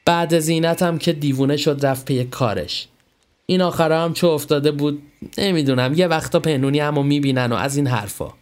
بعد 0.06 0.40
زینتم 0.40 0.98
که 0.98 1.14
دیوونه 1.14 1.58
شد 1.58 1.86
رفت 1.86 2.06
پی 2.06 2.24
کارش. 2.24 2.88
این 3.46 3.62
آخرا 3.62 4.04
هم 4.04 4.14
چه 4.14 4.28
افتاده 4.28 4.72
بود 4.72 5.04
نمی‌دونم. 5.38 5.94
یه 5.94 6.08
وقتا 6.08 6.40
پنونی 6.40 6.80
همو 6.80 7.04
می‌بینن 7.04 7.52
و 7.52 7.56
از 7.56 7.78
این 7.78 7.88
حرفا. 7.88 8.34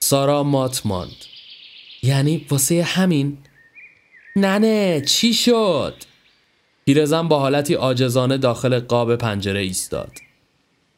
سارا 0.00 0.42
مات 0.42 0.86
ماند. 0.86 1.16
یعنی 2.02 2.46
واسه 2.50 2.82
همین؟ 2.82 3.38
ننه 4.36 5.02
چی 5.06 5.34
شد؟ 5.34 5.94
پیرزن 6.84 7.28
با 7.28 7.38
حالتی 7.38 7.74
آجزانه 7.74 8.38
داخل 8.38 8.80
قاب 8.80 9.16
پنجره 9.16 9.60
ایستاد. 9.60 10.12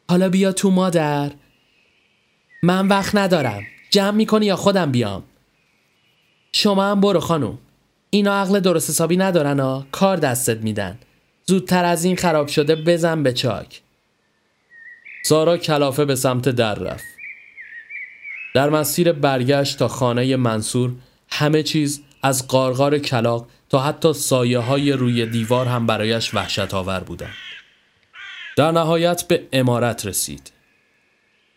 حالا 0.08 0.28
بیا 0.28 0.52
تو 0.52 0.70
مادر. 0.70 1.32
من 2.64 2.88
وقت 2.88 3.14
ندارم. 3.14 3.62
جمع 3.90 4.16
می‌کنی 4.16 4.46
یا 4.46 4.56
خودم 4.56 4.92
بیام؟ 4.92 5.22
شما 6.52 6.90
هم 6.90 7.00
برو 7.00 7.20
خانوم 7.20 7.58
اینا 8.10 8.34
عقل 8.34 8.60
درست 8.60 8.90
حسابی 8.90 9.16
ندارن 9.16 9.60
ها. 9.60 9.86
کار 9.92 10.16
دستت 10.16 10.58
میدن. 10.58 10.98
زودتر 11.46 11.84
از 11.84 12.04
این 12.04 12.16
خراب 12.16 12.48
شده 12.48 12.76
بزن 12.76 13.22
به 13.22 13.32
چاک. 13.32 13.80
سارا 15.24 15.56
کلافه 15.56 16.04
به 16.04 16.14
سمت 16.14 16.48
در 16.48 16.74
رفت. 16.74 17.04
در 18.54 18.70
مسیر 18.70 19.12
برگشت 19.12 19.78
تا 19.78 19.88
خانه 19.88 20.36
منصور 20.36 20.92
همه 21.28 21.62
چیز 21.62 22.02
از 22.22 22.48
قارقار 22.48 22.98
کلاق 22.98 23.46
تا 23.68 23.78
حتی 23.78 24.12
سایه 24.12 24.58
های 24.58 24.92
روی 24.92 25.26
دیوار 25.26 25.66
هم 25.66 25.86
برایش 25.86 26.34
وحشت 26.34 26.74
آور 26.74 27.00
بودند. 27.00 27.34
در 28.56 28.70
نهایت 28.70 29.28
به 29.28 29.48
امارت 29.52 30.06
رسید. 30.06 30.50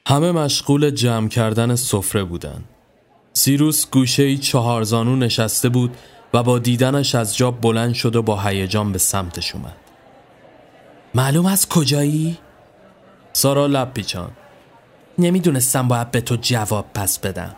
همه 0.09 0.31
مشغول 0.31 0.89
جمع 0.89 1.27
کردن 1.27 1.75
سفره 1.75 2.23
بودند. 2.23 2.63
سیروس 3.33 3.89
گوشه 3.91 4.37
چهارزانو 4.37 5.15
نشسته 5.15 5.69
بود 5.69 5.97
و 6.33 6.43
با 6.43 6.59
دیدنش 6.59 7.15
از 7.15 7.37
جا 7.37 7.51
بلند 7.51 7.93
شد 7.93 8.15
و 8.15 8.21
با 8.21 8.41
هیجان 8.41 8.91
به 8.91 8.97
سمتش 8.97 9.55
اومد. 9.55 9.75
معلوم 11.15 11.45
از 11.45 11.69
کجایی؟ 11.69 12.37
سارا 13.33 13.67
لب 13.67 13.93
پیچان. 13.93 14.31
نمی‌دونستم 15.17 15.87
باید 15.87 16.11
به 16.11 16.21
تو 16.21 16.37
جواب 16.41 16.85
پس 16.93 17.19
بدم. 17.19 17.55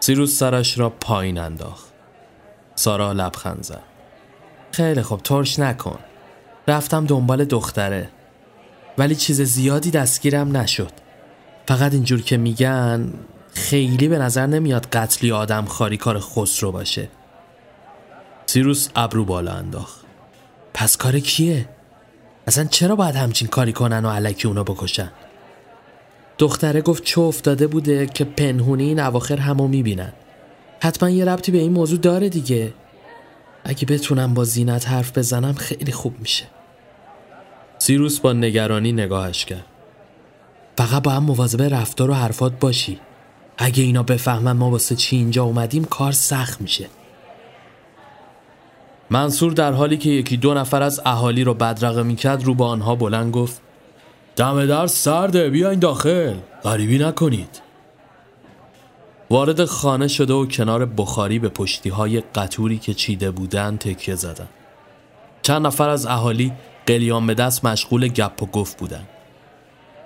سیروس 0.00 0.38
سرش 0.38 0.78
را 0.78 0.90
پایین 0.90 1.38
انداخت. 1.38 1.88
سارا 2.74 3.12
لبخند 3.12 3.62
زد. 3.62 3.82
خیلی 4.72 5.02
خوب 5.02 5.22
ترش 5.22 5.58
نکن. 5.58 5.98
رفتم 6.68 7.06
دنبال 7.06 7.44
دختره. 7.44 8.08
ولی 8.98 9.14
چیز 9.14 9.40
زیادی 9.40 9.90
دستگیرم 9.90 10.56
نشد. 10.56 10.92
فقط 11.70 11.92
اینجور 11.92 12.22
که 12.22 12.36
میگن 12.36 13.12
خیلی 13.54 14.08
به 14.08 14.18
نظر 14.18 14.46
نمیاد 14.46 14.86
قتلی 14.86 15.32
آدم 15.32 15.64
خاری 15.64 15.96
کار 15.96 16.18
خسرو 16.20 16.72
باشه. 16.72 17.08
سیروس 18.46 18.88
ابرو 18.96 19.24
بالا 19.24 19.52
انداخت. 19.52 20.00
پس 20.74 20.96
کار 20.96 21.18
کیه؟ 21.18 21.68
اصلا 22.46 22.64
چرا 22.64 22.96
باید 22.96 23.16
همچین 23.16 23.48
کاری 23.48 23.72
کنن 23.72 24.04
و 24.04 24.10
علکی 24.10 24.48
اونو 24.48 24.64
بکشن؟ 24.64 25.10
دختره 26.38 26.80
گفت 26.80 27.04
چه 27.04 27.20
افتاده 27.20 27.66
بوده 27.66 28.06
که 28.06 28.24
پنهونی 28.24 28.84
این 28.84 29.00
اواخر 29.00 29.36
همو 29.36 29.68
می‌بینن 29.68 30.12
حتما 30.80 31.10
یه 31.10 31.24
ربطی 31.24 31.52
به 31.52 31.58
این 31.58 31.72
موضوع 31.72 31.98
داره 31.98 32.28
دیگه 32.28 32.72
اگه 33.64 33.86
بتونم 33.86 34.34
با 34.34 34.44
زینت 34.44 34.88
حرف 34.88 35.18
بزنم 35.18 35.52
خیلی 35.52 35.92
خوب 35.92 36.20
میشه 36.20 36.44
سیروس 37.78 38.20
با 38.20 38.32
نگرانی 38.32 38.92
نگاهش 38.92 39.44
کرد 39.44 39.69
فقط 40.80 41.02
با 41.02 41.10
هم 41.10 41.22
مواظب 41.22 41.62
رفتار 41.62 42.10
و 42.10 42.14
حرفات 42.14 42.52
باشی. 42.60 43.00
اگه 43.58 43.82
اینا 43.82 44.02
بفهمن 44.02 44.52
ما 44.52 44.70
واسه 44.70 44.96
چی 44.96 45.16
اینجا 45.16 45.44
اومدیم 45.44 45.84
کار 45.84 46.12
سخت 46.12 46.60
میشه. 46.60 46.86
منصور 49.10 49.52
در 49.52 49.72
حالی 49.72 49.96
که 49.96 50.10
یکی 50.10 50.36
دو 50.36 50.54
نفر 50.54 50.82
از 50.82 51.00
اهالی 51.06 51.44
رو 51.44 51.54
بدرقه 51.54 52.02
می‌کرد 52.02 52.44
رو 52.44 52.54
با 52.54 52.68
آنها 52.68 52.94
بلند 52.94 53.32
گفت 53.32 53.60
دم 54.36 54.66
در 54.66 54.86
سرده 54.86 55.50
بیاین 55.50 55.78
داخل. 55.78 56.36
غریبی 56.64 56.98
نکنید. 56.98 57.62
وارد 59.30 59.64
خانه 59.64 60.08
شده 60.08 60.32
و 60.32 60.46
کنار 60.46 60.86
بخاری 60.86 61.38
به 61.38 61.48
پشتی 61.48 61.88
های 61.88 62.20
قطوری 62.20 62.78
که 62.78 62.94
چیده 62.94 63.30
بودن 63.30 63.76
تکیه 63.76 64.14
زدن. 64.14 64.48
چند 65.42 65.66
نفر 65.66 65.88
از 65.88 66.06
اهالی 66.06 66.52
قلیان 66.86 67.26
به 67.26 67.34
دست 67.34 67.64
مشغول 67.64 68.08
گپ 68.08 68.42
و 68.42 68.46
گفت 68.46 68.78
بودن. 68.78 69.06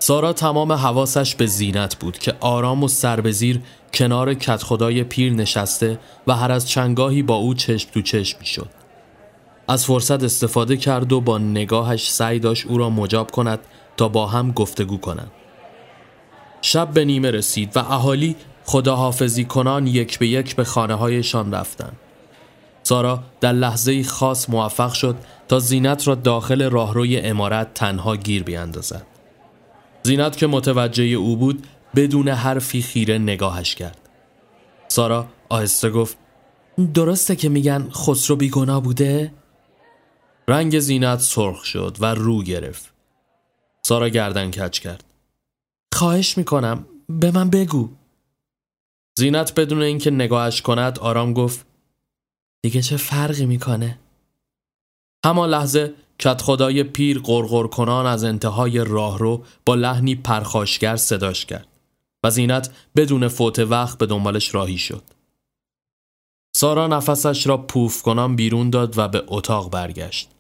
سارا 0.06 0.32
تمام 0.32 0.72
حواسش 0.72 1.34
به 1.34 1.46
زینت 1.46 1.96
بود 1.96 2.18
که 2.18 2.34
آرام 2.40 2.84
و 2.84 2.88
سربزیر 2.88 3.60
کنار 3.94 4.34
کت 4.34 4.62
خدای 4.62 5.04
پیر 5.04 5.32
نشسته 5.32 5.98
و 6.26 6.36
هر 6.36 6.52
از 6.52 6.68
چنگاهی 6.68 7.22
با 7.22 7.34
او 7.34 7.54
چشم 7.54 7.90
تو 7.90 8.02
چشم 8.02 8.38
می 8.40 8.46
شد. 8.46 8.68
از 9.68 9.84
فرصت 9.84 10.24
استفاده 10.24 10.76
کرد 10.76 11.12
و 11.12 11.20
با 11.20 11.38
نگاهش 11.38 12.10
سعی 12.10 12.38
داشت 12.38 12.66
او 12.66 12.78
را 12.78 12.90
مجاب 12.90 13.30
کند 13.30 13.58
تا 13.96 14.08
با 14.08 14.26
هم 14.26 14.52
گفتگو 14.52 14.96
کنند. 14.96 15.30
شب 16.62 16.88
به 16.88 17.04
نیمه 17.04 17.30
رسید 17.30 17.76
و 17.76 17.78
اهالی 17.78 18.36
خداحافظی 18.64 19.44
کنان 19.44 19.86
یک 19.86 20.18
به 20.18 20.26
یک 20.26 20.56
به 20.56 20.64
خانه 20.64 20.94
هایشان 20.94 21.54
رفتند. 21.54 21.96
سارا 22.82 23.22
در 23.40 23.52
لحظه 23.52 24.02
خاص 24.02 24.50
موفق 24.50 24.92
شد 24.92 25.16
تا 25.48 25.58
زینت 25.58 26.08
را 26.08 26.14
داخل 26.14 26.70
راهروی 26.70 27.20
امارت 27.20 27.74
تنها 27.74 28.16
گیر 28.16 28.42
بیاندازد. 28.42 29.13
زینت 30.06 30.36
که 30.36 30.46
متوجه 30.46 31.04
او 31.04 31.36
بود 31.36 31.66
بدون 31.96 32.28
حرفی 32.28 32.82
خیره 32.82 33.18
نگاهش 33.18 33.74
کرد. 33.74 34.08
سارا 34.88 35.28
آهسته 35.48 35.90
گفت 35.90 36.16
درسته 36.94 37.36
که 37.36 37.48
میگن 37.48 37.90
خسرو 37.90 38.36
بیگناه 38.36 38.82
بوده؟ 38.82 39.34
رنگ 40.48 40.78
زینت 40.78 41.18
سرخ 41.18 41.64
شد 41.64 41.96
و 42.00 42.14
رو 42.14 42.42
گرفت. 42.42 42.94
سارا 43.82 44.08
گردن 44.08 44.50
کچ 44.50 44.78
کرد. 44.78 45.04
خواهش 45.94 46.38
می‌کنم 46.38 46.86
به 47.08 47.30
من 47.30 47.50
بگو 47.50 47.90
زینت 49.18 49.54
بدون 49.54 49.82
اینکه 49.82 50.10
نگاهش 50.10 50.62
کند 50.62 50.98
آرام 50.98 51.32
گفت 51.32 51.66
دیگه 52.62 52.82
چه 52.82 52.96
فرقی 52.96 53.46
می‌کنه؟ 53.46 53.98
همان 55.24 55.50
لحظه 55.50 55.94
کت 56.18 56.42
خدای 56.42 56.82
پیر 56.82 57.18
قرقر 57.18 57.66
کنان 57.66 58.06
از 58.06 58.24
انتهای 58.24 58.84
راهرو 58.84 59.44
با 59.66 59.74
لحنی 59.74 60.14
پرخاشگر 60.14 60.96
صداش 60.96 61.46
کرد 61.46 61.68
و 62.24 62.30
زینت 62.30 62.70
بدون 62.96 63.28
فوت 63.28 63.58
وقت 63.58 63.98
به 63.98 64.06
دنبالش 64.06 64.54
راهی 64.54 64.78
شد. 64.78 65.02
سارا 66.56 66.86
نفسش 66.86 67.46
را 67.46 67.56
پوف 67.56 68.02
کنان 68.02 68.36
بیرون 68.36 68.70
داد 68.70 68.98
و 68.98 69.08
به 69.08 69.24
اتاق 69.26 69.70
برگشت. 69.70 70.30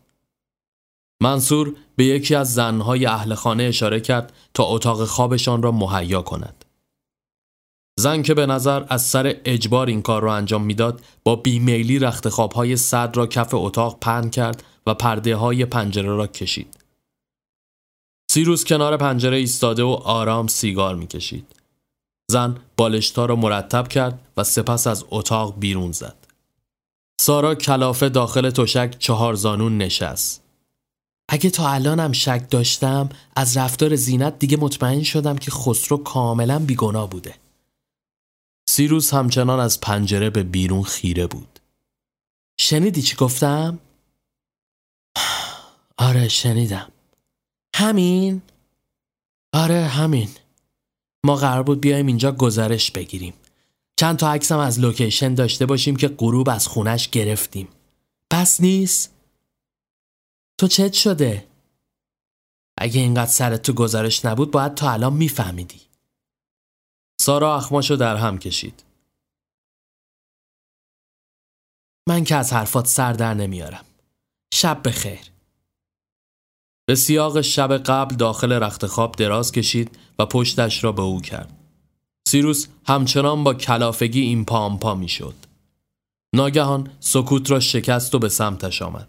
منصور 1.22 1.74
به 1.96 2.04
یکی 2.04 2.34
از 2.34 2.54
زنهای 2.54 3.06
اهل 3.06 3.34
خانه 3.34 3.62
اشاره 3.62 4.00
کرد 4.00 4.32
تا 4.54 4.64
اتاق 4.64 5.04
خوابشان 5.04 5.62
را 5.62 5.72
مهیا 5.72 6.22
کند. 6.22 6.63
زن 7.96 8.22
که 8.22 8.34
به 8.34 8.46
نظر 8.46 8.84
از 8.88 9.02
سر 9.02 9.36
اجبار 9.44 9.86
این 9.86 10.02
کار 10.02 10.22
را 10.22 10.34
انجام 10.34 10.62
می‌داد 10.62 11.02
با 11.24 11.36
بیمیلی 11.36 11.98
رخت 11.98 12.28
خوابهای 12.28 12.76
صد 12.76 13.16
را 13.16 13.26
کف 13.26 13.54
اتاق 13.54 13.98
پهن 14.00 14.30
کرد 14.30 14.62
و 14.86 14.94
پرده 14.94 15.36
های 15.36 15.64
پنجره 15.64 16.16
را 16.16 16.26
کشید. 16.26 16.76
سیروس 18.30 18.64
کنار 18.64 18.96
پنجره 18.96 19.36
ایستاده 19.36 19.82
و 19.82 19.88
آرام 19.88 20.46
سیگار 20.46 20.94
می‌کشید. 20.94 21.46
زن 22.30 22.56
بالشتا 22.76 23.26
را 23.26 23.36
مرتب 23.36 23.88
کرد 23.88 24.18
و 24.36 24.44
سپس 24.44 24.86
از 24.86 25.04
اتاق 25.10 25.54
بیرون 25.58 25.92
زد. 25.92 26.16
سارا 27.20 27.54
کلافه 27.54 28.08
داخل 28.08 28.50
تشک 28.50 28.98
چهار 28.98 29.34
زانون 29.34 29.78
نشست. 29.78 30.42
اگه 31.28 31.50
تا 31.50 31.68
الانم 31.68 32.12
شک 32.12 32.46
داشتم 32.50 33.08
از 33.36 33.56
رفتار 33.56 33.96
زینت 33.96 34.38
دیگه 34.38 34.56
مطمئن 34.56 35.02
شدم 35.02 35.36
که 35.36 35.50
خسرو 35.50 35.96
کاملا 35.96 36.58
بیگناه 36.58 37.10
بوده. 37.10 37.34
سیروس 38.68 39.14
همچنان 39.14 39.60
از 39.60 39.80
پنجره 39.80 40.30
به 40.30 40.42
بیرون 40.42 40.82
خیره 40.82 41.26
بود. 41.26 41.60
شنیدی 42.60 43.02
چی 43.02 43.16
گفتم؟ 43.16 43.78
آره 45.98 46.28
شنیدم. 46.28 46.92
همین؟ 47.74 48.42
آره 49.52 49.86
همین. 49.86 50.28
ما 51.24 51.36
قرار 51.36 51.62
بود 51.62 51.80
بیایم 51.80 52.06
اینجا 52.06 52.32
گزارش 52.32 52.90
بگیریم. 52.90 53.34
چند 53.96 54.16
تا 54.16 54.32
عکسم 54.32 54.58
از 54.58 54.80
لوکیشن 54.80 55.34
داشته 55.34 55.66
باشیم 55.66 55.96
که 55.96 56.08
غروب 56.08 56.48
از 56.48 56.66
خونش 56.66 57.08
گرفتیم. 57.08 57.68
بس 58.30 58.60
نیست؟ 58.60 59.14
تو 60.58 60.68
چت 60.68 60.92
شده؟ 60.92 61.46
اگه 62.78 63.00
اینقدر 63.00 63.30
سرت 63.30 63.62
تو 63.62 63.72
گزارش 63.72 64.24
نبود 64.24 64.50
باید 64.50 64.74
تا 64.74 64.90
الان 64.90 65.12
میفهمیدی. 65.12 65.80
سارا 67.24 67.56
اخماشو 67.56 67.96
در 67.96 68.16
هم 68.16 68.38
کشید. 68.38 68.84
من 72.08 72.24
که 72.24 72.36
از 72.36 72.52
حرفات 72.52 72.86
سر 72.86 73.12
در 73.12 73.34
نمیارم. 73.34 73.84
شب 74.54 74.80
بخیر. 74.88 75.20
به 76.86 76.94
سیاق 76.94 77.40
شب 77.40 77.76
قبل 77.78 78.16
داخل 78.16 78.52
رخت 78.52 78.86
خواب 78.86 79.16
دراز 79.16 79.52
کشید 79.52 79.98
و 80.18 80.26
پشتش 80.26 80.84
را 80.84 80.92
به 80.92 81.02
او 81.02 81.20
کرد. 81.20 81.56
سیروس 82.28 82.66
همچنان 82.86 83.44
با 83.44 83.54
کلافگی 83.54 84.20
این 84.20 84.44
پا 84.44 84.94
می 84.94 85.08
شد. 85.08 85.34
ناگهان 86.34 86.90
سکوت 87.00 87.50
را 87.50 87.60
شکست 87.60 88.14
و 88.14 88.18
به 88.18 88.28
سمتش 88.28 88.82
آمد. 88.82 89.08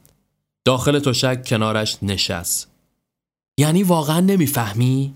داخل 0.66 0.99
تشک 0.99 1.47
کنارش 1.47 1.97
نشست. 2.01 2.72
یعنی 3.59 3.84
واقعا 3.84 4.20
نمی‌فهمی؟ 4.20 5.13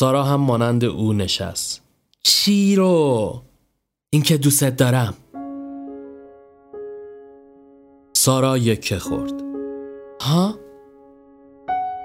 سارا 0.00 0.22
هم 0.22 0.40
مانند 0.40 0.84
او 0.84 1.12
نشست. 1.12 1.82
چی 2.22 2.76
رو؟ 2.76 3.42
اینکه 4.10 4.36
دوستت 4.36 4.76
دارم. 4.76 5.14
سارا 8.16 8.58
یکه 8.58 8.98
خورد. 8.98 9.42
ها؟ 10.20 10.54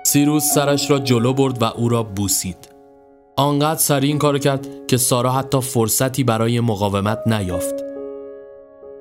سیروس 0.05 0.43
سرش 0.53 0.91
را 0.91 0.99
جلو 0.99 1.33
برد 1.33 1.61
و 1.61 1.65
او 1.65 1.89
را 1.89 2.03
بوسید. 2.03 2.69
آنقدر 3.37 3.79
سریع 3.79 4.09
این 4.09 4.19
کارو 4.19 4.37
کرد 4.37 4.87
که 4.87 4.97
سارا 4.97 5.31
حتی 5.31 5.61
فرصتی 5.61 6.23
برای 6.23 6.59
مقاومت 6.59 7.27
نیافت. 7.27 7.75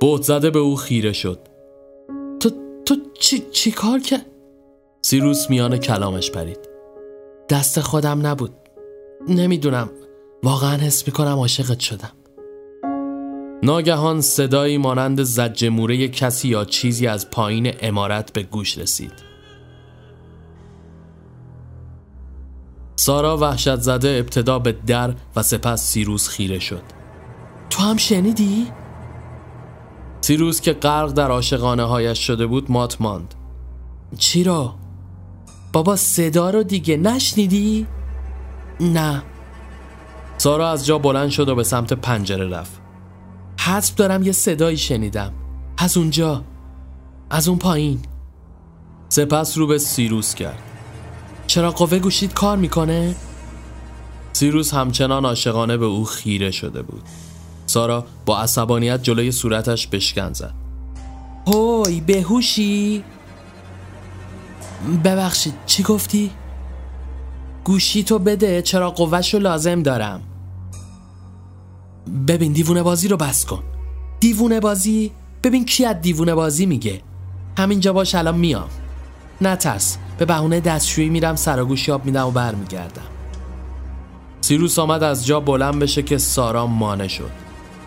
بهت 0.00 0.22
زده 0.22 0.50
به 0.50 0.58
او 0.58 0.76
خیره 0.76 1.12
شد. 1.12 1.38
تو 2.40 2.50
تو 2.86 2.96
چی, 3.20 3.46
چی 3.50 3.70
کار 3.70 3.98
کرد؟ 3.98 4.26
سیروس 5.02 5.50
میان 5.50 5.76
کلامش 5.76 6.30
پرید. 6.30 6.68
دست 7.48 7.80
خودم 7.80 8.26
نبود. 8.26 8.63
نمی‌دونم. 9.28 9.90
واقعا 10.42 10.76
حس 10.76 11.06
می‌کنم 11.06 11.36
عاشقت 11.38 11.80
شدم. 11.80 12.12
ناگهان 13.62 14.20
صدایی 14.20 14.78
مانند 14.78 15.22
زجه 15.22 15.68
موره 15.68 16.08
کسی 16.08 16.48
یا 16.48 16.64
چیزی 16.64 17.06
از 17.06 17.30
پایین 17.30 17.72
امارت 17.80 18.32
به 18.32 18.42
گوش 18.42 18.78
رسید. 18.78 19.12
سارا 22.96 23.36
وحشت 23.36 23.80
زده 23.80 24.08
ابتدا 24.08 24.58
به 24.58 24.72
در 24.72 25.14
و 25.36 25.42
سپس 25.42 25.86
سیروس 25.86 26.28
خیره 26.28 26.58
شد 26.58 26.82
تو 27.70 27.82
هم 27.82 27.96
شنیدی؟ 27.96 28.66
سیروس 30.20 30.60
که 30.60 30.72
غرق 30.72 31.12
در 31.12 31.30
عاشقانه 31.30 31.82
هایش 31.82 32.18
شده 32.18 32.46
بود 32.46 32.70
مات 32.70 33.00
ماند 33.00 33.34
چی 34.18 34.44
را؟ 34.44 34.74
بابا 35.72 35.96
صدا 35.96 36.50
رو 36.50 36.62
دیگه 36.62 36.96
نشنیدی؟ 36.96 37.86
نه. 38.80 39.22
سارا 40.38 40.70
از 40.70 40.86
جا 40.86 40.98
بلند 40.98 41.30
شد 41.30 41.48
و 41.48 41.54
به 41.54 41.64
سمت 41.64 41.92
پنجره 41.92 42.48
رفت. 42.48 42.80
حسب 43.58 43.96
دارم 43.96 44.22
یه 44.22 44.32
صدایی 44.32 44.76
شنیدم. 44.76 45.32
از 45.78 45.96
اونجا. 45.96 46.44
از 47.30 47.48
اون 47.48 47.58
پایین. 47.58 48.00
سپس 49.08 49.58
رو 49.58 49.66
به 49.66 49.78
سیروس 49.78 50.34
کرد. 50.34 50.58
چرا 51.46 51.70
قوه 51.70 51.98
گوشید 51.98 52.34
کار 52.34 52.56
می‌کنه؟ 52.56 53.14
سیروس 54.32 54.74
همچنان 54.74 55.24
عاشقانه 55.24 55.76
به 55.76 55.84
او 55.84 56.04
خیره 56.04 56.50
شده 56.50 56.82
بود. 56.82 57.02
سارا 57.66 58.06
با 58.26 58.40
عصبانیت 58.40 59.02
جلوی 59.02 59.32
صورتش 59.32 59.86
بشکن 59.86 60.32
زد. 60.32 60.54
هوی 61.46 62.00
بهوشی؟ 62.00 63.04
ببخشید 65.04 65.54
چی 65.66 65.82
گفتی؟ 65.82 66.30
گوشی 67.64 68.02
تو 68.02 68.18
بده 68.18 68.62
چرا 68.62 68.90
قوهش 68.90 69.34
رو 69.34 69.40
لازم 69.40 69.82
دارم. 69.82 70.22
ببین 72.28 72.52
دیوونه 72.52 72.82
بازی 72.82 73.08
رو 73.08 73.16
بس 73.16 73.44
کن. 73.44 73.62
دیوونه 74.20 74.60
بازی؟ 74.60 75.12
ببین 75.42 75.64
کی 75.64 75.84
از 75.84 76.00
دیوونه 76.00 76.34
بازی 76.34 76.66
میگه. 76.66 77.02
همینجا 77.58 77.92
باش 77.92 78.14
الان 78.14 78.38
میام. 78.38 78.68
نترس 79.40 79.98
به 80.18 80.24
بهونه 80.24 80.60
دستشویی 80.60 81.08
میرم 81.08 81.36
سراگوشی 81.36 81.92
آب 81.92 82.04
میدم 82.04 82.26
و 82.26 82.30
برمیگردم. 82.30 83.02
سیروس 84.40 84.78
آمد 84.78 85.02
از 85.02 85.26
جا 85.26 85.40
بلند 85.40 85.78
بشه 85.78 86.02
که 86.02 86.18
سارا 86.18 86.66
مانه 86.66 87.08
شد. 87.08 87.30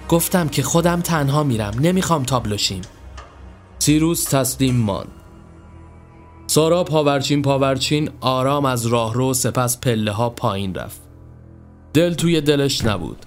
گفتم 0.10 0.48
که 0.48 0.64
خودم 0.64 1.02
تنها 1.02 1.44
میرم 1.44 1.74
نمی‌خوام 1.82 2.24
تابلوشیم 2.24 2.82
سیروس 3.80 4.24
تسلیم 4.24 4.76
ماند. 4.76 5.17
سارا 6.48 6.84
پاورچین 6.84 7.42
پاورچین 7.42 8.10
آرام 8.22 8.66
از 8.66 8.86
راهرو 8.86 9.34
سپس 9.34 9.80
پله 9.80 10.12
ها 10.12 10.30
پایین 10.30 10.76
رفت 10.76 11.02
دل 11.94 12.14
توی 12.14 12.42
دلش 12.42 12.86
نبود 12.86 13.26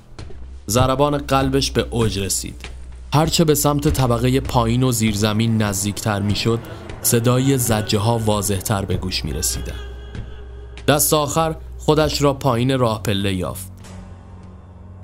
ضربان 0.69 1.19
قلبش 1.19 1.71
به 1.71 1.87
اوج 1.91 2.19
رسید 2.19 2.69
هرچه 3.15 3.45
به 3.45 3.55
سمت 3.55 3.89
طبقه 3.89 4.41
پایین 4.41 4.83
و 4.83 4.93
زیرزمین 4.93 5.63
نزدیکتر 5.63 6.21
می‌شد 6.23 6.59
صدای 7.03 7.59
زجه 7.59 7.99
ها 7.99 8.19
واضح 8.19 8.57
تر 8.57 8.85
به 8.85 8.97
گوش 8.97 9.25
می 9.25 9.33
رسیدن. 9.33 9.81
دست 10.89 11.15
آخر 11.15 11.57
خودش 11.79 12.23
را 12.23 12.33
پایین 12.35 12.79
راه 12.79 13.03
پله 13.03 13.35
یافت. 13.35 13.73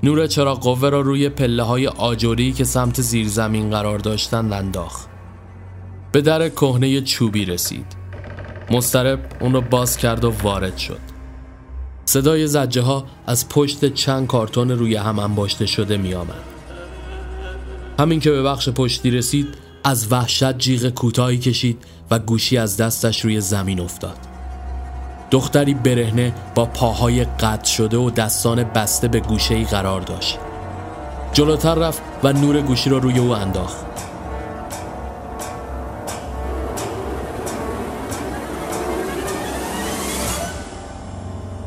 نور 0.03 0.27
چراغ 0.27 0.59
قوه 0.59 0.89
را 0.89 1.01
روی 1.01 1.29
پله 1.29 1.63
های 1.63 1.87
آجوری 1.87 2.53
که 2.53 2.63
سمت 2.63 3.01
زیر 3.01 3.27
زمین 3.27 3.69
قرار 3.69 3.99
داشتن 3.99 4.53
انداخت. 4.53 5.09
به 6.11 6.21
در 6.21 6.49
کهنه 6.49 7.01
چوبی 7.01 7.45
رسید. 7.45 8.06
مسترب 8.71 9.19
اون 9.39 9.53
را 9.53 9.61
باز 9.61 9.97
کرد 9.97 10.25
و 10.25 10.33
وارد 10.43 10.77
شد. 10.77 10.99
صدای 12.05 12.47
زجه 12.47 12.81
ها 12.81 13.05
از 13.27 13.49
پشت 13.49 13.93
چند 13.93 14.27
کارتون 14.27 14.71
روی 14.71 14.95
هم 14.95 15.19
انباشته 15.19 15.65
شده 15.65 15.97
می 15.97 16.13
آمد. 16.13 16.43
همین 17.99 18.19
که 18.19 18.31
به 18.31 18.43
بخش 18.43 18.69
پشتی 18.69 19.11
رسید 19.11 19.47
از 19.83 20.11
وحشت 20.11 20.57
جیغ 20.57 20.89
کوتاهی 20.89 21.37
کشید 21.37 21.83
و 22.11 22.19
گوشی 22.19 22.57
از 22.57 22.77
دستش 22.77 23.21
روی 23.21 23.41
زمین 23.41 23.79
افتاد 23.79 24.17
دختری 25.31 25.73
برهنه 25.73 26.33
با 26.55 26.65
پاهای 26.65 27.25
قطع 27.25 27.71
شده 27.71 27.97
و 27.97 28.09
دستان 28.09 28.63
بسته 28.63 29.07
به 29.07 29.19
گوشه 29.19 29.65
قرار 29.65 30.01
داشت 30.01 30.37
جلوتر 31.33 31.75
رفت 31.75 32.01
و 32.23 32.33
نور 32.33 32.61
گوشی 32.61 32.89
را 32.89 32.97
روی 32.97 33.19
او 33.19 33.31
انداخت 33.31 33.85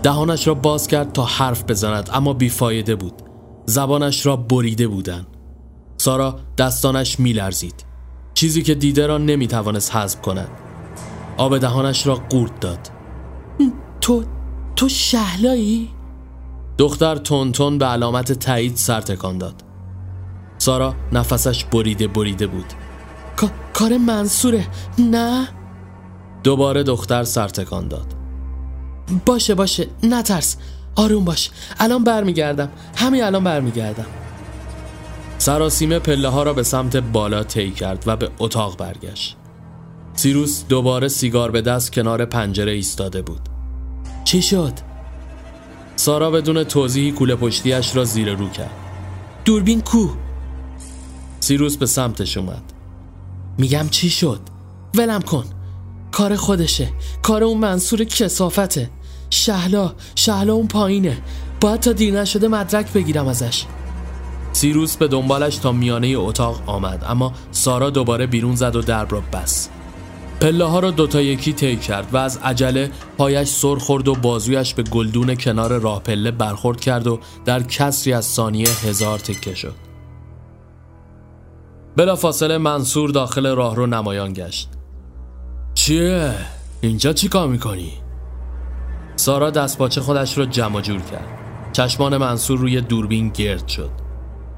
دهانش 0.02 0.46
را 0.46 0.54
باز 0.54 0.86
کرد 0.86 1.12
تا 1.12 1.24
حرف 1.24 1.64
بزند 1.64 2.10
اما 2.12 2.32
بیفایده 2.32 2.94
بود. 2.94 3.22
زبانش 3.66 4.26
را 4.26 4.36
بریده 4.36 4.88
بودند. 4.88 5.26
سارا 5.96 6.40
دستانش 6.58 7.20
میلرزید. 7.20 7.84
چیزی 8.34 8.62
که 8.62 8.74
دیده 8.74 9.06
را 9.06 9.18
نمی‌توانست 9.18 9.96
حذف 9.96 10.20
کند. 10.20 10.48
آب 11.36 11.58
دهانش 11.58 12.06
را 12.06 12.14
قورت 12.14 12.60
داد. 12.60 12.88
تو 14.00 14.24
تو 14.76 14.88
شهلایی؟ 14.88 15.90
دختر 16.78 17.16
تون 17.16 17.78
به 17.78 17.86
علامت 17.86 18.32
تایید 18.32 18.76
سر 18.76 19.00
تکان 19.00 19.38
داد. 19.38 19.64
سارا 20.58 20.94
نفسش 21.12 21.64
بریده 21.64 22.08
بریده 22.08 22.46
بود. 22.46 22.72
کار 23.72 23.98
منصوره 23.98 24.66
نه؟ 24.98 25.48
دوباره 26.44 26.82
دختر 26.82 27.24
سر 27.24 27.48
تکان 27.48 27.88
داد. 27.88 28.19
باشه 29.26 29.54
باشه. 29.54 29.86
نترس. 30.02 30.56
آروم 30.96 31.24
باش. 31.24 31.50
الان 31.78 32.04
برمیگردم. 32.04 32.68
همین 32.96 33.22
الان 33.22 33.44
برمیگردم. 33.44 34.06
سراسیمه 35.38 35.98
پله 35.98 36.28
ها 36.28 36.42
را 36.42 36.52
به 36.52 36.62
سمت 36.62 36.96
بالا 36.96 37.42
طی 37.42 37.70
کرد 37.70 38.04
و 38.06 38.16
به 38.16 38.30
اتاق 38.38 38.76
برگشت. 38.76 39.36
سیروس 40.14 40.64
دوباره 40.68 41.08
سیگار 41.08 41.50
به 41.50 41.62
دست 41.62 41.92
کنار 41.92 42.24
پنجره 42.24 42.72
ایستاده 42.72 43.22
بود. 43.22 43.40
چی 44.24 44.42
شد؟ 44.42 44.72
سارا 45.96 46.30
بدون 46.30 46.64
توضیحی 46.64 47.12
کوله 47.12 47.36
پشتیش 47.36 47.96
را 47.96 48.04
زیر 48.04 48.34
رو 48.34 48.48
کرد. 48.48 48.70
دوربین 49.44 49.80
کو؟ 49.80 50.08
سیروس 51.40 51.76
به 51.76 51.86
سمتش 51.86 52.36
اومد. 52.36 52.62
میگم 53.58 53.88
چی 53.90 54.10
شد؟ 54.10 54.40
ولم 54.94 55.22
کن. 55.22 55.44
کار 56.12 56.36
خودشه. 56.36 56.88
کار 57.22 57.44
اون 57.44 57.58
منصور 57.58 58.04
کسافته. 58.04 58.90
شهلا 59.30 59.92
شهلا 60.14 60.52
اون 60.52 60.68
پایینه. 60.68 61.18
باید 61.60 61.80
تا 61.80 61.92
دیر 61.92 62.20
نشده 62.20 62.48
مدرک 62.48 62.92
بگیرم 62.92 63.28
ازش. 63.28 63.64
سیروس 64.52 64.96
به 64.96 65.08
دنبالش 65.08 65.56
تا 65.56 65.72
میانه 65.72 66.14
اتاق 66.16 66.62
آمد 66.66 67.04
اما 67.08 67.32
سارا 67.50 67.90
دوباره 67.90 68.26
بیرون 68.26 68.56
زد 68.56 68.76
و 68.76 68.82
درب 68.82 69.12
را 69.12 69.22
بس 69.32 69.68
پله 70.40 70.64
ها 70.64 70.78
را 70.78 70.90
دوتا 70.90 71.20
یکی 71.20 71.52
طی 71.52 71.76
کرد 71.76 72.06
و 72.12 72.16
از 72.16 72.36
عجله 72.36 72.90
پایش 73.18 73.48
سر 73.48 73.76
خورد 73.76 74.08
و 74.08 74.14
بازویش 74.14 74.74
به 74.74 74.82
گلدون 74.82 75.34
کنار 75.34 75.78
راه 75.78 76.02
پله 76.02 76.30
برخورد 76.30 76.80
کرد 76.80 77.06
و 77.06 77.20
در 77.44 77.62
کسری 77.62 78.12
از 78.12 78.24
ثانیه 78.24 78.68
هزار 78.84 79.18
تکه 79.18 79.54
شد. 79.54 79.74
بلا 81.96 82.16
فاصله 82.16 82.58
منصور 82.58 83.10
داخل 83.10 83.46
راه 83.46 83.76
رو 83.76 83.86
نمایان 83.86 84.32
گشت. 84.32 84.68
چیه؟ 85.74 86.34
اینجا 86.80 87.12
چی 87.12 87.28
کار 87.28 87.48
می‌کنی؟ 87.48 87.92
سارا 89.20 89.50
دستپاچه 89.50 90.00
خودش 90.00 90.38
رو 90.38 90.44
جمع 90.44 90.80
جور 90.80 91.00
کرد. 91.00 91.28
چشمان 91.72 92.16
منصور 92.16 92.58
روی 92.58 92.80
دوربین 92.80 93.28
گرد 93.28 93.68
شد. 93.68 93.90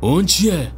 اون 0.01 0.27
چیه؟ 0.27 0.73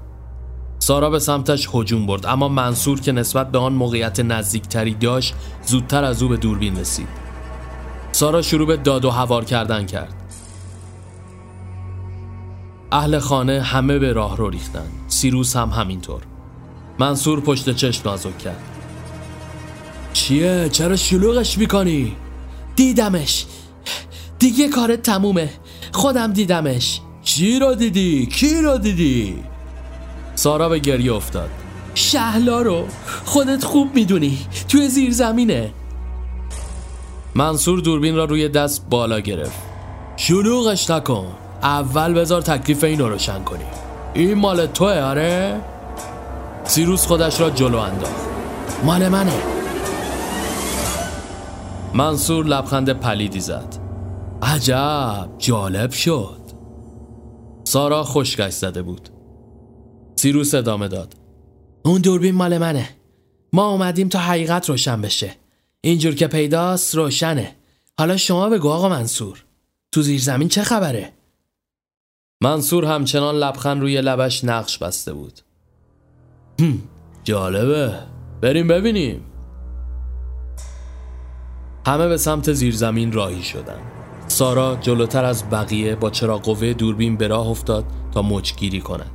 سارا 0.79 1.11
به 1.11 1.19
سمتش 1.19 1.69
هجوم 1.75 2.07
برد 2.07 2.27
اما 2.27 2.49
منصور 2.49 3.01
که 3.01 3.13
نسبت 3.13 3.51
به 3.51 3.59
آن 3.59 3.73
موقعیت 3.73 4.21
نزدیکتری 4.21 4.95
داشت 4.95 5.35
زودتر 5.67 6.05
از 6.05 6.23
او 6.23 6.29
به 6.29 6.37
دوربین 6.37 6.79
رسید. 6.79 7.09
سارا 8.13 8.43
شروع 8.43 8.67
به 8.67 8.77
داد 8.77 9.05
و 9.05 9.11
هوار 9.11 9.45
کردن 9.45 9.87
کرد. 9.87 10.15
اهل 12.93 13.19
خانه 13.19 13.63
همه 13.63 13.99
به 13.99 14.13
راه 14.13 14.37
رو 14.37 14.51
ریختن. 14.51 14.89
سیروس 15.09 15.57
هم 15.57 15.69
همینطور. 15.69 16.23
منصور 16.99 17.41
پشت 17.41 17.77
چشم 17.77 18.09
نازک 18.09 18.39
کرد. 18.39 18.63
چیه؟ 20.13 20.69
چرا 20.73 20.97
شلوغش 20.97 21.59
می‌کنی؟ 21.59 22.17
دیدمش. 22.77 23.47
دیگه 24.39 24.69
کارت 24.69 25.03
تمومه. 25.03 25.51
خودم 25.93 26.33
دیدمش. 26.33 27.01
چی 27.23 27.59
رو 27.59 27.75
دیدی؟ 27.75 28.27
کی 28.27 28.63
رو 28.63 28.79
دیدی؟ 28.79 29.43
سارا 30.35 30.69
به 30.69 30.79
گریه 30.79 31.15
افتاد. 31.15 31.51
شهلا 31.95 32.63
رو 32.63 32.85
خودت 33.25 33.65
خوب 33.65 33.95
می‌دونی. 33.95 34.39
توی 34.69 34.89
زیر 34.89 35.13
زمینه. 35.13 35.73
منصور 37.35 37.81
دوربین 37.81 38.17
را 38.17 38.25
روی 38.25 38.49
دست 38.49 38.87
بالا 38.91 39.21
گرفت. 39.21 39.59
شلوغش 40.17 40.91
نکن. 40.91 41.27
اول 41.63 42.15
بذار 42.15 42.43
تکلیف 42.43 42.85
این 42.85 42.99
رو 42.99 43.09
روشن 43.09 43.45
کنی. 43.45 43.65
این 44.15 44.35
مال 44.35 44.67
توه 44.67 45.01
آره؟ 45.01 45.61
سیروس 46.65 47.07
خودش 47.07 47.41
را 47.41 47.51
جلو 47.51 47.79
انداخت. 47.79 48.27
مال 48.85 49.09
منه. 49.09 49.33
منصور 51.95 52.47
لبخند 52.47 52.91
پلیدی 52.91 53.41
زد. 53.41 53.84
عجب 54.45 55.29
جالب 55.39 55.91
شد. 55.91 56.41
سارا 57.65 58.05
خشکش 58.05 58.53
زده 58.53 58.83
بود. 58.83 59.09
سیروس 60.17 60.55
ادامه 60.55 60.89
داد. 60.89 61.15
اون 61.85 62.01
دوربین 62.01 62.35
مال 62.35 62.59
منه. 62.59 62.89
ما 63.53 63.69
اومدیم 63.69 64.09
تا 64.09 64.19
حقیقت 64.19 64.69
روشن 64.69 65.01
بشه. 65.01 65.35
اینجور 65.81 66.15
که 66.15 66.27
پیداست 66.27 66.95
روشنه. 66.95 67.57
حالا 67.99 68.17
شما 68.17 68.49
بگو 68.49 68.69
آقا 68.69 68.89
منصور. 68.89 69.45
تو 69.93 70.03
زیر 70.03 70.21
زمین 70.21 70.49
چه 70.49 70.63
خبره؟ 70.63 71.13
منصور 72.43 72.85
همچنان 72.85 73.35
لبخند 73.35 73.81
روی 73.81 74.01
لبش 74.01 74.45
نقش 74.45 74.79
بسته 74.79 75.13
بود. 75.13 75.41
هم 76.61 76.83
جالبه. 77.25 77.99
بریم 78.41 78.69
ببینیم. 78.69 79.25
همه 81.87 82.09
به 82.09 82.17
سمت 82.17 82.53
زیرزمین 82.53 83.13
راهی 83.13 83.43
شدن. 83.43 83.94
سارا 84.35 84.77
جلوتر 84.77 85.25
از 85.25 85.51
بقیه 85.51 85.97
با 85.97 86.11
چرا 86.11 86.39
قوه 86.39 86.73
دوربین 86.73 87.17
به 87.17 87.29
راه 87.29 87.49
افتاد 87.49 87.85
تا 88.13 88.23
مچگیری 88.23 88.81
کند. 88.81 89.11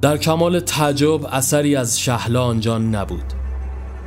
در 0.00 0.16
کمال 0.16 0.60
تعجب 0.60 1.26
اثری 1.32 1.76
از 1.76 2.00
شهلا 2.00 2.44
آنجا 2.44 2.78
نبود. 2.78 3.32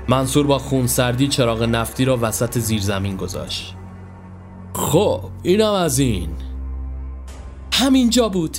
منصور 0.08 0.48
با 0.48 0.60
خونسردی 0.60 1.28
چراغ 1.28 1.64
نفتی 1.64 2.06
را 2.06 2.18
وسط 2.22 2.58
زیرزمین 2.58 3.18
گذاشت. 3.18 3.76
خب 4.74 5.22
اینم 5.44 5.74
از 5.74 6.00
این. 6.00 6.30
همینجا 7.74 8.30
بود. 8.30 8.58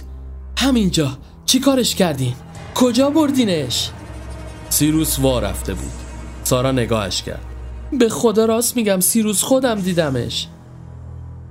همینجا. 0.58 1.08
چی 1.46 1.60
کارش 1.60 1.94
کردین؟ 1.94 2.34
کجا 2.74 3.10
بردینش؟ 3.10 3.90
سیروس 4.68 5.18
وا 5.18 5.38
رفته 5.38 5.74
بود. 5.74 5.92
سارا 6.44 6.72
نگاهش 6.72 7.22
کرد. 7.22 7.47
به 7.92 8.08
خدا 8.08 8.44
راست 8.44 8.76
میگم 8.76 9.00
سیروس 9.00 9.42
خودم 9.42 9.80
دیدمش. 9.80 10.48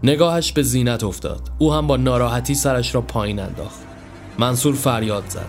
نگاهش 0.04 0.52
به 0.52 0.64
زینت 0.64 1.04
افتاد. 1.04 1.42
او 1.58 1.74
هم 1.74 1.88
با 1.88 1.98
ناراحتی 1.98 2.56
سرش 2.56 2.96
را 2.96 3.02
پایین 3.02 3.40
انداخت. 3.40 3.80
منصور 4.40 4.76
فریاد 4.76 5.24
زد. 5.30 5.48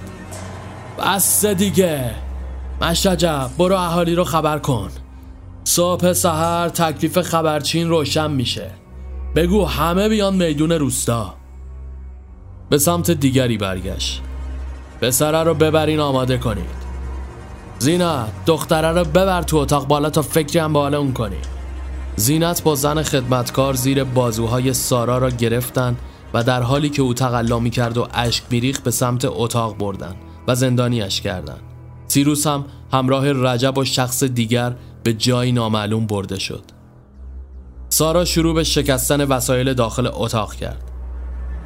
بس 0.98 1.46
دیگه. 1.46 2.14
مشجب 2.80 3.50
برو 3.58 3.74
اهالی 3.74 4.14
رو 4.14 4.24
خبر 4.24 4.58
کن. 4.58 4.90
صبح 5.64 6.12
سحر 6.12 6.68
تکلیف 6.68 7.20
خبرچین 7.20 7.88
روشن 7.88 8.30
میشه. 8.30 8.70
بگو 9.36 9.64
همه 9.64 10.08
بیان 10.08 10.36
میدون 10.36 10.72
روستا. 10.72 11.34
به 12.70 12.78
سمت 12.78 13.10
دیگری 13.10 13.58
برگشت. 13.58 14.22
پسره 15.00 15.42
رو 15.42 15.54
ببرین 15.54 16.00
آماده 16.00 16.38
کنید. 16.38 16.87
زینت 17.78 18.28
دختره 18.46 18.88
رو 18.88 19.04
ببر 19.04 19.42
تو 19.42 19.56
اتاق 19.56 19.86
بالا 19.86 20.10
تا 20.10 20.22
فکری 20.22 20.58
هم 20.58 20.72
بالا 20.72 20.98
اون 20.98 21.12
کنی. 21.12 21.36
زینت 22.16 22.62
با 22.62 22.74
زن 22.74 23.02
خدمتکار 23.02 23.74
زیر 23.74 24.04
بازوهای 24.04 24.72
سارا 24.72 25.18
را 25.18 25.30
گرفتن 25.30 25.96
و 26.34 26.44
در 26.44 26.62
حالی 26.62 26.88
که 26.88 27.02
او 27.02 27.14
تقلا 27.14 27.58
می 27.58 27.70
کرد 27.70 27.98
و 27.98 28.08
اشک 28.14 28.44
میریخ 28.50 28.80
به 28.80 28.90
سمت 28.90 29.24
اتاق 29.24 29.76
بردن 29.76 30.14
و 30.48 30.54
زندانیش 30.54 31.20
کردند. 31.20 31.60
سیروس 32.08 32.46
هم 32.46 32.64
همراه 32.92 33.32
رجب 33.32 33.78
و 33.78 33.84
شخص 33.84 34.24
دیگر 34.24 34.74
به 35.02 35.12
جایی 35.12 35.52
نامعلوم 35.52 36.06
برده 36.06 36.38
شد. 36.38 36.62
سارا 37.88 38.24
شروع 38.24 38.54
به 38.54 38.64
شکستن 38.64 39.24
وسایل 39.24 39.74
داخل 39.74 40.10
اتاق 40.12 40.54
کرد. 40.54 40.90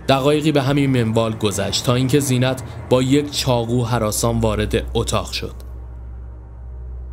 دقایقی 0.09 0.53
به 0.53 0.63
همین 0.63 1.05
منوال 1.05 1.33
گذشت 1.33 1.85
تا 1.85 1.95
اینکه 1.95 2.21
زینت 2.21 2.63
با 2.91 3.03
یک 3.03 3.31
چاقو 3.31 3.85
حراسان 3.85 4.41
وارد 4.41 4.83
اتاق 4.95 5.33
شد. 5.33 5.62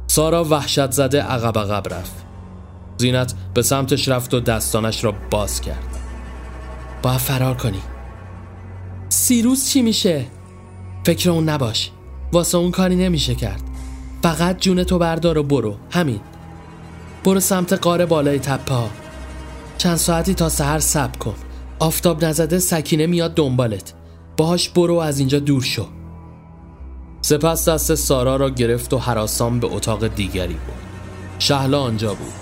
سارا 0.10 0.44
وحشت 0.44 0.92
زده 0.92 1.22
عقب 1.22 1.58
عقب 1.58 1.94
رفت. 1.94 2.26
زینت 2.98 3.34
به 3.54 3.62
سمتش 3.62 4.10
رفت 4.10 4.34
و 4.34 4.40
دستانش 4.40 5.04
را 5.04 5.14
باز 5.32 5.62
کرد. 5.62 5.98
با 7.02 7.18
فرار 7.18 7.56
کنی. 7.56 7.82
سیروس 9.10 9.70
چی 9.70 9.82
میشه؟ 9.82 10.26
فکر 11.06 11.30
اون 11.30 11.50
نباش. 11.50 11.92
واسه 12.32 12.58
اون 12.58 12.72
کاری 12.72 12.96
نمیشه 12.96 13.36
کرد. 13.36 13.62
فقط 14.24 14.60
جون 14.60 14.84
تو 14.84 14.98
بردار 14.98 15.38
و 15.38 15.44
برو. 15.44 15.78
همین. 15.92 16.20
برو 17.24 17.40
سمت 17.40 17.74
قاره 17.74 18.06
بالای 18.06 18.40
تپه 18.40 18.74
ها. 18.74 18.90
چند 19.78 19.98
ساعتی 19.98 20.34
تا 20.34 20.50
سهر 20.50 20.80
سب 20.80 21.18
کن. 21.18 21.36
آفتاب 21.80 22.26
نزده 22.26 22.60
سکینه 22.60 23.08
میاد 23.08 23.34
دنبالت. 23.34 23.94
باهاش 24.38 24.70
برو 24.70 24.96
از 24.96 25.20
اینجا 25.20 25.40
دور 25.40 25.62
شو. 25.62 25.86
سپس 27.22 27.70
دست 27.70 27.96
سارا 27.96 28.36
را 28.36 28.50
گرفت 28.50 28.94
و 28.94 28.98
حراسان 28.98 29.60
به 29.60 29.68
اتاق 29.68 30.08
دیگری 30.08 30.54
برد. 30.54 30.90
شهلا 31.40 31.82
آنجا 31.82 32.14
بود. 32.14 32.34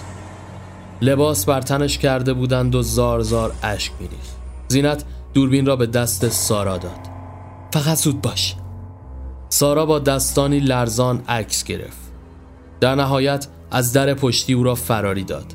لباس 1.02 1.46
بر 1.46 1.62
تنش 1.62 1.98
کرده 1.98 2.34
بودند 2.34 2.76
و 2.76 2.82
زار 2.82 3.22
زار 3.22 3.54
اشک 3.64 3.92
میریخت. 4.00 4.38
زینت 4.68 5.04
دوربین 5.34 5.66
را 5.66 5.76
به 5.76 5.86
دست 5.86 6.30
سارا 6.30 6.78
داد. 6.78 7.00
فقط 7.74 7.98
زود 7.98 8.22
باش. 8.22 8.56
سارا 9.50 9.86
با 9.86 10.00
دستانی 10.00 10.60
لرزان 10.60 11.22
عکس 11.28 11.64
گرفت. 11.64 11.98
در 12.80 12.96
نهایت 12.96 13.48
از 13.72 13.94
در 13.94 14.14
پشتی 14.14 14.54
او 14.54 14.64
را 14.64 14.76
فراری 14.76 15.24
داد. 15.24 15.54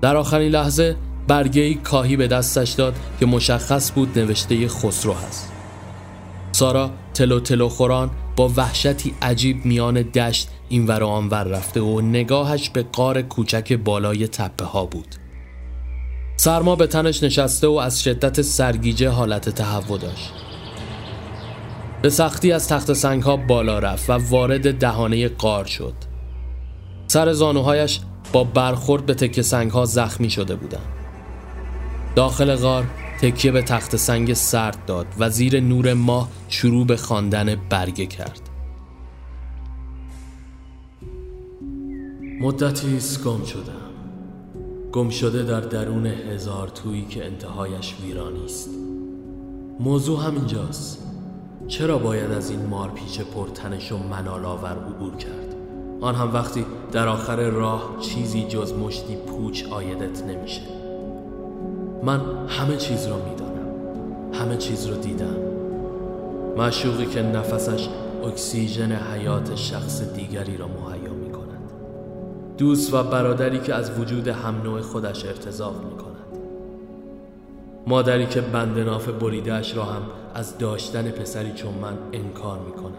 در 0.00 0.16
آخرین 0.16 0.52
لحظه 0.52 0.96
برگه 1.28 1.74
کاهی 1.74 2.16
به 2.16 2.26
دستش 2.26 2.70
داد 2.70 2.94
که 3.20 3.26
مشخص 3.26 3.92
بود 3.92 4.18
نوشته 4.18 4.68
خسرو 4.68 5.12
هست. 5.12 5.53
سارا 6.54 6.90
تلو 7.14 7.40
تلو 7.40 7.68
خوران 7.68 8.10
با 8.36 8.48
وحشتی 8.56 9.14
عجیب 9.22 9.64
میان 9.64 10.02
دشت 10.02 10.48
این 10.68 10.86
ور 10.86 11.04
آنور 11.04 11.44
رفته 11.44 11.80
و 11.80 12.00
نگاهش 12.00 12.70
به 12.70 12.82
قار 12.82 13.22
کوچک 13.22 13.72
بالای 13.72 14.28
تپه 14.28 14.64
ها 14.64 14.86
بود. 14.86 15.14
سرما 16.36 16.76
به 16.76 16.86
تنش 16.86 17.22
نشسته 17.22 17.66
و 17.66 17.72
از 17.72 18.02
شدت 18.02 18.42
سرگیجه 18.42 19.08
حالت 19.08 19.48
تهوع 19.48 19.98
داشت. 19.98 20.32
به 22.02 22.10
سختی 22.10 22.52
از 22.52 22.68
تخت 22.68 22.92
سنگ 22.92 23.22
ها 23.22 23.36
بالا 23.36 23.78
رفت 23.78 24.10
و 24.10 24.12
وارد 24.12 24.78
دهانه 24.78 25.28
قار 25.28 25.64
شد. 25.64 25.94
سر 27.06 27.32
زانوهایش 27.32 28.00
با 28.32 28.44
برخورد 28.44 29.06
به 29.06 29.14
تکه 29.14 29.42
سنگ 29.42 29.70
ها 29.70 29.84
زخمی 29.84 30.30
شده 30.30 30.56
بودند. 30.56 30.92
داخل 32.16 32.54
غار 32.54 32.84
تکیه 33.24 33.52
به 33.52 33.62
تخت 33.62 33.96
سنگ 33.96 34.34
سرد 34.34 34.84
داد. 34.86 35.06
و 35.18 35.30
زیر 35.30 35.60
نور 35.60 35.94
ماه 35.94 36.28
شروع 36.48 36.86
به 36.86 36.96
خواندن 36.96 37.56
برگه 37.70 38.06
کرد. 38.06 38.40
مدتی 42.40 42.98
گم 43.24 43.44
شدم. 43.44 43.90
گم 44.92 45.10
شده 45.10 45.42
در 45.42 45.60
درون 45.60 46.06
هزار 46.06 46.68
تویی 46.68 47.04
که 47.04 47.26
انتهایش 47.26 47.94
ویرانی 48.02 48.44
است. 48.44 48.70
موضوع 49.80 50.26
همینجاست. 50.26 50.98
چرا 51.68 51.98
باید 51.98 52.30
از 52.30 52.50
این 52.50 52.66
مارپیچ 52.66 53.20
پرتنش 53.20 53.92
و 53.92 53.98
منالاور 53.98 54.76
عبور 54.76 55.16
کرد؟ 55.16 55.54
آن 56.00 56.14
هم 56.14 56.34
وقتی 56.34 56.66
در 56.92 57.08
آخر 57.08 57.36
راه 57.36 57.96
چیزی 58.00 58.44
جز 58.44 58.72
مشتی 58.72 59.16
پوچ 59.16 59.64
آیدت 59.64 60.22
نمیشه. 60.22 60.83
من 62.04 62.20
همه 62.48 62.76
چیز 62.76 63.06
رو 63.06 63.14
می‌دانم. 63.14 63.68
همه 64.32 64.56
چیز 64.56 64.86
رو 64.86 64.96
دیدم. 64.96 65.36
معشوقی 66.56 67.06
که 67.06 67.22
نفسش 67.22 67.88
اکسیژن 68.24 68.92
حیات 68.92 69.54
شخص 69.54 70.02
دیگری 70.02 70.56
را 70.56 70.68
مهیا 70.68 71.12
می 71.12 71.30
کند 71.30 71.70
دوست 72.58 72.94
و 72.94 73.02
برادری 73.02 73.58
که 73.58 73.74
از 73.74 74.00
وجود 74.00 74.28
هم 74.28 74.62
نوع 74.62 74.80
خودش 74.80 75.24
ارتزاق 75.24 75.84
می 75.84 75.96
کند 75.96 76.38
مادری 77.86 78.26
که 78.26 78.40
بند 78.40 78.78
ناف 78.78 79.08
بریدهش 79.08 79.76
را 79.76 79.84
هم 79.84 80.02
از 80.34 80.58
داشتن 80.58 81.10
پسری 81.10 81.52
چون 81.52 81.74
من 81.74 81.98
انکار 82.12 82.58
می 82.58 82.72
کند 82.72 82.94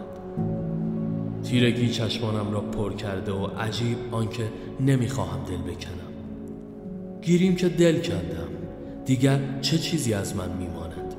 تیرگی 1.43 1.89
چشمانم 1.89 2.51
را 2.53 2.61
پر 2.61 2.93
کرده 2.93 3.31
و 3.31 3.45
عجیب 3.45 3.97
آنکه 4.11 4.43
نمی‌خواهم 4.79 5.39
دل 5.45 5.57
بکنم. 5.57 6.11
گیریم 7.21 7.55
که 7.55 7.69
دل 7.69 8.01
کندم. 8.01 8.54
دیگر 9.05 9.39
چه 9.61 9.77
چیزی 9.77 10.13
از 10.13 10.35
من 10.35 10.49
میماند؟ 10.49 11.13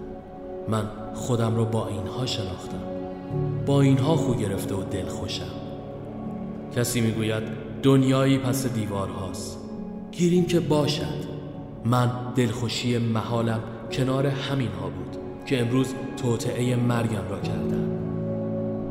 من 0.69 0.85
خودم 1.15 1.57
را 1.57 1.65
با 1.65 1.89
اینها 1.89 2.27
شناختم. 2.27 2.83
با 3.67 3.81
اینها 3.81 4.17
خو 4.17 4.35
گرفته 4.35 4.75
و 4.75 4.83
دل 4.83 5.07
خوشم. 5.07 5.51
کسی 6.77 7.01
می‌گوید 7.01 7.43
دنیایی 7.83 8.39
پس 8.39 8.67
دیوار 8.67 9.09
هاست. 9.09 9.59
گیریم 10.13 10.45
که 10.45 10.61
باشد. 10.61 11.37
من 11.85 12.11
دلخوشی 12.37 12.99
محالم 12.99 13.61
کنار 13.93 14.27
همین 14.27 14.71
ها 14.81 14.89
بود 14.89 15.17
که 15.47 15.61
امروز 15.61 15.95
توطعه 16.17 16.77
مرگم 16.77 17.29
را 17.31 17.41
کردن 17.41 17.89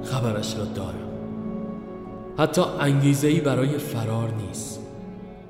خبرش 0.04 0.58
را 0.58 0.66
دارم. 0.66 1.10
حتی 2.38 2.62
انگیزه 2.80 3.28
ای 3.28 3.40
برای 3.40 3.78
فرار 3.78 4.34
نیست. 4.48 4.80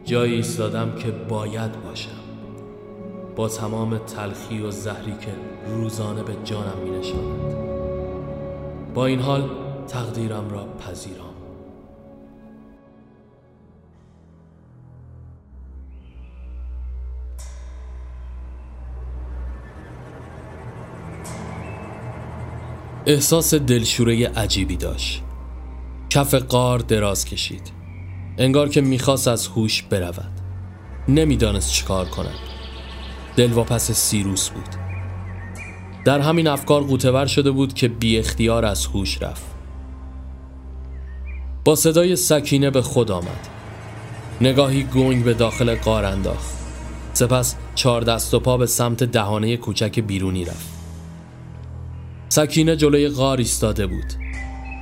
جایی 0.05 0.33
ایستادم 0.33 0.95
که 0.95 1.11
باید 1.11 1.71
باشم. 1.81 2.24
با 3.35 3.47
تمام 3.47 3.97
تلخی 3.97 4.61
و 4.61 4.71
زهری 4.71 5.13
که 5.21 5.35
روزانه 5.67 6.23
به 6.23 6.35
جانم 6.43 6.77
می 6.83 6.89
نشاند. 6.89 7.55
با 8.93 9.05
این 9.05 9.19
حال 9.19 9.49
تقدیرم 9.87 10.49
را 10.49 10.65
پذیرام. 10.65 11.25
احساس 23.05 23.53
دلشوره 23.53 24.27
عجیبی 24.27 24.77
داشت. 24.77 25.23
کف 26.09 26.33
قار 26.33 26.79
دراز 26.79 27.25
کشید. 27.25 27.71
انگار 28.37 28.69
که 28.69 28.81
می‌خواست 28.81 29.27
از 29.27 29.47
هوش 29.47 29.83
برود. 29.83 30.31
نمی‌دانست 31.07 31.71
چیکار 31.71 32.05
کند. 32.05 32.54
دلواپس 33.35 33.91
سیروس 33.91 34.49
بود. 34.49 34.69
در 36.05 36.19
همین 36.19 36.47
افکار 36.47 36.83
قوتور 36.83 37.25
شده 37.25 37.51
بود 37.51 37.73
که 37.73 37.87
بی 37.87 38.17
اختیار 38.17 38.65
از 38.65 38.85
هوش 38.85 39.21
رفت. 39.21 39.45
با 41.65 41.75
صدای 41.75 42.15
سکینه 42.15 42.69
به 42.69 42.81
خود 42.81 43.11
آمد. 43.11 43.47
نگاهی 44.41 44.83
گنگ 44.83 45.23
به 45.23 45.33
داخل 45.33 45.75
قار 45.75 46.05
انداخت. 46.05 46.55
سپس 47.13 47.55
چهار 47.75 48.01
دست 48.01 48.33
و 48.33 48.39
پا 48.39 48.57
به 48.57 48.65
سمت 48.65 49.03
دهانه 49.03 49.57
کوچک 49.57 49.99
بیرونی 49.99 50.45
رفت. 50.45 50.67
سکینه 52.29 52.75
جلوی 52.75 53.09
غار 53.09 53.37
ایستاده 53.37 53.87
بود. 53.87 54.13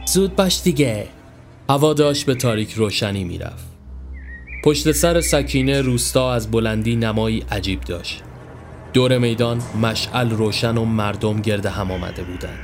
زود 0.06 0.36
باش 0.36 0.62
دیگه. 0.64 1.08
هوا 1.70 1.94
داشت 1.94 2.26
به 2.26 2.36
تاریک 2.36 2.74
روشنی 2.74 3.24
می‌رفت. 3.24 3.68
پشت 4.64 4.92
سر 4.92 5.22
سکینه 5.22 5.82
روستا 5.82 6.34
از 6.34 6.52
بلندی 6.52 6.96
نمایی 6.96 7.46
عجیب 7.52 7.82
داشت. 7.82 8.24
دور 8.94 9.18
میدان 9.18 9.62
مشعل 9.82 10.30
روشن 10.30 10.78
و 10.78 10.86
مردم 10.86 11.42
گرد 11.42 11.66
هم 11.66 11.92
آمده 11.92 12.24
بودند. 12.24 12.60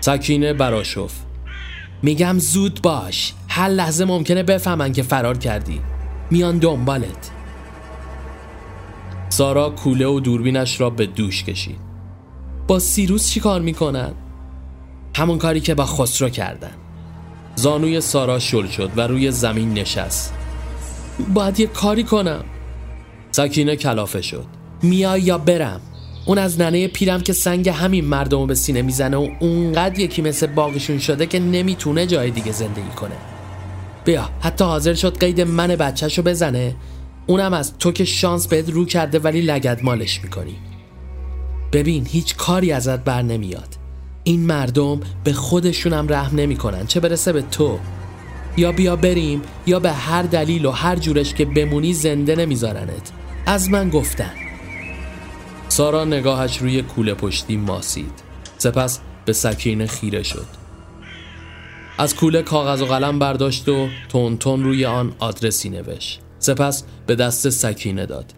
سکینه 0.00 0.52
براشف 0.52 1.12
میگم 2.02 2.38
زود 2.38 2.82
باش. 2.82 3.32
هر 3.48 3.68
لحظه 3.68 4.04
ممکنه 4.04 4.42
بفهمن 4.42 4.92
که 4.92 5.02
فرار 5.02 5.38
کردی. 5.38 5.80
میان 6.30 6.58
دنبالت. 6.58 7.30
سارا 9.28 9.70
کوله 9.70 10.06
و 10.06 10.20
دوربینش 10.20 10.80
را 10.80 10.90
به 10.90 11.06
دوش 11.06 11.44
کشید. 11.44 11.78
با 12.66 12.78
سیروس 12.78 13.30
چی 13.30 13.40
کار 13.40 13.60
می‌کنن؟ 13.60 14.12
همون 15.16 15.38
کاری 15.38 15.60
که 15.60 15.74
با 15.74 15.86
خسرو 15.86 16.28
کردن. 16.28 16.74
زانوی 17.54 18.00
سارا 18.00 18.38
شل 18.38 18.66
شد 18.66 18.90
و 18.96 19.00
روی 19.00 19.30
زمین 19.30 19.74
نشست. 19.74 20.34
باید 21.34 21.60
یه 21.60 21.66
کاری 21.66 22.02
کنم. 22.02 22.44
سکینه 23.30 23.76
کلافه 23.76 24.22
شد. 24.22 24.55
میای 24.82 25.20
یا 25.20 25.38
برم؟ 25.38 25.80
اون 26.26 26.38
از 26.38 26.60
ننه 26.60 26.88
پیرم 26.88 27.20
که 27.20 27.32
سنگ 27.32 27.68
همین 27.68 28.04
مردم 28.04 28.46
به 28.46 28.54
سینه 28.54 28.82
می‌زنه 28.82 29.16
و 29.16 29.28
اونقدر 29.40 29.98
یکی 29.98 30.22
مثل 30.22 30.46
باقیشون 30.46 30.98
شده 30.98 31.26
که 31.26 31.38
نمی‌تونه 31.38 32.06
جای 32.06 32.30
دیگه 32.30 32.52
زندگی 32.52 32.90
کنه. 32.96 33.14
بیا 34.04 34.30
حتی 34.40 34.64
حاضر 34.64 34.94
شد 34.94 35.18
قید 35.18 35.40
من 35.40 35.66
بچهشو 35.66 36.22
بزنه. 36.22 36.74
اونم 37.26 37.52
از 37.52 37.78
تو 37.78 37.92
که 37.92 38.04
شانس 38.04 38.46
بهت 38.46 38.70
رو 38.70 38.84
کرده 38.84 39.18
ولی 39.18 39.40
لگد 39.40 39.80
مالش 39.82 40.20
می‌کنی. 40.22 40.56
ببین 41.72 42.06
هیچ 42.06 42.36
کاری 42.36 42.72
ازت 42.72 43.04
بر 43.04 43.22
نمیاد. 43.22 43.74
این 44.24 44.46
مردم 44.46 45.00
به 45.24 45.32
خودشونم 45.32 46.06
رحم 46.08 46.36
نمی‌کنن 46.36 46.86
چه 46.86 47.00
برسه 47.00 47.32
به 47.32 47.42
تو؟ 47.42 47.78
یا 48.56 48.72
بیا 48.72 48.96
بریم 48.96 49.42
یا 49.66 49.80
به 49.80 49.92
هر 49.92 50.22
دلیل 50.22 50.64
و 50.64 50.70
هر 50.70 50.96
جورش 50.96 51.34
که 51.34 51.44
بمونی 51.44 51.92
زنده 51.92 52.36
نمیذارنت. 52.36 53.12
از 53.46 53.70
من 53.70 53.90
گفتن. 53.90 54.32
سارا 55.76 56.04
نگاهش 56.04 56.58
روی 56.58 56.82
کوله 56.82 57.14
پشتی 57.14 57.56
ماسید. 57.56 58.12
سپس 58.58 59.00
به 59.24 59.32
سکینه 59.32 59.86
خیره 59.86 60.22
شد. 60.22 60.46
از 61.98 62.14
کوله 62.14 62.42
کاغذ 62.42 62.82
و 62.82 62.84
قلم 62.84 63.18
برداشت 63.18 63.68
و 63.68 63.88
تون 64.08 64.64
روی 64.64 64.84
آن 64.84 65.12
آدرسی 65.18 65.68
نوشت. 65.68 66.20
سپس 66.38 66.84
به 67.06 67.14
دست 67.14 67.48
سکینه 67.48 68.06
داد. 68.06 68.32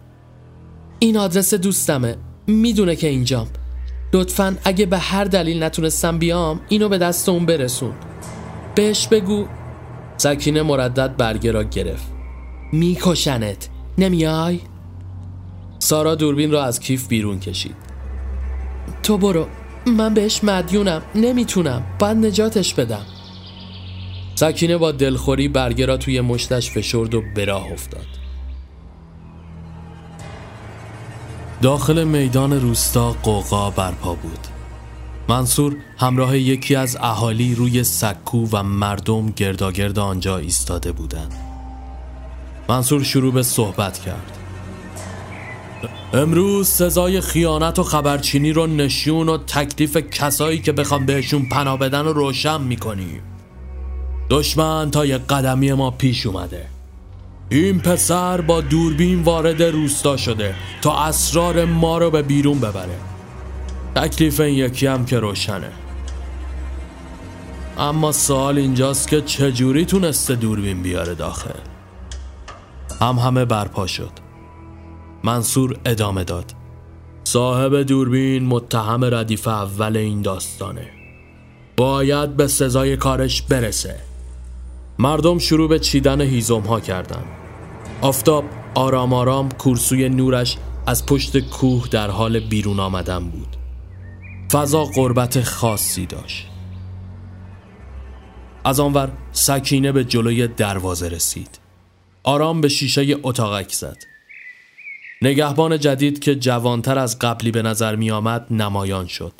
این 0.99 1.17
آدرس 1.17 1.53
دوستمه. 1.53 2.15
می‌دونه 2.47 2.95
که 2.95 3.07
اینجام. 3.07 3.47
لطفا 4.13 4.57
اگه 4.63 4.85
به 4.85 4.97
هر 4.97 5.23
دلیل 5.23 5.63
نتونستم 5.63 6.17
بیام 6.17 6.61
اینو 6.69 6.89
به 6.89 6.97
دست 6.97 7.29
اون 7.29 7.45
برسون. 7.45 7.93
بهش 8.75 9.07
بگو. 9.07 9.45
سکینه 10.17 10.61
مردد 10.61 11.17
برگه 11.17 11.51
را 11.51 11.63
گرفت. 11.63 12.11
میکشنت. 12.71 13.69
نمیای؟ 13.97 14.59
سارا 15.79 16.15
دوربین 16.15 16.51
را 16.51 16.63
از 16.63 16.79
کیف 16.79 17.07
بیرون 17.07 17.39
کشید. 17.39 17.75
تو 19.03 19.17
برو 19.17 19.47
من 19.85 20.13
بهش 20.13 20.43
مدیونم 20.43 21.01
نمی‌تونم 21.15 21.83
باید 21.99 22.17
نجاتش 22.17 22.73
بدم. 22.73 23.05
سکینه 24.35 24.77
با 24.77 24.91
دلخوری 24.91 25.47
برگه 25.47 25.85
را 25.85 25.97
توی 25.97 26.21
مشتش 26.21 26.71
فشرد 26.71 27.15
و 27.15 27.23
به 27.35 27.55
افتاد. 27.55 28.05
داخل 31.61 32.03
میدان 32.03 32.61
روستا 32.61 33.11
قوقا 33.23 33.69
برپا 33.69 34.13
بود. 34.13 34.39
منصور 35.27 35.75
همراه 35.97 36.37
یکی 36.37 36.75
از 36.75 36.97
اهالی 37.01 37.55
روی 37.55 37.83
سکو 37.83 38.47
و 38.51 38.63
مردم 38.63 39.29
گرداگرد 39.29 39.99
آنجا 39.99 40.37
ایستاده 40.37 40.91
بودند. 40.91 41.33
منصور 42.69 43.03
شروع 43.03 43.33
به 43.33 43.43
صحبت 43.43 43.99
کرد. 43.99 44.38
امروز 46.13 46.67
سزای 46.67 47.21
خیانت 47.21 47.79
و 47.79 47.83
خبرچینی 47.83 48.51
رو 48.51 48.67
نشون 48.67 49.29
و 49.29 49.37
تکلیف 49.37 49.97
کسایی 49.97 50.59
که 50.59 50.71
بخوام 50.71 51.05
بهشون 51.05 51.49
پناه 51.49 51.79
بدن 51.79 52.05
رو 52.05 52.13
روشن 52.13 52.61
می‌کنیم 52.61 53.21
دشمن 54.29 54.91
تا 54.91 55.05
یک 55.05 55.21
قدمی 55.21 55.73
ما 55.73 55.91
پیش 55.91 56.25
اومده. 56.25 56.65
این 57.49 57.79
پسر 57.79 58.41
با 58.41 58.61
دوربین 58.61 59.23
وارد 59.23 59.63
روستا 59.63 60.17
شده 60.17 60.55
تا 60.81 61.03
اسرار 61.03 61.65
ما 61.65 61.97
رو 61.97 62.11
به 62.11 62.21
بیرون 62.21 62.59
ببره. 62.59 62.97
تکلیف 63.95 64.39
این 64.39 64.55
یکی 64.55 64.87
هم 64.87 65.05
که 65.05 65.19
روشنه. 65.19 65.71
اما 67.77 68.11
سوال 68.11 68.57
اینجاست 68.57 69.07
که 69.07 69.21
چجوری 69.21 69.85
تونسته 69.85 70.35
دوربین 70.35 70.81
بیاره 70.81 71.15
داخل؟ 71.15 71.59
هم 73.01 73.15
همه 73.15 73.45
برپا 73.45 73.87
شد. 73.87 74.28
منصور 75.23 75.79
ادامه 75.85 76.23
داد. 76.23 76.53
صاحب 77.23 77.81
دوربین 77.81 78.45
متهم 78.45 79.05
ردیف 79.05 79.47
اول 79.47 79.97
این 79.97 80.21
داستانه. 80.21 80.89
باید 81.77 82.37
به 82.37 82.47
سزای 82.47 82.97
کارش 82.97 83.41
برسه. 83.41 83.95
مردم 84.99 85.37
شروع 85.37 85.69
به 85.69 85.79
چیدن 85.79 86.21
هیزم 86.21 86.61
ها 86.61 86.79
کردن. 86.79 87.23
آفتاب 88.01 88.43
آرام 88.75 89.13
آرام 89.13 89.51
کورسوی 89.51 90.09
نورش 90.09 90.57
از 90.85 91.05
پشت 91.05 91.39
کوه 91.39 91.87
در 91.87 92.09
حال 92.09 92.39
بیرون 92.39 92.79
آمدن 92.79 93.29
بود. 93.29 93.55
فضا 94.51 94.85
قربت 94.85 95.43
خاصی 95.43 96.05
داشت. 96.05 96.47
از 98.63 98.79
آنور 98.79 99.11
سکینه 99.31 99.91
به 99.91 100.03
جلوی 100.03 100.47
دروازه 100.47 101.07
رسید. 101.07 101.59
آرام 102.23 102.61
به 102.61 102.67
شیشه 102.67 103.15
اتاقک 103.23 103.71
زد. 103.71 104.08
نگهبان 105.21 105.79
جدید 105.79 106.19
که 106.19 106.35
جوانتر 106.35 106.99
از 106.99 107.19
قبلی 107.19 107.51
به 107.51 107.61
نظر 107.61 107.95
می 107.95 108.11
آمد 108.11 108.47
نمایان 108.53 109.07
شد. 109.07 109.33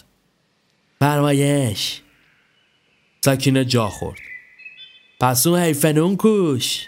فرمایش. 0.99 2.01
سکینه 3.25 3.65
جا 3.65 3.87
خورد. 3.87 4.19
پس 5.19 5.47
اون 5.47 5.59
حیفنون 5.59 6.15
کوش. 6.15 6.87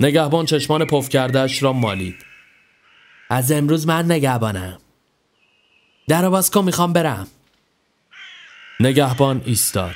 نگهبان 0.00 0.46
چشمان 0.46 0.84
پف 0.84 1.08
کردهش 1.08 1.62
را 1.62 1.72
مالید. 1.72 2.24
از 3.30 3.52
امروز 3.52 3.86
من 3.86 4.04
نگهبانم. 4.04 4.78
در 6.08 6.28
باز 6.28 6.50
کن 6.50 6.64
می‌خوام 6.64 6.92
برم. 6.92 7.26
نگهبان 8.80 9.42
ایستاد. 9.44 9.94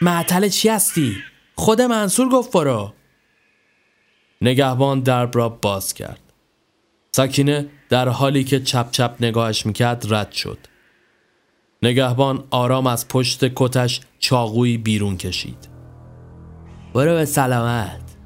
معطل 0.00 0.48
چی 0.48 0.68
هستی؟ 0.68 1.16
خود 1.54 1.80
منصور 1.80 2.28
گفت 2.28 2.52
برو. 2.52 2.94
نگهبان 4.40 5.00
درب 5.00 5.36
را 5.36 5.48
باز 5.48 5.94
کرد. 5.94 6.27
سکینه 7.18 7.66
در 7.88 8.08
حالی 8.08 8.44
که 8.44 8.60
چپ 8.60 8.90
چپ 8.90 9.14
نگاهش 9.20 9.66
می‌کرد 9.66 10.14
رد 10.14 10.32
شد. 10.32 10.58
نگهبان 11.82 12.44
آرام 12.50 12.86
از 12.86 13.08
پشت 13.08 13.44
کتش 13.56 14.00
چاقوی 14.18 14.78
بیرون 14.78 15.16
کشید. 15.16 15.68
برو 16.94 17.14
به 17.14 17.24
سلامت. 17.24 18.16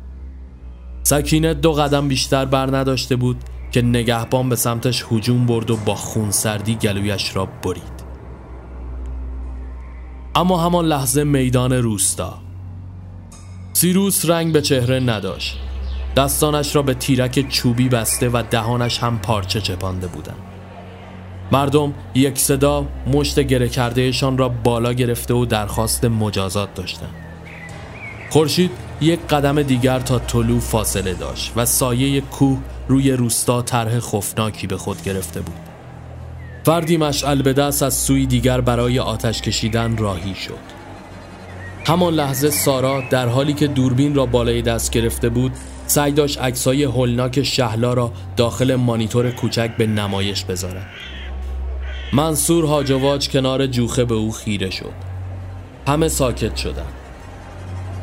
سکینه 1.03 1.55
دو 1.55 1.73
قدم 1.73 2.09
بیشتر 2.09 2.45
بر 2.45 2.77
نداشته 2.77 3.17
بود 3.17 3.37
که 3.71 3.83
نگهبان 3.83 4.49
به 4.49 4.57
سمتش 4.57 5.05
هجوم 5.11 5.47
برد 5.47 5.71
و 5.71 5.77
با 5.77 5.95
خون 5.95 6.31
سردی 6.31 6.75
گلویش 6.75 7.37
را 7.37 7.47
برید. 7.47 8.03
اما 10.35 10.65
همان 10.65 10.85
لحظه 10.85 11.25
میدان 11.25 11.73
روستا. 11.73 12.39
سیروس 13.73 14.31
رنگ 14.31 14.53
به 14.53 14.63
چهره 14.63 15.01
نداشت. 15.01 15.72
دستانش 16.17 16.77
را 16.77 16.83
به 16.83 16.95
تیرک 16.95 17.49
چوبی 17.49 17.89
بسته 17.89 18.29
و 18.29 18.43
دهانش 18.51 18.99
هم 18.99 19.19
پارچه 19.19 19.61
چپانده 19.61 20.07
بودند. 20.07 20.37
مردم 21.53 21.95
یک 22.15 22.39
صدا 22.39 22.87
مشت 23.07 23.41
گره 23.41 23.69
کردهشان 23.69 24.39
را 24.39 24.49
بالا 24.49 24.93
گرفته 24.93 25.35
و 25.35 25.45
درخواست 25.45 26.05
مجازات 26.05 26.75
داشتند. 26.75 27.15
خورشید 28.31 28.71
یک 29.01 29.21
قدم 29.21 29.63
دیگر 29.63 30.01
تا 30.01 30.19
طلوع 30.19 30.61
فاصله 30.61 31.15
داشت 31.15 31.53
و 31.57 31.67
سایه 31.67 32.21
کوه 32.21 32.59
روی 32.89 33.13
روستا 33.13 33.63
طرح 33.63 34.01
خفناکی 34.01 34.67
به 34.67 34.77
خود 34.77 35.03
گرفته 35.03 35.41
بود. 35.41 35.57
فردی 36.65 36.97
مشعل 36.97 37.43
به 37.43 37.53
دست 37.53 37.83
از 37.83 37.95
سوی 37.95 38.27
دیگر 38.27 38.61
برای 38.61 38.99
آتش 38.99 39.43
کشیدن 39.43 39.97
راهی 39.97 40.35
شد. 40.35 40.83
همان 41.87 42.15
لحظه 42.15 42.51
سارا 42.51 43.03
در 43.11 43.29
حالی 43.29 43.53
که 43.53 43.67
دوربین 43.67 44.15
را 44.15 44.27
بالای 44.27 44.63
دست 44.63 44.91
گرفته 44.91 45.29
بود 45.29 45.53
سعی 45.93 46.13
داشت 46.13 46.39
عکسای 46.39 46.85
هولناک 46.85 47.43
شهلا 47.43 47.95
را 47.95 48.13
داخل 48.37 48.75
مانیتور 48.75 49.31
کوچک 49.31 49.71
به 49.77 49.87
نمایش 49.87 50.45
بذارد 50.45 50.87
منصور 52.13 52.65
هاجواج 52.65 53.29
کنار 53.29 53.67
جوخه 53.67 54.05
به 54.05 54.15
او 54.15 54.33
خیره 54.33 54.71
شد. 54.71 54.93
همه 55.89 56.09
ساکت 56.09 56.57
شدند 56.57 56.93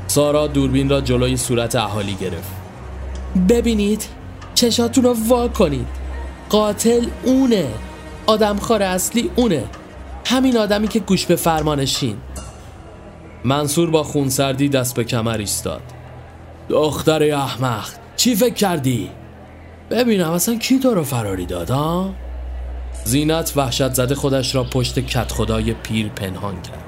سارا 0.07 0.47
دوربین 0.47 0.89
را 0.89 1.01
جلوی 1.01 1.37
صورت 1.37 1.75
اهالی 1.75 2.13
گرفت. 2.13 2.51
ببینید 3.49 4.05
چشاتون 4.55 5.03
رو 5.03 5.15
وا 5.27 5.47
کنید. 5.47 5.87
قاتل 6.49 7.05
اونه. 7.23 7.67
آدمخوار 8.25 8.83
اصلی 8.83 9.31
اونه. 9.35 9.63
همین 10.25 10.57
آدمی 10.57 10.87
که 10.87 10.99
گوش 10.99 11.25
به 11.25 11.35
فرمانشین. 11.35 12.17
منصور 13.43 13.89
با 13.89 14.03
خونسردی 14.03 14.69
دست 14.69 14.95
به 14.95 15.03
کمر 15.03 15.37
ایستاد. 15.37 15.81
دختر 16.69 17.23
احمق 17.23 17.89
چی 18.15 18.35
فکر 18.35 18.53
کردی؟ 18.53 19.09
ببینم 19.89 20.31
اصلا 20.31 20.55
کی 20.55 20.79
تو 20.79 20.93
رو 20.93 21.03
فراری 21.03 21.45
داد 21.45 21.69
ها؟ 21.69 22.09
زینت 23.03 23.53
وحشت 23.55 23.93
زده 23.93 24.15
خودش 24.15 24.55
را 24.55 24.63
پشت 24.63 24.99
کت 24.99 25.31
خدای 25.31 25.73
پیر 25.73 26.09
پنهان 26.09 26.61
کرد. 26.61 26.83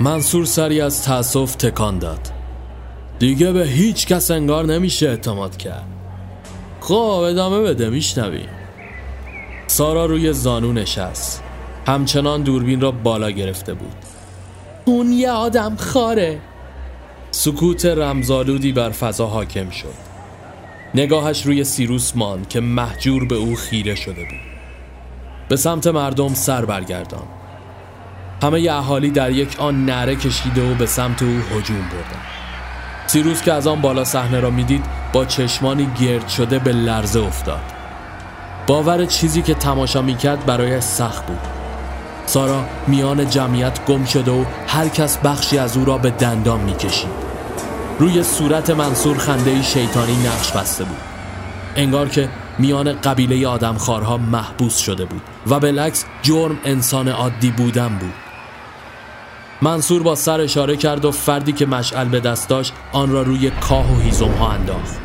منصور 0.00 0.44
سری 0.44 0.80
از 0.80 1.02
تأسف 1.02 1.54
تکان 1.54 1.98
داد. 1.98 2.20
دیگه 3.18 3.52
به 3.52 3.64
هیچ 3.64 4.06
کس 4.06 4.30
انگار 4.30 4.64
نمیشه 4.64 5.08
اعتماد 5.08 5.56
کرد. 5.56 5.86
خب 6.80 6.94
ادامه 7.28 7.60
بده 7.60 7.90
میشنوی 7.90 8.44
سارا 9.66 10.06
روی 10.06 10.32
زانو 10.32 10.72
نشست. 10.72 11.42
همچنان 11.86 12.42
دوربین 12.42 12.80
را 12.80 12.90
بالا 12.90 13.30
گرفته 13.30 13.74
بود. 13.74 13.94
اون 14.84 15.12
یه 15.12 15.30
آدم 15.30 15.76
خاره. 15.76 16.40
سکوت 17.36 17.86
رمزالودی 17.86 18.72
بر 18.72 18.90
فضا 18.90 19.26
حاکم 19.26 19.70
شد. 19.70 19.94
نگاهش 20.94 21.46
روی 21.46 21.64
سیروس 21.64 22.16
ماند 22.16 22.48
که 22.48 22.60
محجور 22.60 23.24
به 23.24 23.34
او 23.34 23.54
خیره 23.54 23.94
شده 23.94 24.20
بود. 24.20 24.40
به 25.48 25.56
سمت 25.56 25.86
مردم 25.86 26.34
سر 26.34 26.64
برگردان. 26.64 27.22
همه 28.42 28.68
اهالی 28.70 29.10
در 29.10 29.30
یک 29.30 29.60
آن 29.60 29.86
نره 29.86 30.16
کشیده 30.16 30.72
و 30.72 30.74
به 30.74 30.86
سمت 30.86 31.22
او 31.22 31.28
هجوم 31.28 31.80
بردن. 31.80 32.22
سیروس 33.06 33.42
که 33.42 33.52
از 33.52 33.66
آن 33.66 33.80
بالا 33.80 34.04
صحنه 34.04 34.40
را 34.40 34.50
می‌دید 34.50 34.84
با 35.12 35.24
چشمانی 35.24 35.88
گرد 36.00 36.28
شده 36.28 36.58
به 36.58 36.72
لرزه 36.72 37.20
افتاد. 37.20 37.62
باور 38.66 39.06
چیزی 39.06 39.42
که 39.42 39.54
تماشا 39.54 40.02
می‌کرد 40.02 40.46
برایش 40.46 40.84
سخت 40.84 41.26
بود. 41.26 41.63
سارا 42.26 42.64
میان 42.86 43.30
جمعیت 43.30 43.84
گم 43.84 44.04
شده 44.04 44.30
و 44.30 44.44
هر 44.66 44.88
کس 44.88 45.18
بخشی 45.18 45.58
از 45.58 45.76
او 45.76 45.84
را 45.84 45.98
به 45.98 46.10
دندان 46.10 46.60
می‌کشید. 46.60 47.24
روی 47.98 48.22
صورت 48.22 48.70
منصور 48.70 49.18
خنده 49.18 49.62
شیطانی 49.62 50.16
نقش 50.26 50.52
بسته 50.52 50.84
بود. 50.84 50.96
انگار 51.76 52.08
که 52.08 52.28
میان 52.58 52.92
قبیله 52.92 53.48
آدمخوارها 53.48 54.16
محبوس 54.16 54.78
شده 54.78 55.04
بود 55.04 55.22
و 55.46 55.60
بالعکس 55.60 56.04
جرم 56.22 56.58
انسان 56.64 57.08
عادی 57.08 57.50
بودن 57.50 57.88
بود. 57.88 58.14
منصور 59.62 60.02
با 60.02 60.14
سر 60.14 60.40
اشاره 60.40 60.76
کرد 60.76 61.04
و 61.04 61.10
فردی 61.10 61.52
که 61.52 61.66
مشعل 61.66 62.08
به 62.08 62.20
دست 62.20 62.48
داشت 62.48 62.72
آن 62.92 63.10
را 63.10 63.22
روی 63.22 63.50
کاه 63.50 63.92
و 63.92 64.00
هیزم 64.00 64.32
ها 64.32 64.48
انداخت. 64.50 64.96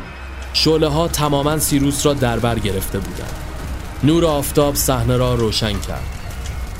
شعله 0.52 0.88
ها 0.88 1.08
تماما 1.08 1.58
سیروس 1.58 2.06
را 2.06 2.14
در 2.14 2.38
بر 2.38 2.58
گرفته 2.58 2.98
بودند. 2.98 3.34
نور 4.02 4.24
آفتاب 4.24 4.74
صحنه 4.74 5.16
را 5.16 5.34
روشن 5.34 5.72
کرد. 5.72 6.19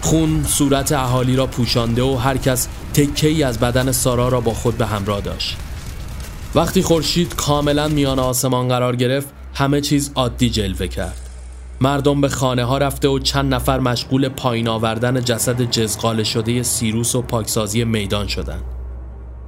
خون 0.00 0.44
صورت 0.44 0.92
اهالی 0.92 1.36
را 1.36 1.46
پوشانده 1.46 2.02
و 2.02 2.16
هر 2.16 2.36
کس 2.36 2.68
تکه 2.94 3.28
ای 3.28 3.42
از 3.42 3.58
بدن 3.58 3.92
سارا 3.92 4.28
را 4.28 4.40
با 4.40 4.54
خود 4.54 4.78
به 4.78 4.86
همراه 4.86 5.20
داشت 5.20 5.56
وقتی 6.54 6.82
خورشید 6.82 7.34
کاملا 7.34 7.88
میان 7.88 8.18
آسمان 8.18 8.68
قرار 8.68 8.96
گرفت 8.96 9.28
همه 9.54 9.80
چیز 9.80 10.12
عادی 10.14 10.50
جلوه 10.50 10.86
کرد 10.86 11.30
مردم 11.80 12.20
به 12.20 12.28
خانه 12.28 12.64
ها 12.64 12.78
رفته 12.78 13.08
و 13.08 13.18
چند 13.18 13.54
نفر 13.54 13.78
مشغول 13.78 14.28
پایین 14.28 14.68
آوردن 14.68 15.20
جسد 15.20 15.62
جزقال 15.62 16.22
شده 16.22 16.62
سیروس 16.62 17.14
و 17.14 17.22
پاکسازی 17.22 17.84
میدان 17.84 18.26
شدند. 18.26 18.62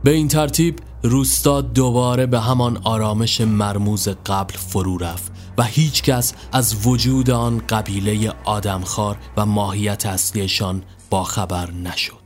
به 0.05 0.11
این 0.11 0.29
ترتیب 0.29 0.79
روستا 1.05 1.61
دوباره 1.61 2.27
به 2.27 2.41
همان 2.41 2.81
آرامش 2.85 3.41
مرموز 3.41 4.09
قبل 4.09 4.55
فرو 4.55 4.99
رفت 4.99 5.33
و 5.59 5.63
هیچ 5.63 6.03
کس 6.03 6.35
از 6.53 6.87
وجود 6.87 7.31
آن 7.31 7.63
قبیله 7.69 8.33
آدمخوار 8.45 9.17
و 9.37 9.47
ماهیت 9.47 10.07
اصلیشان 10.07 10.83
باخبر 11.11 11.71
نشد. 11.71 12.22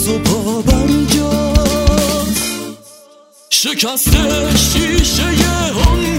قرص 0.00 0.08
و 0.08 0.18
پا 0.18 0.62
برجاست 0.62 2.42
شکسته 3.50 4.56
شیشه 4.56 5.22
عمره 5.86 6.09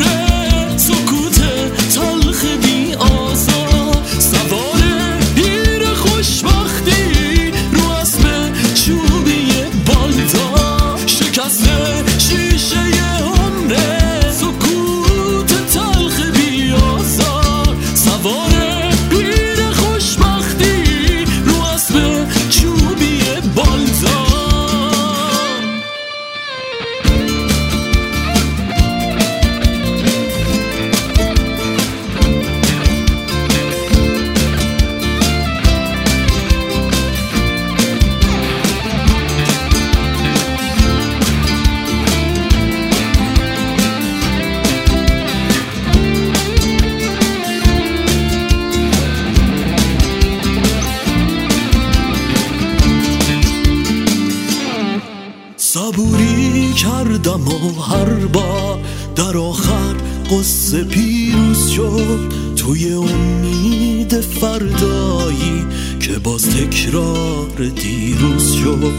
باز 66.24 66.50
تکرار 66.50 67.70
دیروز 67.76 68.54
شد. 68.54 68.94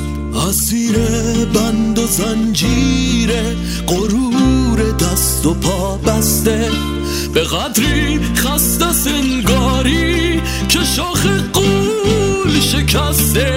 اسیر 0.49 0.97
بند 1.55 1.99
و 1.99 2.07
زنجیر 2.07 3.31
غرور 3.87 4.93
دست 4.93 5.47
و 5.47 5.55
پا 5.55 5.97
بسته. 5.97 6.71
به 7.35 7.41
قدری 7.41 8.21
خسته 8.37 8.93
سنگاری 8.93 10.41
که 10.69 10.79
شاخ 10.97 11.27
قول 11.53 12.61
شکسته. 12.61 13.57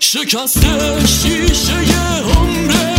شکسته 0.00 1.06
شیشه 1.06 1.72
عمره 2.36 2.89